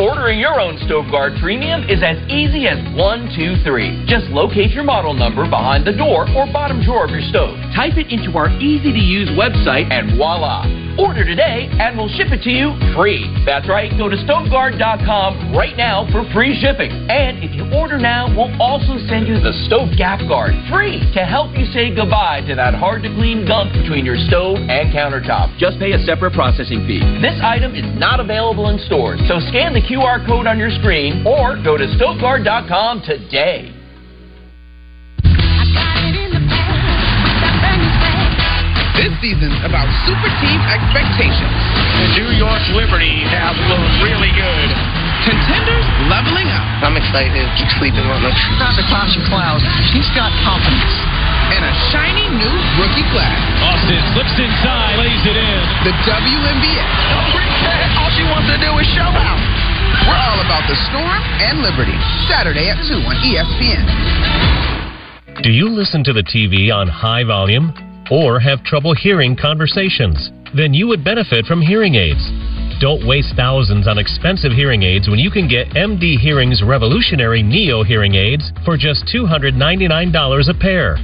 Ordering 0.00 0.40
your 0.40 0.58
own 0.58 0.76
StoveGuard 0.78 1.40
Premium 1.40 1.84
is 1.84 2.02
as 2.02 2.18
easy 2.28 2.66
as 2.66 2.82
one, 2.96 3.30
two, 3.36 3.54
three. 3.62 4.04
Just 4.08 4.26
locate 4.26 4.72
your 4.72 4.82
model 4.82 5.14
number 5.14 5.48
behind 5.48 5.86
the 5.86 5.92
door 5.92 6.28
or 6.34 6.50
bottom 6.52 6.82
drawer 6.82 7.04
of 7.04 7.10
your 7.10 7.22
stove. 7.30 7.54
Type 7.76 7.94
it 7.96 8.10
into 8.10 8.36
our 8.36 8.50
easy 8.58 8.90
to 8.90 8.98
use 8.98 9.28
website 9.38 9.86
and 9.92 10.18
voila. 10.18 10.83
Order 10.98 11.24
today 11.26 11.66
and 11.82 11.98
we'll 11.98 12.12
ship 12.14 12.30
it 12.30 12.42
to 12.46 12.52
you 12.54 12.78
free. 12.94 13.26
That's 13.42 13.68
right, 13.68 13.90
go 13.98 14.08
to 14.08 14.14
stoveguard.com 14.14 15.50
right 15.50 15.76
now 15.76 16.06
for 16.14 16.22
free 16.30 16.54
shipping. 16.62 16.90
And 17.10 17.42
if 17.42 17.50
you 17.50 17.66
order 17.74 17.98
now, 17.98 18.30
we'll 18.30 18.54
also 18.62 18.98
send 19.10 19.26
you 19.26 19.42
the 19.42 19.50
Stove 19.66 19.98
Gap 19.98 20.22
Guard 20.30 20.54
free 20.70 21.02
to 21.18 21.26
help 21.26 21.50
you 21.58 21.66
say 21.74 21.90
goodbye 21.90 22.46
to 22.46 22.54
that 22.54 22.74
hard 22.74 23.02
to 23.02 23.10
clean 23.18 23.42
gunk 23.42 23.74
between 23.74 24.06
your 24.06 24.16
stove 24.30 24.58
and 24.70 24.94
countertop. 24.94 25.50
Just 25.58 25.82
pay 25.82 25.92
a 25.92 26.00
separate 26.06 26.32
processing 26.32 26.86
fee. 26.86 27.02
This 27.18 27.38
item 27.42 27.74
is 27.74 27.86
not 27.98 28.20
available 28.20 28.70
in 28.70 28.78
stores, 28.86 29.18
so 29.26 29.42
scan 29.50 29.74
the 29.74 29.82
QR 29.82 30.24
code 30.26 30.46
on 30.46 30.58
your 30.58 30.70
screen 30.70 31.26
or 31.26 31.58
go 31.62 31.76
to 31.76 31.90
stoveguard.com 31.98 33.02
today. 33.02 33.83
This 39.04 39.12
season's 39.20 39.60
about 39.60 39.84
super 40.08 40.32
team 40.40 40.64
expectations. 40.64 41.52
The 42.00 42.24
New 42.24 42.40
York 42.40 42.64
Liberty 42.72 43.20
have 43.28 43.52
looked 43.68 44.00
really 44.00 44.32
good. 44.32 44.68
Contenders 45.28 45.84
leveling 46.08 46.48
up. 46.48 46.64
I'm 46.80 46.96
excited. 46.96 47.44
Keep 47.60 47.68
sleeping 47.76 48.00
on 48.00 48.24
us. 48.24 48.32
Not 48.56 48.72
Natasha 48.80 49.20
Clouse. 49.28 49.60
She's 49.92 50.08
got 50.16 50.32
confidence. 50.40 50.96
And 51.52 51.68
a 51.68 51.74
shiny 51.92 52.32
new 52.32 52.56
rookie 52.80 53.04
class. 53.12 53.36
Austin 53.76 54.00
slips 54.16 54.40
inside, 54.40 54.96
lays 54.96 55.20
it 55.28 55.36
in. 55.36 55.60
The 55.84 55.92
WNBA. 56.08 56.88
All 58.00 58.08
she 58.16 58.24
wants 58.32 58.48
to 58.48 58.56
do 58.56 58.72
is 58.80 58.88
show 58.96 59.04
out. 59.04 59.40
We're 60.08 60.16
all 60.16 60.40
about 60.40 60.64
the 60.64 60.80
Storm 60.88 61.20
and 61.44 61.60
Liberty. 61.60 61.92
Saturday 62.24 62.72
at 62.72 62.80
2 62.88 63.04
on 63.04 63.20
ESPN. 63.20 63.84
Do 65.44 65.52
you 65.52 65.68
listen 65.68 66.00
to 66.08 66.16
the 66.16 66.24
TV 66.24 66.72
on 66.72 66.88
high 66.88 67.28
volume 67.28 67.76
or 68.10 68.40
have 68.40 68.64
trouble 68.64 68.94
hearing 68.94 69.36
conversations? 69.36 70.30
Then 70.54 70.74
you 70.74 70.86
would 70.88 71.04
benefit 71.04 71.46
from 71.46 71.60
hearing 71.60 71.94
aids. 71.94 72.22
Don't 72.80 73.06
waste 73.06 73.34
thousands 73.36 73.86
on 73.86 73.98
expensive 73.98 74.52
hearing 74.52 74.82
aids 74.82 75.08
when 75.08 75.18
you 75.18 75.30
can 75.30 75.48
get 75.48 75.68
MD 75.70 76.18
Hearing's 76.18 76.62
revolutionary 76.62 77.42
Neo 77.42 77.82
hearing 77.82 78.14
aids 78.14 78.52
for 78.64 78.76
just 78.76 79.04
$299 79.14 80.48
a 80.48 80.54
pair. 80.54 80.96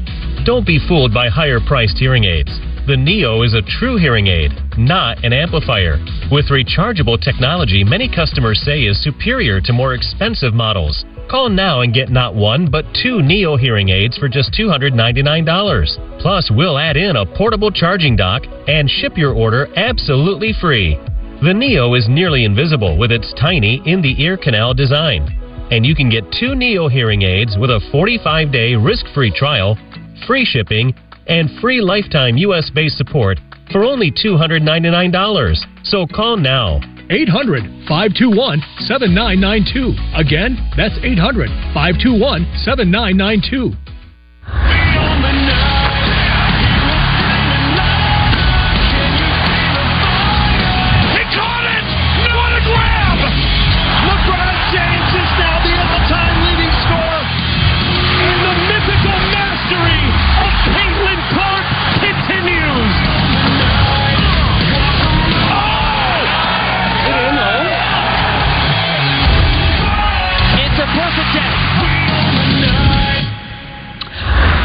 Don't 0.44 0.66
be 0.66 0.80
fooled 0.88 1.14
by 1.14 1.28
higher 1.28 1.60
priced 1.60 1.98
hearing 1.98 2.24
aids. 2.24 2.50
The 2.86 2.96
Neo 2.96 3.42
is 3.42 3.54
a 3.54 3.62
true 3.62 3.98
hearing 3.98 4.26
aid, 4.26 4.50
not 4.76 5.22
an 5.24 5.32
amplifier. 5.32 5.98
With 6.32 6.48
rechargeable 6.50 7.22
technology, 7.22 7.84
many 7.84 8.08
customers 8.08 8.60
say 8.64 8.82
is 8.82 9.02
superior 9.02 9.60
to 9.60 9.72
more 9.72 9.94
expensive 9.94 10.54
models. 10.54 11.04
Call 11.30 11.48
now 11.48 11.82
and 11.82 11.94
get 11.94 12.10
not 12.10 12.34
one, 12.34 12.68
but 12.68 12.84
two 13.00 13.22
Neo 13.22 13.56
hearing 13.56 13.90
aids 13.90 14.18
for 14.18 14.28
just 14.28 14.52
$299. 14.58 16.20
Plus, 16.20 16.50
we'll 16.50 16.76
add 16.76 16.96
in 16.96 17.14
a 17.14 17.24
portable 17.24 17.70
charging 17.70 18.16
dock 18.16 18.42
and 18.66 18.90
ship 18.90 19.16
your 19.16 19.32
order 19.32 19.68
absolutely 19.76 20.52
free. 20.60 20.98
The 21.40 21.54
Neo 21.54 21.94
is 21.94 22.08
nearly 22.08 22.44
invisible 22.44 22.98
with 22.98 23.12
its 23.12 23.32
tiny 23.40 23.80
in 23.86 24.02
the 24.02 24.20
ear 24.20 24.36
canal 24.36 24.74
design. 24.74 25.22
And 25.70 25.86
you 25.86 25.94
can 25.94 26.10
get 26.10 26.24
two 26.32 26.56
Neo 26.56 26.88
hearing 26.88 27.22
aids 27.22 27.56
with 27.56 27.70
a 27.70 27.80
45 27.92 28.50
day 28.50 28.74
risk 28.74 29.06
free 29.14 29.30
trial, 29.30 29.78
free 30.26 30.44
shipping, 30.44 30.92
and 31.28 31.48
free 31.60 31.80
lifetime 31.80 32.38
US 32.38 32.70
based 32.70 32.98
support 32.98 33.38
for 33.70 33.84
only 33.84 34.10
$299. 34.10 35.84
So 35.84 36.08
call 36.08 36.36
now. 36.36 36.80
800 37.10 37.66
521 37.90 38.62
7992. 38.86 39.98
Again, 40.14 40.54
that's 40.78 40.94
800 41.02 41.50
521 41.74 42.46
7992. 42.62 43.89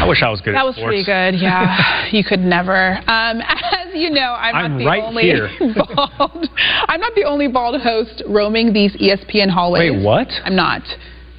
Wish 0.08 0.22
I 0.22 0.30
was 0.30 0.40
good 0.40 0.54
That 0.54 0.60
at 0.60 0.66
was 0.66 0.74
sports. 0.76 0.88
pretty 0.88 1.04
good. 1.04 1.40
Yeah, 1.42 2.06
you 2.10 2.24
could 2.24 2.40
never. 2.40 2.96
Um, 3.06 3.40
as 3.42 3.94
you 3.94 4.10
know, 4.10 4.34
I'm 4.38 4.54
not 4.54 4.64
I'm 4.64 4.78
the 4.78 4.86
right 4.86 5.02
only 5.02 5.22
here. 5.24 5.48
bald. 5.60 6.48
I'm 6.88 7.00
not 7.00 7.14
the 7.14 7.24
only 7.24 7.48
bald 7.48 7.80
host 7.80 8.22
roaming 8.28 8.72
these 8.72 8.92
ESPN 8.96 9.50
hallways. 9.50 9.92
Wait, 9.92 10.04
what? 10.04 10.28
I'm 10.44 10.56
not. 10.56 10.82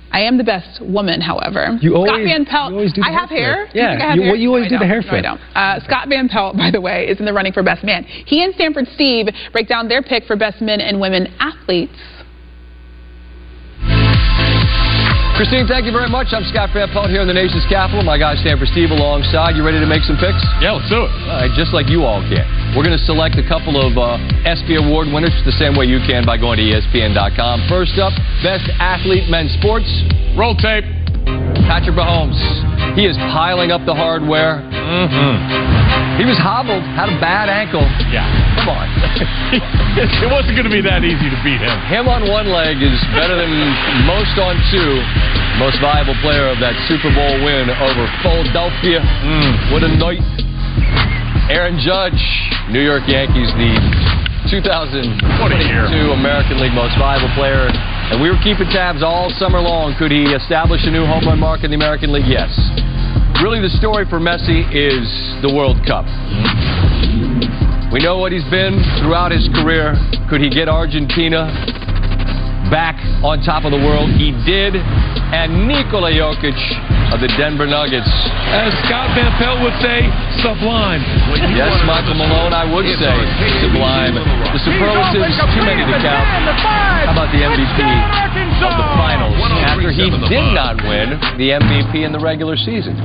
I 0.10 0.22
am 0.22 0.38
the 0.38 0.44
best 0.44 0.82
woman, 0.82 1.20
however. 1.20 1.78
You 1.82 1.92
Scott 1.92 2.08
always- 2.10 2.26
Van 2.26 2.46
Pelt. 2.46 2.72
you 2.72 2.78
always 2.78 2.94
do 2.94 3.02
I 3.04 3.12
have 3.12 3.30
hair. 3.30 3.68
Yeah, 3.74 3.92
think 3.92 4.02
I 4.02 4.08
have 4.08 4.16
you- 4.16 4.22
hair? 4.24 4.32
well, 4.32 4.40
you 4.40 4.48
always 4.50 4.64
No, 4.64 4.70
do 4.70 4.76
I 4.78 4.80
the 4.80 4.86
hair 4.88 5.02
don't. 5.02 5.12
No, 5.12 5.18
I 5.18 5.22
don't. 5.22 5.42
Uh, 5.54 5.80
Scott 5.86 6.08
Van 6.08 6.30
Pelt, 6.30 6.56
by 6.58 6.72
the 6.72 6.80
way, 6.80 7.08
is 7.08 7.20
in 7.20 7.26
the 7.26 7.34
running 7.34 7.52
for 7.52 7.62
best 7.62 7.84
man. 7.84 8.04
He 8.04 8.42
and 8.44 8.54
Stanford 8.56 8.88
Steve 8.96 9.28
break 9.52 9.68
down 9.68 9.90
their 9.90 10.02
pick 10.02 10.24
for 10.24 10.38
best 10.38 10.62
men 10.62 10.80
and 10.80 11.00
women 11.02 11.28
athletes. 11.40 11.92
Christine, 15.38 15.70
thank 15.70 15.86
you 15.86 15.94
very 15.94 16.10
much. 16.10 16.34
I'm 16.34 16.42
Scott 16.50 16.74
Van 16.74 16.90
Pelt 16.90 17.14
here 17.14 17.22
in 17.22 17.30
the 17.30 17.38
nation's 17.38 17.62
capital. 17.70 18.02
My 18.02 18.18
guy 18.18 18.34
Stanford 18.42 18.74
Steve 18.74 18.90
alongside. 18.90 19.54
You 19.54 19.62
ready 19.62 19.78
to 19.78 19.86
make 19.86 20.02
some 20.02 20.18
picks? 20.18 20.42
Yeah, 20.58 20.74
let's 20.74 20.90
do 20.90 21.06
it. 21.06 21.14
All 21.30 21.46
right, 21.46 21.54
just 21.54 21.78
like 21.78 21.94
you 21.94 22.10
all 22.10 22.26
can. 22.26 22.42
We're 22.74 22.82
going 22.82 22.98
to 22.98 23.06
select 23.06 23.38
a 23.38 23.46
couple 23.46 23.78
of 23.78 23.94
uh, 24.02 24.18
ESPY 24.50 24.82
Award 24.82 25.14
winners 25.14 25.38
the 25.46 25.54
same 25.54 25.78
way 25.78 25.86
you 25.86 26.02
can 26.10 26.26
by 26.26 26.42
going 26.42 26.58
to 26.58 26.66
ESPN.com. 26.66 27.70
First 27.70 28.02
up, 28.02 28.18
Best 28.42 28.66
Athlete 28.82 29.30
Men's 29.30 29.54
Sports. 29.62 29.86
Roll 30.34 30.58
tape. 30.58 30.90
Patrick 31.70 31.94
Mahomes. 31.94 32.42
He 32.98 33.06
is 33.06 33.14
piling 33.30 33.70
up 33.70 33.86
the 33.86 33.94
hardware. 33.94 34.66
Mm-hmm. 34.74 36.18
He 36.18 36.26
was 36.26 36.42
hobbled, 36.42 36.82
had 36.98 37.14
a 37.14 37.18
bad 37.22 37.46
ankle. 37.46 37.86
Yeah. 38.10 38.26
Come 38.66 38.74
on. 38.74 38.90
it 40.24 40.30
wasn't 40.30 40.54
going 40.54 40.70
to 40.70 40.74
be 40.74 40.86
that 40.86 41.02
easy 41.02 41.26
to 41.26 41.40
beat 41.42 41.58
him. 41.58 41.74
Him 41.90 42.06
on 42.06 42.30
one 42.30 42.46
leg 42.54 42.78
is 42.78 43.02
better 43.18 43.34
than 43.34 43.50
most 44.06 44.38
on 44.38 44.54
two. 44.70 45.02
Most 45.58 45.82
valuable 45.82 46.14
player 46.22 46.54
of 46.54 46.62
that 46.62 46.78
Super 46.86 47.10
Bowl 47.10 47.34
win 47.42 47.66
over 47.74 48.06
Philadelphia. 48.22 49.02
Mm. 49.02 49.74
What 49.74 49.82
a 49.82 49.90
night. 49.90 50.22
Aaron 51.50 51.82
Judge, 51.82 52.22
New 52.70 52.84
York 52.84 53.10
Yankees, 53.10 53.50
the 53.58 53.74
2022 54.54 55.18
American 56.14 56.62
League 56.62 56.78
Most 56.78 56.94
Valuable 57.02 57.34
Player. 57.34 57.66
And 58.14 58.22
we 58.22 58.30
were 58.30 58.38
keeping 58.46 58.70
tabs 58.70 59.02
all 59.02 59.34
summer 59.42 59.58
long. 59.58 59.98
Could 59.98 60.14
he 60.14 60.30
establish 60.30 60.86
a 60.86 60.94
new 60.94 61.10
home 61.10 61.26
run 61.26 61.42
mark 61.42 61.66
in 61.66 61.74
the 61.74 61.80
American 61.80 62.14
League? 62.14 62.30
Yes. 62.30 62.54
Really, 63.42 63.66
the 63.66 63.74
story 63.82 64.06
for 64.06 64.22
Messi 64.22 64.62
is 64.70 65.10
the 65.42 65.50
World 65.50 65.82
Cup. 65.90 66.06
We 67.88 68.04
know 68.04 68.20
what 68.20 68.36
he's 68.36 68.44
been 68.52 68.84
throughout 69.00 69.32
his 69.32 69.48
career. 69.56 69.96
Could 70.28 70.44
he 70.44 70.52
get 70.52 70.68
Argentina 70.68 71.48
back 72.68 73.00
on 73.24 73.40
top 73.48 73.64
of 73.64 73.72
the 73.72 73.80
world? 73.80 74.12
He 74.12 74.36
did. 74.44 74.76
And 74.76 75.68
Nikola 75.72 76.12
Jokic 76.12 76.60
of 77.16 77.24
the 77.24 77.32
Denver 77.40 77.64
Nuggets. 77.64 78.08
As 78.52 78.76
Scott 78.88 79.16
Van 79.16 79.32
Pelt 79.40 79.64
would 79.64 79.76
say, 79.80 80.04
sublime. 80.44 81.00
Yes, 81.56 81.72
Michael 81.88 82.20
Malone, 82.20 82.52
I 82.52 82.68
would 82.68 82.84
say 83.00 83.16
sublime. 83.64 84.20
The 84.52 84.60
superlatives, 84.68 85.32
is 85.32 85.48
too 85.56 85.64
many 85.64 85.88
to 85.88 85.96
count. 86.04 86.28
How 87.08 87.16
about 87.16 87.32
the 87.32 87.40
MVP 87.40 87.80
of 88.68 88.74
the 88.76 88.88
finals 89.00 89.40
after 89.64 89.92
he 89.96 90.12
did 90.28 90.48
not 90.52 90.76
win 90.84 91.16
the 91.40 91.56
MVP 91.56 92.04
in 92.04 92.12
the 92.12 92.20
regular 92.20 92.60
season? 92.60 93.00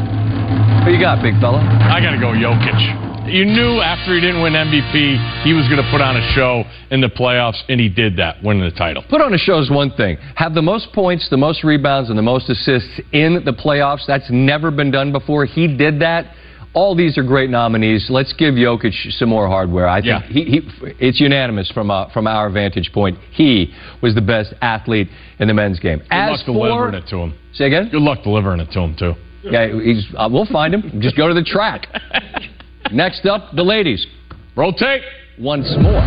Who 0.82 0.90
you 0.90 0.98
got, 0.98 1.22
big 1.22 1.38
fella? 1.38 1.62
I 1.62 2.02
got 2.02 2.10
to 2.10 2.18
go 2.18 2.34
Jokic. 2.34 3.11
You 3.26 3.44
knew 3.44 3.80
after 3.80 4.14
he 4.14 4.20
didn't 4.20 4.42
win 4.42 4.52
MVP, 4.52 5.42
he 5.44 5.52
was 5.54 5.66
going 5.68 5.82
to 5.82 5.88
put 5.90 6.00
on 6.00 6.16
a 6.16 6.32
show 6.34 6.64
in 6.90 7.00
the 7.00 7.06
playoffs, 7.08 7.62
and 7.68 7.80
he 7.80 7.88
did 7.88 8.16
that, 8.16 8.42
winning 8.42 8.64
the 8.64 8.72
title. 8.72 9.04
Put 9.08 9.20
on 9.20 9.32
a 9.32 9.38
show 9.38 9.58
is 9.60 9.70
one 9.70 9.92
thing. 9.92 10.16
Have 10.34 10.54
the 10.54 10.60
most 10.62 10.92
points, 10.92 11.28
the 11.30 11.36
most 11.36 11.62
rebounds, 11.62 12.10
and 12.10 12.18
the 12.18 12.22
most 12.22 12.50
assists 12.50 13.00
in 13.12 13.42
the 13.44 13.52
playoffs. 13.52 14.06
That's 14.06 14.28
never 14.28 14.70
been 14.70 14.90
done 14.90 15.12
before. 15.12 15.46
He 15.46 15.68
did 15.76 16.00
that. 16.00 16.34
All 16.74 16.96
these 16.96 17.16
are 17.16 17.22
great 17.22 17.48
nominees. 17.48 18.08
Let's 18.10 18.32
give 18.32 18.54
Jokic 18.54 18.92
some 19.12 19.28
more 19.28 19.46
hardware. 19.46 19.86
I 19.88 20.00
think 20.00 20.06
Yeah. 20.06 20.22
he, 20.22 20.44
he, 20.44 20.60
it's 20.98 21.20
unanimous 21.20 21.70
from 21.70 21.90
uh, 21.90 22.08
from 22.10 22.26
our 22.26 22.50
vantage 22.50 22.90
point. 22.92 23.18
He 23.30 23.72
was 24.02 24.14
the 24.14 24.22
best 24.22 24.52
athlete 24.62 25.08
in 25.38 25.48
the 25.48 25.54
men's 25.54 25.78
game. 25.78 25.98
Good 25.98 26.08
As 26.10 26.30
luck 26.30 26.40
for 26.46 26.52
delivering 26.52 26.94
it 26.94 27.06
to 27.10 27.16
him. 27.18 27.34
Say 27.52 27.66
again? 27.66 27.88
Good 27.90 28.02
luck 28.02 28.22
delivering 28.24 28.60
it 28.60 28.70
to 28.72 28.80
him, 28.80 28.96
too. 28.98 29.14
Yeah, 29.44 29.68
he's, 29.82 30.06
uh, 30.16 30.28
we'll 30.30 30.46
find 30.46 30.72
him. 30.72 31.00
Just 31.00 31.16
go 31.16 31.28
to 31.28 31.34
the 31.34 31.42
track. 31.42 31.88
Next 32.92 33.24
up, 33.24 33.56
the 33.56 33.64
ladies. 33.64 34.06
Rotate. 34.54 35.02
Once 35.40 35.72
more. 35.80 36.04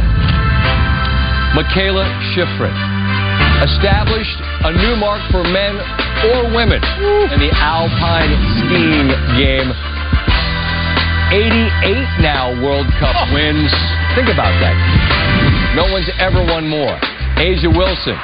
Mikaela 1.57 2.05
Shiffrin 2.37 2.75
established 3.65 4.37
a 4.67 4.71
new 4.71 4.93
mark 4.93 5.17
for 5.31 5.41
men 5.41 5.73
or 6.29 6.53
women 6.53 6.77
in 7.33 7.39
the 7.41 7.49
alpine 7.57 8.29
skiing 8.61 9.09
game. 9.33 9.69
88 11.33 12.21
now 12.21 12.53
World 12.61 12.85
Cup 13.01 13.17
oh. 13.17 13.33
wins. 13.33 13.73
Think 14.13 14.29
about 14.29 14.53
that. 14.61 14.77
No 15.73 15.89
one's 15.89 16.09
ever 16.21 16.45
won 16.45 16.69
more. 16.69 16.93
A'ja 17.41 17.67
Wilson, 17.67 18.15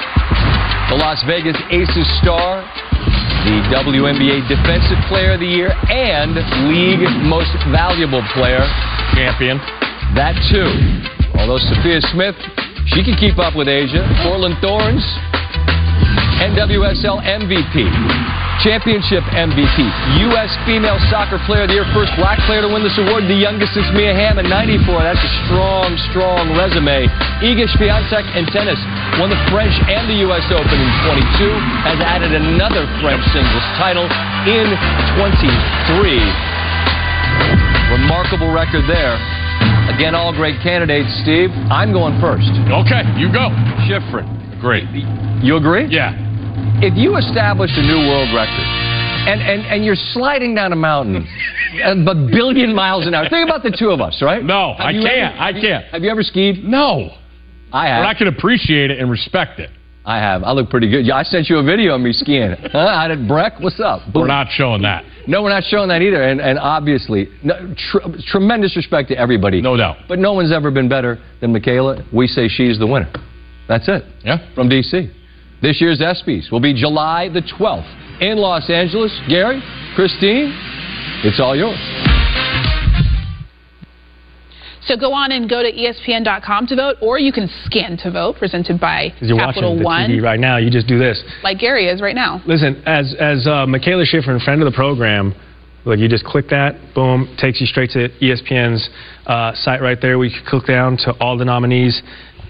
the 0.93 1.01
Las 1.01 1.23
Vegas 1.25 1.57
Aces 1.73 2.07
star, 2.21 2.61
the 3.41 3.57
WNBA 3.73 4.45
Defensive 4.45 5.01
Player 5.09 5.33
of 5.33 5.41
the 5.41 5.49
Year, 5.49 5.73
and 5.89 6.37
League 6.69 7.01
Most 7.25 7.49
Valuable 7.73 8.21
Player. 8.37 8.61
Champion. 9.17 9.57
That 10.13 10.37
too. 10.53 10.69
Although 11.41 11.57
Sophia 11.57 12.01
Smith, 12.13 12.37
she 12.93 13.01
can 13.01 13.17
keep 13.17 13.41
up 13.41 13.57
with 13.57 13.65
A'ja. 13.65 14.05
Portland 14.21 14.61
Thorns, 14.61 15.01
NWSL 16.41 17.21
MVP, 17.21 17.85
Championship 18.65 19.21
MVP, 19.29 19.77
U.S. 20.25 20.49
Female 20.65 20.97
Soccer 21.13 21.37
Player 21.45 21.63
of 21.63 21.69
the 21.69 21.77
Year, 21.77 21.85
first 21.93 22.09
black 22.17 22.41
player 22.49 22.65
to 22.65 22.69
win 22.73 22.81
this 22.81 22.97
award, 22.97 23.29
the 23.29 23.37
youngest 23.37 23.77
since 23.77 23.85
Mia 23.93 24.09
Hamm 24.09 24.41
in 24.41 24.49
94. 24.49 25.05
That's 25.05 25.21
a 25.21 25.33
strong, 25.45 25.93
strong 26.09 26.49
resume. 26.57 27.05
Iga 27.45 27.69
Swiatek 27.77 28.25
in 28.33 28.49
tennis 28.49 28.81
won 29.21 29.29
the 29.29 29.37
French 29.53 29.77
and 29.85 30.09
the 30.09 30.17
U.S. 30.33 30.41
Open 30.49 30.77
in 30.81 30.91
22, 31.05 31.85
has 31.85 32.01
added 32.01 32.33
another 32.33 32.89
French 33.05 33.21
singles 33.29 33.67
title 33.77 34.09
in 34.49 34.65
23. 35.21 35.45
Remarkable 38.01 38.49
record 38.49 38.89
there. 38.89 39.13
Again, 39.93 40.17
all 40.17 40.33
great 40.33 40.57
candidates, 40.65 41.13
Steve. 41.21 41.53
I'm 41.69 41.93
going 41.93 42.17
first. 42.17 42.49
Okay, 42.81 43.05
you 43.13 43.29
go. 43.29 43.53
Shiffrin. 43.85 44.25
Great. 44.57 44.89
You 45.45 45.57
agree? 45.57 45.85
Yeah. 45.89 46.30
If 46.83 46.97
you 46.97 47.17
establish 47.17 47.71
a 47.75 47.81
new 47.81 48.07
world 48.09 48.29
record 48.35 48.65
and, 49.29 49.41
and, 49.41 49.61
and 49.67 49.85
you're 49.85 49.95
sliding 50.13 50.55
down 50.55 50.73
a 50.73 50.75
mountain 50.75 51.27
a 51.83 51.95
billion 52.31 52.73
miles 52.75 53.07
an 53.07 53.13
hour, 53.13 53.29
think 53.29 53.47
about 53.47 53.63
the 53.63 53.75
two 53.77 53.89
of 53.91 54.01
us, 54.01 54.21
right? 54.21 54.43
No, 54.43 54.73
Have 54.77 54.87
I 54.87 54.91
can't. 54.93 55.05
ever- 55.07 55.39
I 55.41 55.53
can't. 55.53 55.85
Have 55.85 56.03
you 56.03 56.09
ever 56.09 56.23
skied? 56.23 56.63
No. 56.63 57.11
I 57.71 57.87
have. 57.87 58.03
But 58.03 58.07
I 58.09 58.13
can 58.15 58.27
appreciate 58.27 58.91
it 58.91 58.99
and 58.99 59.09
respect 59.09 59.59
it. 59.59 59.69
I 60.03 60.17
have. 60.17 60.43
I 60.43 60.51
look 60.53 60.69
pretty 60.71 60.89
good. 60.89 61.05
Yeah, 61.05 61.15
I 61.15 61.23
sent 61.23 61.47
you 61.49 61.57
a 61.59 61.63
video 61.63 61.93
of 61.95 62.01
me 62.01 62.11
skiing. 62.11 62.55
Huh? 62.71 62.77
I 62.79 63.07
did 63.07 63.27
Breck. 63.27 63.59
What's 63.59 63.79
up? 63.79 64.01
We're 64.13 64.25
not 64.27 64.47
showing 64.49 64.81
that. 64.81 65.05
No, 65.27 65.43
we're 65.43 65.49
not 65.49 65.63
showing 65.63 65.89
that 65.89 66.01
either. 66.01 66.23
And, 66.23 66.41
and 66.41 66.57
obviously, 66.57 67.29
no, 67.43 67.73
tr- 67.77 68.09
tremendous 68.27 68.75
respect 68.75 69.09
to 69.09 69.17
everybody. 69.17 69.61
No 69.61 69.77
doubt. 69.77 69.97
But 70.09 70.17
no 70.17 70.33
one's 70.33 70.51
ever 70.51 70.71
been 70.71 70.89
better 70.89 71.19
than 71.39 71.53
Mikaela. 71.53 72.11
We 72.11 72.25
say 72.27 72.47
she's 72.47 72.79
the 72.79 72.87
winner. 72.87 73.11
That's 73.67 73.87
it. 73.87 74.03
Yeah. 74.25 74.53
From 74.55 74.67
D.C. 74.67 75.11
This 75.61 75.79
year's 75.79 75.99
ESPYs 75.99 76.51
will 76.51 76.59
be 76.59 76.73
July 76.73 77.29
the 77.29 77.41
12th 77.41 78.21
in 78.21 78.37
Los 78.37 78.69
Angeles. 78.69 79.11
Gary, 79.29 79.61
Christine, 79.95 80.51
it's 81.23 81.39
all 81.39 81.55
yours. 81.55 81.77
So 84.83 84.97
go 84.97 85.13
on 85.13 85.31
and 85.31 85.47
go 85.47 85.61
to 85.61 85.71
ESPN.com 85.71 86.65
to 86.67 86.75
vote, 86.75 86.95
or 87.01 87.19
you 87.19 87.31
can 87.31 87.47
scan 87.65 87.95
to 87.97 88.11
vote, 88.11 88.37
presented 88.37 88.79
by 88.79 89.09
Because 89.13 89.29
you're 89.29 89.37
Capital 89.37 89.81
watching 89.81 90.15
the 90.15 90.21
TV 90.21 90.23
right 90.23 90.39
now, 90.39 90.57
you 90.57 90.71
just 90.71 90.87
do 90.87 90.97
this. 90.97 91.23
like 91.43 91.59
Gary 91.59 91.87
is 91.87 92.01
right 92.01 92.15
now. 92.15 92.41
Listen, 92.47 92.81
as 92.87 93.13
as 93.19 93.45
uh, 93.45 93.67
Mikaela 93.67 94.03
Shiffrin, 94.03 94.43
friend 94.43 94.63
of 94.63 94.65
the 94.65 94.75
program, 94.75 95.35
look, 95.85 95.99
you 95.99 96.09
just 96.09 96.25
click 96.25 96.49
that, 96.49 96.75
boom, 96.95 97.33
takes 97.39 97.61
you 97.61 97.67
straight 97.67 97.91
to 97.91 98.09
ESPN's 98.19 98.89
uh, 99.27 99.53
site 99.53 99.81
right 99.81 99.99
there. 100.01 100.17
We 100.17 100.31
can 100.31 100.43
click 100.47 100.65
down 100.65 100.97
to 101.05 101.11
all 101.21 101.37
the 101.37 101.45
nominees 101.45 102.01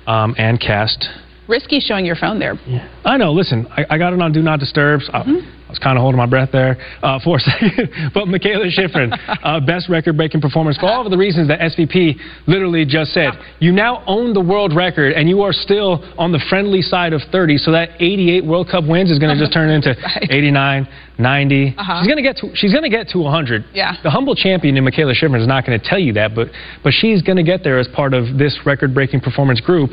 um, 0.08 0.34
and 0.38 0.60
cast. 0.60 1.10
Risky 1.52 1.80
showing 1.80 2.06
your 2.06 2.16
phone 2.16 2.40
there. 2.40 2.56
Yeah. 2.66 2.88
I 3.04 3.18
know. 3.18 3.34
Listen, 3.34 3.68
I, 3.70 3.86
I 3.92 3.98
got 3.98 4.14
it 4.14 4.22
on 4.22 4.32
Do 4.32 4.42
Not 4.42 4.60
Disturb. 4.60 5.02
I, 5.12 5.20
I 5.20 5.70
was 5.72 5.80
kind 5.80 5.98
of 5.98 6.02
holding 6.02 6.18
my 6.18 6.26
breath 6.26 6.50
there 6.52 6.78
uh, 7.02 7.20
for 7.24 7.38
a 7.38 7.40
second. 7.52 8.12
but 8.14 8.26
Mikaela 8.26 8.68
Shiffrin, 8.72 9.12
uh, 9.44 9.60
best 9.66 9.88
record-breaking 9.90 10.42
performance 10.42 10.78
for 10.78 10.88
all 10.88 11.06
of 11.06 11.12
the 11.12 11.18
reasons 11.18 11.48
that 11.48 11.60
SVP 11.60 12.16
literally 12.48 12.86
just 12.86 13.12
said. 13.14 13.32
You 13.60 13.72
now 13.72 14.04
own 14.08 14.34
the 14.34 14.42
world 14.42 14.76
record, 14.76 15.14
and 15.14 15.30
you 15.30 15.42
are 15.44 15.54
still 15.54 16.04
on 16.18 16.32
the 16.32 16.44
friendly 16.50 16.82
side 16.82 17.14
of 17.14 17.22
30. 17.32 17.58
So 17.58 17.72
that 17.72 17.90
88 18.00 18.46
World 18.46 18.68
Cup 18.70 18.86
wins 18.88 19.12
is 19.12 19.20
going 19.20 19.36
to 19.38 19.42
just 19.42 19.54
turn 19.54 19.70
into 19.78 19.96
89, 20.24 20.88
90. 21.20 21.76
Uh-huh. 21.78 22.00
She's 22.02 22.08
going 22.08 22.18
to 22.18 22.24
get 22.24 22.38
to 22.38 22.56
she's 22.56 22.72
going 22.74 22.84
to 22.84 22.90
get 22.90 23.08
to 23.10 23.20
100. 23.20 23.66
Yeah. 23.74 23.94
The 24.04 24.10
humble 24.10 24.36
champion 24.36 24.76
in 24.78 24.84
Mikaela 24.84 25.14
Shiffrin 25.16 25.40
is 25.42 25.48
not 25.48 25.66
going 25.66 25.80
to 25.80 25.86
tell 25.86 26.00
you 26.00 26.14
that, 26.14 26.36
but 26.36 26.48
but 26.84 26.92
she's 26.94 27.22
going 27.22 27.38
to 27.38 27.44
get 27.44 27.64
there 27.64 27.80
as 27.80 27.88
part 27.96 28.14
of 28.14 28.38
this 28.38 28.60
record-breaking 28.66 29.22
performance 29.22 29.62
group. 29.62 29.92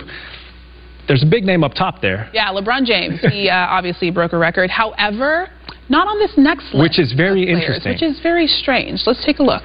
There's 1.09 1.23
a 1.23 1.27
big 1.27 1.45
name 1.45 1.65
up 1.65 1.73
top 1.75 2.03
there. 2.03 2.29
Yeah, 2.35 2.53
LeBron 2.53 2.85
James. 2.85 3.19
He 3.33 3.49
uh, 3.49 3.55
obviously 3.77 4.11
broke 4.11 4.35
a 4.35 4.39
record. 4.39 4.69
However, 4.71 5.49
not 5.89 6.07
on 6.07 6.19
this 6.19 6.33
next 6.37 6.65
list. 6.75 6.83
Which 6.83 6.99
is 6.99 7.15
very 7.15 7.47
players, 7.47 7.63
interesting. 7.63 7.93
Which 7.93 8.03
is 8.03 8.21
very 8.23 8.47
strange. 8.47 9.03
Let's 9.07 9.25
take 9.25 9.39
a 9.39 9.43
look. 9.43 9.63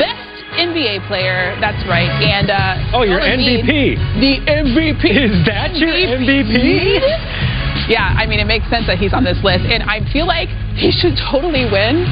Best 0.00 0.24
NBA 0.56 1.06
player. 1.08 1.56
That's 1.60 1.86
right. 1.88 2.08
And 2.08 2.50
uh, 2.50 2.96
Oh, 2.96 3.02
your 3.02 3.20
MVP. 3.20 3.96
The 4.20 4.40
MVP. 4.48 5.04
Is 5.04 5.44
that 5.46 5.76
your 5.76 5.92
MVP? 5.92 7.44
Yeah, 7.88 8.14
I 8.16 8.26
mean, 8.26 8.38
it 8.38 8.46
makes 8.46 8.68
sense 8.68 8.86
that 8.86 8.98
he's 8.98 9.12
on 9.16 9.24
this 9.24 9.40
list, 9.42 9.64
and 9.64 9.82
I 9.82 10.04
feel 10.12 10.26
like 10.26 10.48
he 10.76 10.92
should 10.92 11.16
totally 11.16 11.64
win 11.64 12.04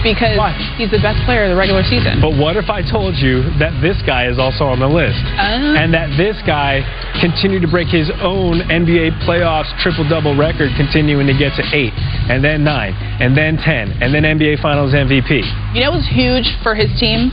because 0.00 0.32
he's 0.80 0.88
the 0.88 1.02
best 1.04 1.20
player 1.28 1.44
of 1.44 1.52
the 1.52 1.60
regular 1.60 1.84
season. 1.84 2.24
But 2.24 2.40
what 2.40 2.56
if 2.56 2.72
I 2.72 2.80
told 2.80 3.20
you 3.20 3.44
that 3.60 3.76
this 3.84 4.00
guy 4.08 4.32
is 4.32 4.40
also 4.40 4.64
on 4.64 4.80
the 4.80 4.88
list? 4.88 5.20
Uh. 5.36 5.76
and 5.76 5.92
that 5.92 6.16
this 6.16 6.40
guy 6.48 6.80
continued 7.20 7.60
to 7.62 7.68
break 7.68 7.88
his 7.88 8.08
own 8.24 8.64
NBA 8.72 9.20
playoffs 9.28 9.68
triple 9.84 10.08
double 10.08 10.32
record, 10.36 10.72
continuing 10.76 11.28
to 11.28 11.36
get 11.36 11.52
to 11.60 11.64
eight, 11.76 11.92
and 12.32 12.42
then 12.42 12.64
nine, 12.64 12.96
and 13.20 13.36
then 13.36 13.56
10, 13.60 14.00
and 14.00 14.14
then 14.14 14.24
NBA 14.24 14.62
Finals 14.62 14.92
MVP. 14.96 15.44
You 15.76 15.84
know 15.84 15.92
what's 15.92 16.08
huge 16.08 16.48
for 16.64 16.74
his 16.74 16.88
team? 16.98 17.30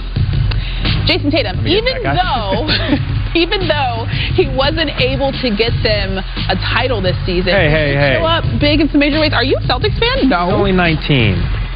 Jayson 1.07 1.31
Tatum. 1.31 1.65
Even 1.65 2.03
though, 2.03 2.67
even 3.35 3.67
though 3.67 4.05
he 4.35 4.47
wasn't 4.51 4.91
able 5.01 5.31
to 5.31 5.47
get 5.55 5.71
them 5.81 6.19
a 6.19 6.55
title 6.75 7.01
this 7.01 7.17
season, 7.25 7.53
Hey, 7.55 7.69
hey, 7.71 7.95
hey. 7.95 8.19
show 8.19 8.25
up 8.25 8.43
big 8.59 8.79
in 8.81 8.89
some 8.89 8.99
major 8.99 9.19
ways. 9.19 9.33
Are 9.33 9.43
you 9.43 9.57
a 9.57 9.63
Celtics 9.65 9.97
fan? 9.97 10.29
No. 10.29 10.45
He's 10.45 10.53
only 10.53 10.71
19. 10.75 11.67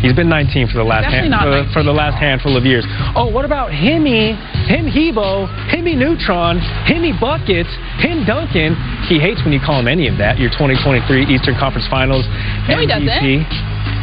He's 0.00 0.16
been 0.16 0.32
19 0.32 0.72
for 0.72 0.80
the 0.80 0.88
last 0.88 1.12
hand, 1.12 1.28
for, 1.28 1.44
19. 1.44 1.72
for 1.76 1.82
the 1.84 1.92
last 1.92 2.16
handful 2.16 2.56
of 2.56 2.64
years. 2.64 2.88
Oh, 3.12 3.28
what 3.28 3.44
about 3.44 3.68
Himmy, 3.68 4.32
Him 4.64 4.88
Hebo, 4.88 5.44
Himmy 5.68 5.92
Neutron, 5.92 6.56
Himmy 6.88 7.12
Buckets, 7.20 7.68
Him 8.00 8.24
Duncan? 8.24 8.72
He 9.12 9.20
hates 9.20 9.44
when 9.44 9.52
you 9.52 9.60
call 9.60 9.78
him 9.78 9.88
any 9.88 10.08
of 10.08 10.16
that. 10.16 10.40
Your 10.40 10.48
2023 10.56 11.28
Eastern 11.28 11.52
Conference 11.60 11.84
Finals 11.92 12.24
No, 12.64 12.80
he 12.80 12.88
MVP. 12.88 13.44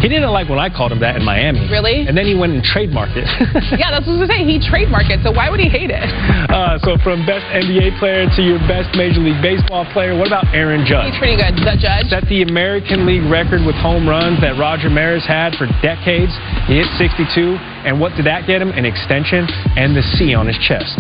He 0.02 0.08
didn't 0.08 0.30
like 0.30 0.48
when 0.50 0.60
I 0.60 0.70
called 0.70 0.92
him 0.92 1.02
that 1.02 1.18
in 1.18 1.26
Miami. 1.26 1.66
Really? 1.70 2.06
And 2.06 2.14
then 2.14 2.26
he 2.26 2.38
went 2.38 2.54
and 2.54 2.62
trademarked 2.62 3.18
it. 3.18 3.26
yeah, 3.82 3.90
that's 3.90 4.06
what 4.06 4.14
I 4.14 4.22
was 4.22 4.30
gonna 4.30 4.38
say. 4.38 4.46
He 4.46 4.62
trademarked 4.62 5.10
it, 5.10 5.26
so 5.26 5.34
why 5.34 5.50
would 5.50 5.60
he 5.60 5.70
hate 5.70 5.90
it? 5.90 6.06
uh, 6.54 6.78
so 6.86 7.02
from 7.02 7.26
best 7.26 7.46
NBA 7.50 7.98
player 7.98 8.30
to 8.30 8.42
your 8.46 8.62
best 8.70 8.94
Major 8.94 9.20
League 9.20 9.42
Baseball 9.42 9.90
player, 9.90 10.14
what 10.14 10.30
about 10.30 10.46
Aaron 10.54 10.86
Judge? 10.86 11.10
He's 11.10 11.20
pretty 11.20 11.38
good. 11.38 11.58
The 11.58 11.74
judge. 11.82 12.14
Set 12.14 12.30
the 12.30 12.46
American 12.46 13.10
League 13.10 13.26
record 13.26 13.66
with 13.66 13.76
home 13.76 14.06
runs 14.08 14.40
that 14.46 14.56
Roger 14.62 14.90
Maris 14.90 15.26
had 15.26 15.58
for 15.58 15.66
decades. 15.82 16.32
He 16.70 16.78
hit 16.78 16.88
62, 17.02 17.58
and 17.84 17.98
what 17.98 18.14
did 18.14 18.30
that 18.30 18.46
get 18.46 18.62
him? 18.62 18.70
An 18.78 18.86
extension 18.86 19.50
and 19.76 19.98
the 19.98 20.06
C 20.16 20.38
on 20.38 20.46
his 20.46 20.58
chest. 20.62 20.94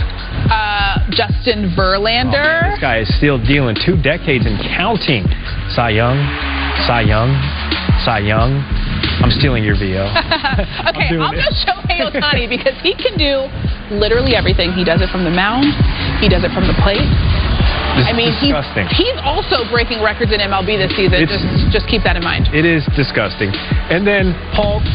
Uh, 0.50 0.98
Justin 1.14 1.74
Verlander. 1.78 2.74
This 2.74 2.82
guy 2.82 3.00
is 3.06 3.10
still 3.18 3.38
dealing 3.38 3.78
two 3.78 4.02
decades 4.02 4.46
and 4.46 4.58
counting. 4.76 5.26
Cy 5.70 5.94
Young, 5.94 6.18
Cy 6.88 7.02
Young, 7.06 7.30
Cy 8.04 8.20
Young. 8.26 8.87
I'm 9.24 9.32
stealing 9.32 9.64
your 9.64 9.76
VO. 9.76 10.06
okay, 10.94 11.10
I'll 11.18 11.34
it. 11.34 11.42
go 11.42 11.50
Shohei 11.66 12.00
Ohtani 12.06 12.48
because 12.50 12.78
he 12.82 12.94
can 12.96 13.18
do 13.18 13.50
literally 13.94 14.36
everything. 14.36 14.74
He 14.74 14.84
does 14.84 15.02
it 15.02 15.10
from 15.10 15.24
the 15.24 15.32
mound. 15.34 15.66
He 16.22 16.30
does 16.30 16.44
it 16.44 16.52
from 16.54 16.68
the 16.68 16.76
plate. 16.84 17.06
This 17.98 18.06
I 18.06 18.14
mean, 18.14 18.30
is 18.30 18.38
he's, 18.38 18.54
he's 18.94 19.18
also 19.26 19.66
breaking 19.74 20.04
records 20.06 20.30
in 20.32 20.40
MLB 20.40 20.78
this 20.78 20.94
season. 20.94 21.18
It's- 21.24 21.34
just, 21.34 21.82
just 21.82 21.86
keep 21.90 22.04
that 22.06 22.16
in 22.16 22.24
mind. 22.24 22.48
It 22.54 22.66
is 22.66 22.86
disgusting. 22.96 23.50
And 23.90 24.06
then 24.06 24.38
Paul 24.54 24.86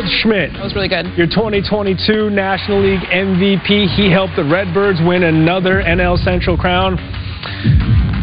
Goldschmidt. 0.00 0.52
That 0.56 0.64
was 0.64 0.74
really 0.74 0.88
good. 0.88 1.06
Your 1.16 1.26
2022 1.28 2.30
National 2.30 2.80
League 2.80 3.04
MVP. 3.12 3.92
He 3.94 4.10
helped 4.10 4.36
the 4.36 4.44
Redbirds 4.44 5.00
win 5.04 5.24
another 5.24 5.82
NL 5.84 6.16
Central 6.24 6.56
crown. 6.56 6.96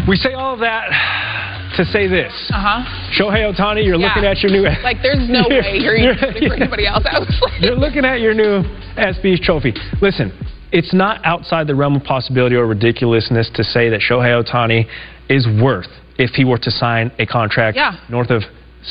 We 0.08 0.16
say 0.16 0.34
all 0.34 0.54
of 0.54 0.60
that 0.62 0.90
to 1.78 1.86
say 1.86 2.08
this. 2.08 2.34
Uh 2.54 2.60
huh. 2.82 3.12
Shohei 3.18 3.46
Ohtani, 3.52 3.86
you're 3.86 3.96
Yeah. 3.96 4.08
looking 4.08 4.26
at 4.26 4.42
your 4.42 4.52
new. 4.52 4.64
Like, 4.84 4.98
there's 5.02 5.28
no 5.30 5.44
way 5.50 5.78
you're 5.80 6.16
for 6.16 6.26
anybody 6.54 6.86
else. 6.88 7.04
Like, 7.06 7.62
You're 7.62 7.76
looking 7.76 8.04
at 8.06 8.20
your 8.20 8.34
new 8.34 8.64
ESPYs 8.98 9.42
trophy. 9.42 9.74
Listen, 10.02 10.32
it's 10.72 10.94
not 10.94 11.24
outside 11.26 11.68
the 11.68 11.76
realm 11.76 11.96
of 11.96 12.04
possibility 12.04 12.56
or 12.56 12.66
ridiculousness 12.68 13.50
to 13.56 13.64
say 13.64 13.90
that 13.90 14.02
Shohei 14.02 14.44
Ohtani 14.44 14.86
is 15.30 15.48
worth, 15.62 15.88
if 16.18 16.32
he 16.32 16.44
were 16.46 16.58
to 16.58 16.72
sign 16.72 17.12
a 17.20 17.26
contract 17.26 17.78
Yeah. 17.78 17.98
north 18.10 18.30
of 18.32 18.44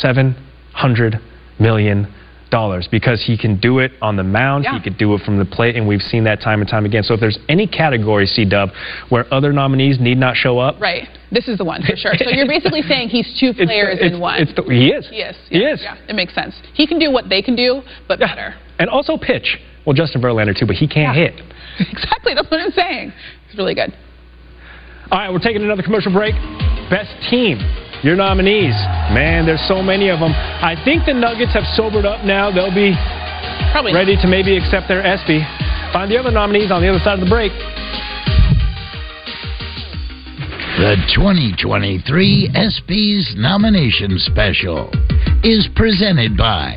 $700 0.02 1.20
million. 1.58 2.06
Dollars 2.50 2.86
because 2.90 3.22
he 3.26 3.36
can 3.36 3.58
do 3.58 3.80
it 3.80 3.90
on 4.00 4.14
the 4.16 4.22
mound, 4.22 4.64
Yeah. 4.64 4.74
he 4.74 4.80
could 4.80 4.96
do 4.98 5.14
it 5.14 5.22
from 5.22 5.36
the 5.38 5.44
plate, 5.44 5.74
and 5.76 5.86
we've 5.86 6.00
seen 6.02 6.24
that 6.24 6.40
time 6.40 6.60
and 6.60 6.70
time 6.70 6.84
again. 6.84 7.02
So 7.02 7.14
if 7.14 7.20
there's 7.20 7.38
any 7.48 7.66
category, 7.66 8.26
C 8.26 8.44
Dub, 8.44 8.70
where 9.08 9.26
other 9.34 9.52
nominees 9.52 9.98
need 9.98 10.16
not 10.18 10.36
show 10.36 10.58
up, 10.58 10.80
right. 10.80 11.08
This 11.32 11.48
is 11.48 11.58
the 11.58 11.64
one 11.64 11.82
for 11.82 11.96
sure. 11.96 12.12
So 12.16 12.30
you're 12.30 12.46
basically 12.46 12.82
saying 12.88 13.08
he's 13.08 13.36
two 13.38 13.52
players 13.52 13.96
it's- 13.98 14.12
in 14.12 14.20
one. 14.20 14.40
It's 14.40 14.54
the, 14.54 14.62
he 14.62 14.88
is. 14.90 15.08
He 15.08 15.16
is. 15.16 15.36
He 15.50 15.60
Yeah, 15.60 15.72
is. 15.74 15.80
Yeah, 15.82 15.96
it 16.08 16.14
makes 16.14 16.34
sense. 16.34 16.54
He 16.74 16.86
can 16.86 17.00
do 17.00 17.10
what 17.10 17.28
they 17.28 17.42
can 17.42 17.56
do, 17.56 17.82
but 18.06 18.20
better. 18.20 18.54
And 18.78 18.88
also 18.88 19.16
pitch. 19.16 19.58
Well, 19.84 19.94
Justin 19.94 20.22
Verlander 20.22 20.56
too, 20.56 20.66
but 20.66 20.76
he 20.76 20.86
can't 20.86 21.16
Yeah. 21.16 21.30
hit. 21.30 21.42
Exactly. 21.90 22.32
That's 22.34 22.50
what 22.50 22.60
I'm 22.60 22.70
saying. 22.70 23.12
It's 23.48 23.58
really 23.58 23.74
good. 23.74 23.92
All 25.10 25.18
right, 25.18 25.30
we're 25.32 25.38
taking 25.40 25.62
another 25.62 25.82
commercial 25.82 26.12
break. 26.12 26.34
Best 26.90 27.10
team, 27.28 27.58
your 28.02 28.16
nominees. 28.16 28.74
Man, 29.12 29.46
there's 29.46 29.66
so 29.68 29.82
many 29.82 30.10
of 30.10 30.20
them. 30.20 30.32
I 30.32 30.76
think 30.84 31.06
the 31.06 31.14
Nuggets 31.14 31.52
have 31.54 31.64
sobered 31.74 32.04
up 32.04 32.24
now. 32.24 32.50
They'll 32.50 32.74
be 32.74 32.94
Probably 33.72 33.92
ready 33.92 34.16
to 34.16 34.26
maybe 34.26 34.56
accept 34.56 34.88
their 34.88 35.04
ESPY. 35.04 35.40
Find 35.92 36.10
the 36.10 36.18
other 36.18 36.30
nominees 36.30 36.70
on 36.70 36.82
the 36.82 36.88
other 36.88 36.98
side 36.98 37.18
of 37.18 37.24
the 37.24 37.30
break. 37.30 37.52
The 40.76 40.96
2023 41.14 42.50
ESPYS 42.54 43.36
Nomination 43.36 44.18
Special 44.18 44.90
is 45.42 45.68
presented 45.74 46.36
by 46.36 46.76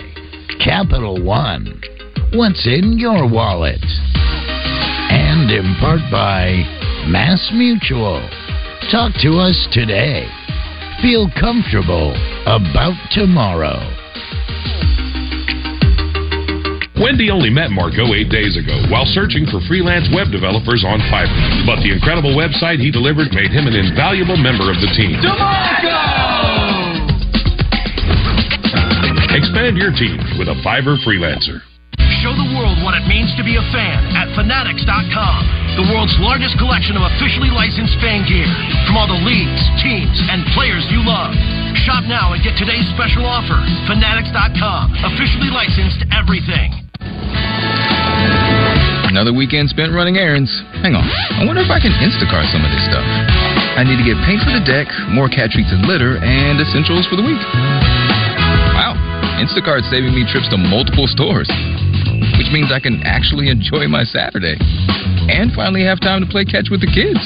Capital 0.64 1.24
One. 1.24 1.82
What's 2.34 2.66
in 2.66 2.98
your 2.98 3.30
wallet? 3.30 3.84
And 5.12 5.52
in 5.52 5.76
part 5.80 6.00
by 6.12 6.64
Mass 7.08 7.50
Mutual. 7.54 8.22
Talk 8.92 9.14
to 9.22 9.40
us 9.40 9.68
today. 9.72 10.28
Feel 11.02 11.32
comfortable 11.40 12.12
about 12.44 12.92
tomorrow. 13.16 13.80
Wendy 17.00 17.32
only 17.32 17.50
met 17.50 17.72
Marco 17.72 18.12
eight 18.12 18.28
days 18.28 18.60
ago 18.60 18.76
while 18.92 19.08
searching 19.08 19.48
for 19.48 19.64
freelance 19.64 20.12
web 20.12 20.28
developers 20.28 20.84
on 20.84 21.00
Fiverr. 21.08 21.64
But 21.64 21.80
the 21.80 21.96
incredible 21.96 22.36
website 22.36 22.84
he 22.84 22.92
delivered 22.92 23.32
made 23.32 23.48
him 23.48 23.64
an 23.64 23.80
invaluable 23.80 24.36
member 24.36 24.68
of 24.68 24.76
the 24.84 24.92
team. 24.92 25.16
Expand 29.32 29.80
your 29.80 29.96
team 29.96 30.20
with 30.36 30.52
a 30.52 30.60
Fiverr 30.60 31.00
freelancer. 31.08 31.64
Show 32.20 32.34
the 32.34 32.50
world 32.58 32.82
what 32.82 32.98
it 32.98 33.06
means 33.06 33.30
to 33.38 33.46
be 33.46 33.56
a 33.56 33.66
fan 33.70 34.02
at 34.18 34.34
Fanatics.com, 34.34 35.40
the 35.78 35.86
world's 35.94 36.18
largest 36.20 36.58
collection 36.58 36.98
of 36.98 37.06
officially 37.16 37.54
licensed 37.54 37.96
fan 38.02 38.26
gear 38.26 38.50
from 38.90 38.98
all 38.98 39.08
the 39.08 39.22
leagues, 39.24 39.62
teams, 39.80 40.18
and 40.28 40.44
players 40.58 40.84
you 40.90 41.06
love. 41.06 41.32
Shop 41.86 42.04
now 42.10 42.34
and 42.34 42.42
get 42.42 42.58
today's 42.58 42.84
special 42.98 43.24
offer. 43.24 43.56
Fanatics.com, 43.88 45.00
officially 45.06 45.54
licensed 45.54 46.04
everything. 46.10 46.74
Another 49.08 49.34
weekend 49.34 49.70
spent 49.70 49.94
running 49.94 50.18
errands. 50.18 50.52
Hang 50.86 50.94
on. 50.94 51.06
I 51.06 51.46
wonder 51.46 51.62
if 51.62 51.72
I 51.72 51.80
can 51.82 51.94
Instacart 51.98 52.46
some 52.54 52.62
of 52.62 52.70
this 52.70 52.84
stuff. 52.90 53.06
I 53.80 53.86
need 53.88 53.98
to 53.98 54.06
get 54.06 54.20
paint 54.28 54.44
for 54.44 54.52
the 54.54 54.62
deck, 54.66 54.86
more 55.14 55.30
cat 55.30 55.50
treats 55.50 55.72
and 55.72 55.88
litter, 55.88 56.20
and 56.20 56.60
essentials 56.62 57.08
for 57.08 57.16
the 57.16 57.26
week. 57.26 57.42
Wow. 58.76 58.94
Instacart's 59.40 59.88
saving 59.90 60.12
me 60.14 60.28
trips 60.28 60.52
to 60.52 60.60
multiple 60.60 61.08
stores, 61.08 61.48
which 62.38 62.52
means 62.52 62.72
I 62.72 62.80
can 62.80 63.02
actually 63.06 63.50
enjoy 63.50 63.88
my 63.88 64.04
Saturday 64.04 64.56
and 65.30 65.54
finally 65.54 65.84
have 65.86 66.00
time 66.00 66.22
to 66.22 66.30
play 66.30 66.46
catch 66.46 66.72
with 66.72 66.82
the 66.82 66.92
kids. 66.92 67.20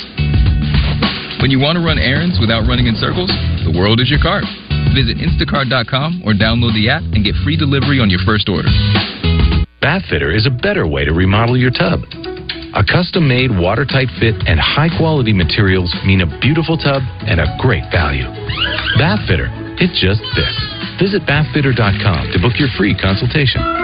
When 1.44 1.52
you 1.52 1.60
want 1.60 1.76
to 1.76 1.84
run 1.84 2.00
errands 2.00 2.40
without 2.40 2.64
running 2.68 2.88
in 2.88 2.96
circles, 2.96 3.28
the 3.68 3.74
world 3.76 4.00
is 4.00 4.08
your 4.08 4.24
cart. 4.24 4.48
Visit 4.96 5.20
instacart.com 5.20 6.24
or 6.24 6.32
download 6.32 6.72
the 6.72 6.88
app 6.88 7.04
and 7.12 7.24
get 7.24 7.36
free 7.44 7.58
delivery 7.58 8.00
on 8.00 8.10
your 8.10 8.24
first 8.24 8.48
order. 8.48 8.72
Bathfitter 9.84 10.32
is 10.32 10.48
a 10.48 10.54
better 10.54 10.88
way 10.88 11.04
to 11.04 11.12
remodel 11.12 11.58
your 11.58 11.72
tub. 11.72 12.08
A 12.76 12.84
custom 12.84 13.28
made 13.28 13.52
watertight 13.52 14.08
fit 14.20 14.36
and 14.48 14.60
high 14.60 14.90
quality 14.98 15.34
materials 15.34 15.94
mean 16.06 16.22
a 16.22 16.40
beautiful 16.40 16.78
tub 16.78 17.04
and 17.28 17.40
a 17.40 17.46
great 17.60 17.84
value. 17.92 18.26
Bathfitter, 18.96 19.52
it 19.84 19.92
just 20.00 20.24
fits. 20.34 20.60
Visit 20.98 21.28
bathfitter.com 21.28 22.32
to 22.32 22.40
book 22.40 22.56
your 22.58 22.70
free 22.78 22.96
consultation. 22.96 23.83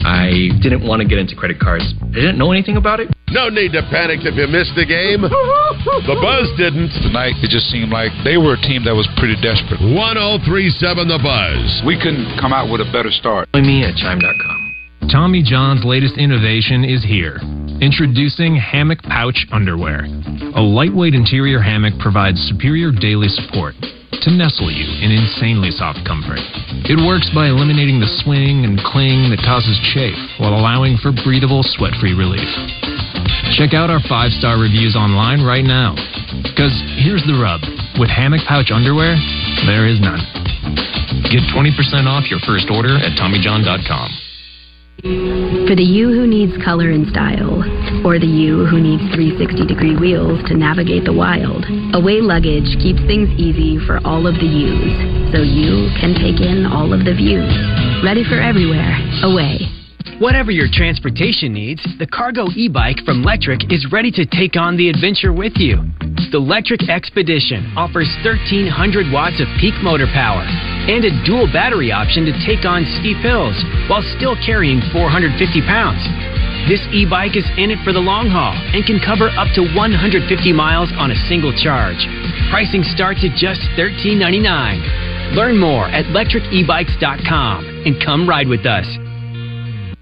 I 0.00 0.50
didn't 0.60 0.86
want 0.86 1.02
to 1.02 1.08
get 1.08 1.18
into 1.18 1.36
credit 1.36 1.60
cards. 1.60 1.84
I 2.02 2.06
didn't 2.14 2.38
know 2.38 2.52
anything 2.52 2.76
about 2.76 3.00
it. 3.00 3.08
No 3.30 3.48
need 3.48 3.72
to 3.72 3.82
panic 3.90 4.20
if 4.22 4.34
you 4.36 4.46
missed 4.46 4.74
the 4.76 4.86
game. 4.86 5.22
The 5.22 6.16
Buzz 6.20 6.46
didn't. 6.56 6.90
Tonight, 7.02 7.34
it 7.42 7.50
just 7.50 7.66
seemed 7.70 7.90
like 7.90 8.12
they 8.22 8.36
were 8.36 8.54
a 8.54 8.60
team 8.62 8.84
that 8.84 8.94
was 8.94 9.08
pretty 9.16 9.34
desperate. 9.40 9.80
1037 9.80 11.08
The 11.08 11.18
Buzz. 11.18 11.82
We 11.86 11.98
couldn't 11.98 12.38
come 12.38 12.52
out 12.52 12.70
with 12.70 12.80
a 12.80 12.88
better 12.92 13.10
start. 13.10 13.48
Join 13.54 13.66
me 13.66 13.82
at 13.82 13.96
chime.com. 13.96 14.53
Tommy 15.10 15.42
John's 15.42 15.84
latest 15.84 16.16
innovation 16.16 16.84
is 16.84 17.04
here. 17.04 17.38
Introducing 17.80 18.56
Hammock 18.56 19.02
Pouch 19.02 19.46
Underwear. 19.52 20.06
A 20.56 20.62
lightweight 20.62 21.14
interior 21.14 21.60
hammock 21.60 21.94
provides 22.00 22.40
superior 22.48 22.90
daily 22.90 23.28
support 23.28 23.74
to 24.24 24.30
nestle 24.32 24.72
you 24.72 24.88
in 25.04 25.12
insanely 25.12 25.70
soft 25.70 26.00
comfort. 26.08 26.40
It 26.88 26.96
works 26.96 27.28
by 27.34 27.52
eliminating 27.52 28.00
the 28.00 28.08
swing 28.24 28.64
and 28.64 28.80
cling 28.80 29.28
that 29.28 29.44
causes 29.44 29.76
chafe 29.92 30.16
while 30.40 30.56
allowing 30.56 30.96
for 30.96 31.12
breathable, 31.12 31.60
sweat 31.62 31.92
free 32.00 32.16
relief. 32.16 32.48
Check 33.60 33.76
out 33.76 33.92
our 33.92 34.00
five 34.08 34.32
star 34.32 34.56
reviews 34.56 34.96
online 34.96 35.44
right 35.44 35.64
now. 35.64 35.92
Because 36.40 36.72
here's 36.96 37.22
the 37.28 37.36
rub 37.36 37.60
with 38.00 38.08
Hammock 38.08 38.48
Pouch 38.48 38.72
Underwear, 38.72 39.20
there 39.68 39.84
is 39.84 40.00
none. 40.00 40.24
Get 41.28 41.44
20% 41.52 42.08
off 42.08 42.30
your 42.32 42.40
first 42.46 42.72
order 42.72 42.96
at 42.96 43.18
TommyJohn.com. 43.20 44.23
For 45.04 45.76
the 45.76 45.84
you 45.84 46.08
who 46.16 46.26
needs 46.26 46.56
color 46.64 46.88
and 46.88 47.04
style, 47.12 47.60
or 48.08 48.16
the 48.16 48.24
you 48.24 48.64
who 48.64 48.80
needs 48.80 49.04
360 49.12 49.68
degree 49.68 49.92
wheels 49.92 50.40
to 50.48 50.56
navigate 50.56 51.04
the 51.04 51.12
wild, 51.12 51.68
Away 51.92 52.24
Luggage 52.24 52.80
keeps 52.80 53.04
things 53.04 53.28
easy 53.36 53.76
for 53.84 54.00
all 54.00 54.24
of 54.24 54.40
the 54.40 54.48
yous, 54.48 54.96
so 55.28 55.44
you 55.44 55.92
can 56.00 56.16
take 56.16 56.40
in 56.40 56.64
all 56.64 56.96
of 56.96 57.04
the 57.04 57.12
views. 57.12 57.52
Ready 58.00 58.24
for 58.24 58.40
everywhere, 58.40 58.96
Away. 59.28 59.68
Whatever 60.24 60.48
your 60.50 60.72
transportation 60.72 61.52
needs, 61.52 61.84
the 62.00 62.08
Cargo 62.08 62.48
e-bike 62.56 63.04
from 63.04 63.20
Lectric 63.20 63.68
is 63.68 63.84
ready 63.92 64.10
to 64.12 64.24
take 64.24 64.56
on 64.56 64.78
the 64.80 64.88
adventure 64.88 65.36
with 65.36 65.52
you. 65.60 65.84
The 66.14 66.38
Lectric 66.38 66.86
Expedition 66.88 67.74
offers 67.74 68.06
1300 68.22 69.10
watts 69.10 69.42
of 69.42 69.50
peak 69.58 69.74
motor 69.82 70.06
power 70.14 70.46
and 70.86 71.02
a 71.02 71.10
dual 71.26 71.50
battery 71.50 71.90
option 71.90 72.22
to 72.26 72.34
take 72.46 72.62
on 72.62 72.86
steep 73.02 73.18
hills 73.18 73.58
while 73.90 74.02
still 74.14 74.38
carrying 74.38 74.78
450 74.94 75.34
pounds. 75.66 75.98
This 76.70 76.86
e-bike 76.94 77.34
is 77.34 77.46
in 77.58 77.74
it 77.74 77.82
for 77.82 77.92
the 77.92 78.00
long 78.00 78.30
haul 78.30 78.54
and 78.54 78.86
can 78.86 79.02
cover 79.02 79.26
up 79.34 79.50
to 79.58 79.66
150 79.74 80.22
miles 80.54 80.94
on 80.94 81.10
a 81.10 81.18
single 81.26 81.52
charge. 81.52 81.98
Pricing 82.48 82.86
starts 82.94 83.26
at 83.26 83.34
just 83.34 83.60
$13.99. 83.74 85.34
Learn 85.34 85.58
more 85.58 85.90
at 85.90 86.06
lectricebikes.com 86.14 87.82
and 87.86 87.98
come 87.98 88.28
ride 88.28 88.46
with 88.46 88.66
us. 88.66 88.86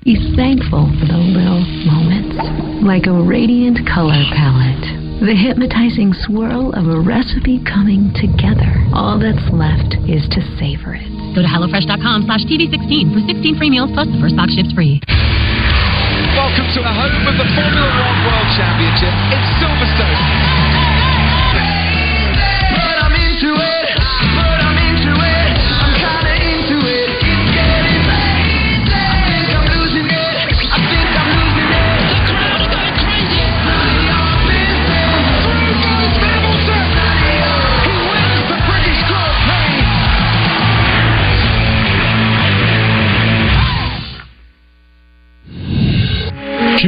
Be 0.05 0.21
thankful 0.37 0.93
for 1.01 1.07
the 1.09 1.17
little 1.17 1.65
moments, 1.89 2.37
like 2.85 3.07
a 3.07 3.17
radiant 3.17 3.81
color 3.89 4.21
palette, 4.35 5.02
the 5.23 5.39
hypnotizing 5.39 6.11
swirl 6.27 6.75
of 6.75 6.83
a 6.91 6.99
recipe 6.99 7.63
coming 7.63 8.11
together. 8.19 8.75
All 8.91 9.23
that's 9.23 9.47
left 9.55 9.95
is 10.11 10.27
to 10.35 10.43
savor 10.59 10.99
it. 10.99 11.07
Go 11.39 11.47
to 11.47 11.47
HelloFresh.com 11.47 12.27
slash 12.27 12.43
TV16 12.51 13.15
for 13.15 13.23
16 13.31 13.55
free 13.55 13.71
meals 13.71 13.95
plus 13.95 14.11
the 14.11 14.19
first 14.19 14.35
box 14.35 14.51
ships 14.59 14.75
free. 14.75 14.99
Welcome 16.35 16.67
to 16.75 16.81
the 16.83 16.91
home 16.91 17.23
of 17.31 17.39
the 17.39 17.47
Formula 17.55 17.87
One 17.87 18.19
World 18.27 18.49
Championship. 18.59 19.15
It's 19.31 19.49
Silverstone. 19.63 20.19
But 22.75 22.97
I'm 23.07 23.15
into 23.15 23.55
it. 23.55 23.95
But 24.35 24.59
I'm 24.59 24.72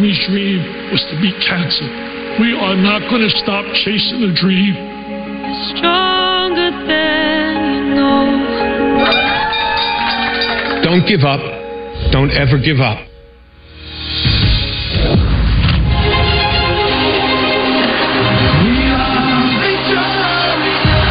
Jimmy's 0.05 0.27
dream 0.29 0.61
was 0.93 1.01
to 1.09 1.17
beat 1.19 1.33
cancer. 1.49 1.89
We 2.39 2.53
are 2.53 2.77
not 2.77 3.09
going 3.09 3.23
to 3.23 3.31
stop 3.41 3.65
chasing 3.73 4.21
the 4.21 4.37
dream. 4.37 4.75
Stronger 5.73 6.71
than 6.85 7.73
you 7.73 7.95
know. 7.97 8.29
Don't 10.85 11.09
give 11.09 11.25
up. 11.25 11.41
Don't 12.13 12.31
ever 12.33 12.59
give 12.59 12.81
up. 12.81 12.99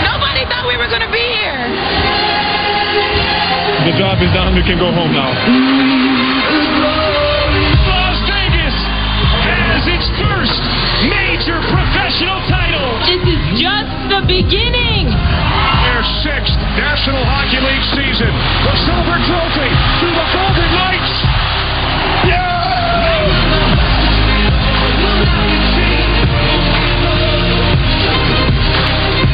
Nobody 0.05 0.45
thought 0.45 0.67
we 0.69 0.77
were 0.77 0.85
gonna 0.85 1.09
be 1.09 1.17
here. 1.17 1.65
The 3.89 3.97
job 3.97 4.21
is 4.21 4.29
done. 4.37 4.53
We 4.53 4.61
can 4.61 4.77
go 4.77 4.91
home 4.93 5.13
now. 5.13 6.02
The 14.23 14.43
beginning. 14.43 15.11
Their 15.11 16.03
sixth 16.23 16.55
National 16.79 17.23
Hockey 17.27 17.59
League 17.59 17.87
season. 17.91 18.31
The 18.63 18.75
Silver 18.87 19.19
Trophy 19.27 19.67
to 19.67 20.07
the 20.07 20.25
Golden 20.31 20.69
Knights. 20.71 21.13
Yeah! 22.27 22.63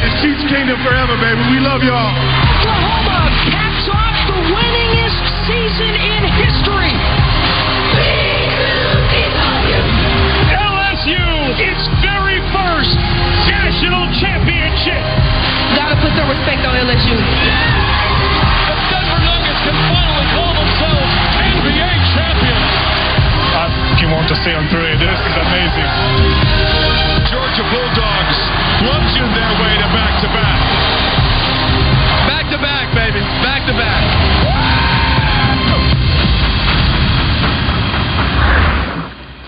It's 0.00 0.16
Chiefs 0.22 0.44
Kingdom 0.50 0.78
forever, 0.82 1.14
baby. 1.22 1.42
We 1.54 1.60
love 1.62 1.82
y'all. 1.86 2.10
Oklahoma 2.10 3.30
caps 3.46 3.86
off 3.94 4.16
the 4.26 4.40
winningest 4.50 5.22
season 5.46 5.92
in 5.94 6.22
history. 6.34 6.94
LSU, 10.50 11.22
its 11.62 11.84
Gotta 15.90 16.06
put 16.06 16.14
some 16.14 16.30
respect 16.30 16.62
on 16.62 16.78
LSU. 16.78 17.18
The 17.18 18.76
Denver 18.94 19.20
Nuggets 19.26 19.58
can 19.66 19.74
finally 19.90 20.26
call 20.38 20.54
themselves 20.54 21.10
NBA 21.34 21.90
champions. 22.14 22.70
I 23.58 23.66
can 23.98 24.14
want 24.14 24.30
to 24.30 24.38
stay 24.38 24.54
on 24.54 24.70
through. 24.70 24.86
This 24.86 25.18
is 25.18 25.34
amazing. 25.34 25.90
Georgia 27.26 27.66
Bulldogs 27.74 28.38
plunging 28.78 29.34
their 29.34 29.50
way 29.58 29.74
to 29.82 29.88
back 29.90 30.14
to 30.22 30.30
back. 30.30 30.62
Back 32.30 32.46
to 32.54 32.58
back, 32.62 32.86
baby. 32.94 33.18
Back 33.42 33.66
to 33.66 33.74
back. 33.74 34.06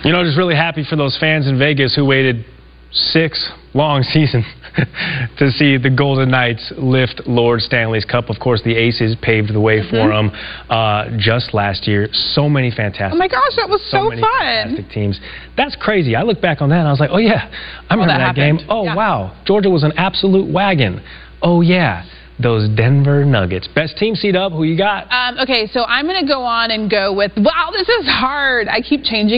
You 0.03 0.11
know, 0.11 0.27
just 0.27 0.37
really 0.37 0.59
happy 0.59 0.83
for 0.83 0.97
those 0.97 1.17
fans 1.23 1.47
in 1.47 1.57
Vegas 1.57 1.95
who 1.95 2.05
waited 2.05 2.45
six 2.91 3.39
long 3.75 4.03
seasons 4.11 4.45
to 5.39 5.51
see 5.51 5.77
the 5.77 5.91
Golden 5.91 6.31
Knights 6.31 6.73
lift 6.77 7.23
Lord 7.27 7.61
Stanley's 7.61 8.05
Cup. 8.05 8.31
Of 8.31 8.39
course, 8.41 8.63
the 8.63 8.75
Aces 8.75 9.17
paved 9.21 9.53
the 9.53 9.61
way 9.61 9.81
for 9.89 10.09
them 10.09 10.31
uh, 10.71 11.11
just 11.19 11.55
last 11.55 11.87
year. 11.87 12.09
So 12.13 12.49
many 12.49 12.71
fantastic. 12.71 13.15
Oh 13.15 13.19
my 13.19 13.29
gosh, 13.29 13.57
that 13.57 13.69
was 13.69 13.83
so, 13.91 14.09
many 14.09 14.23
fun. 14.23 14.31
fantastic 14.41 14.91
teams. 14.91 15.21
That's 15.57 15.77
crazy. 15.77 16.17
I 16.17 16.23
look 16.23 16.41
back 16.41 16.63
on 16.63 16.71
that 16.71 16.79
and 16.79 16.89
I 16.89 16.91
was 16.91 17.01
like, 17.01 17.11
oh 17.13 17.19
yeah, 17.19 17.51
I 17.89 17.95
remember 17.95 18.13
that 18.19 18.35
that, 18.35 18.35
game. 18.35 18.59
Oh 18.69 18.85
Yeah. 18.85 18.97
wow, 18.97 19.37
Georgia 19.45 19.71
was 19.71 19.83
an 19.83 19.93
absolute 19.97 20.51
wagon. 20.53 21.03
Oh 21.43 21.61
yeah, 21.61 22.05
those 22.43 22.69
Denver 22.71 23.25
Nuggets. 23.25 23.69
Best 23.69 23.97
team 23.97 24.15
seed 24.15 24.37
up. 24.37 24.53
Who 24.53 24.65
you 24.65 24.77
got? 24.77 25.11
Um, 25.11 25.39
okay, 25.41 25.67
so 25.67 25.85
I'm 25.85 26.07
going 26.07 26.21
to 26.21 26.27
go 26.27 26.43
on 26.43 26.71
and 26.71 26.91
go 26.91 27.13
with, 27.13 27.33
wow, 27.37 27.71
this 27.73 27.89
is 27.89 28.07
hard. 28.07 28.69
I 28.69 28.81
keep 28.81 29.05
changing 29.05 29.31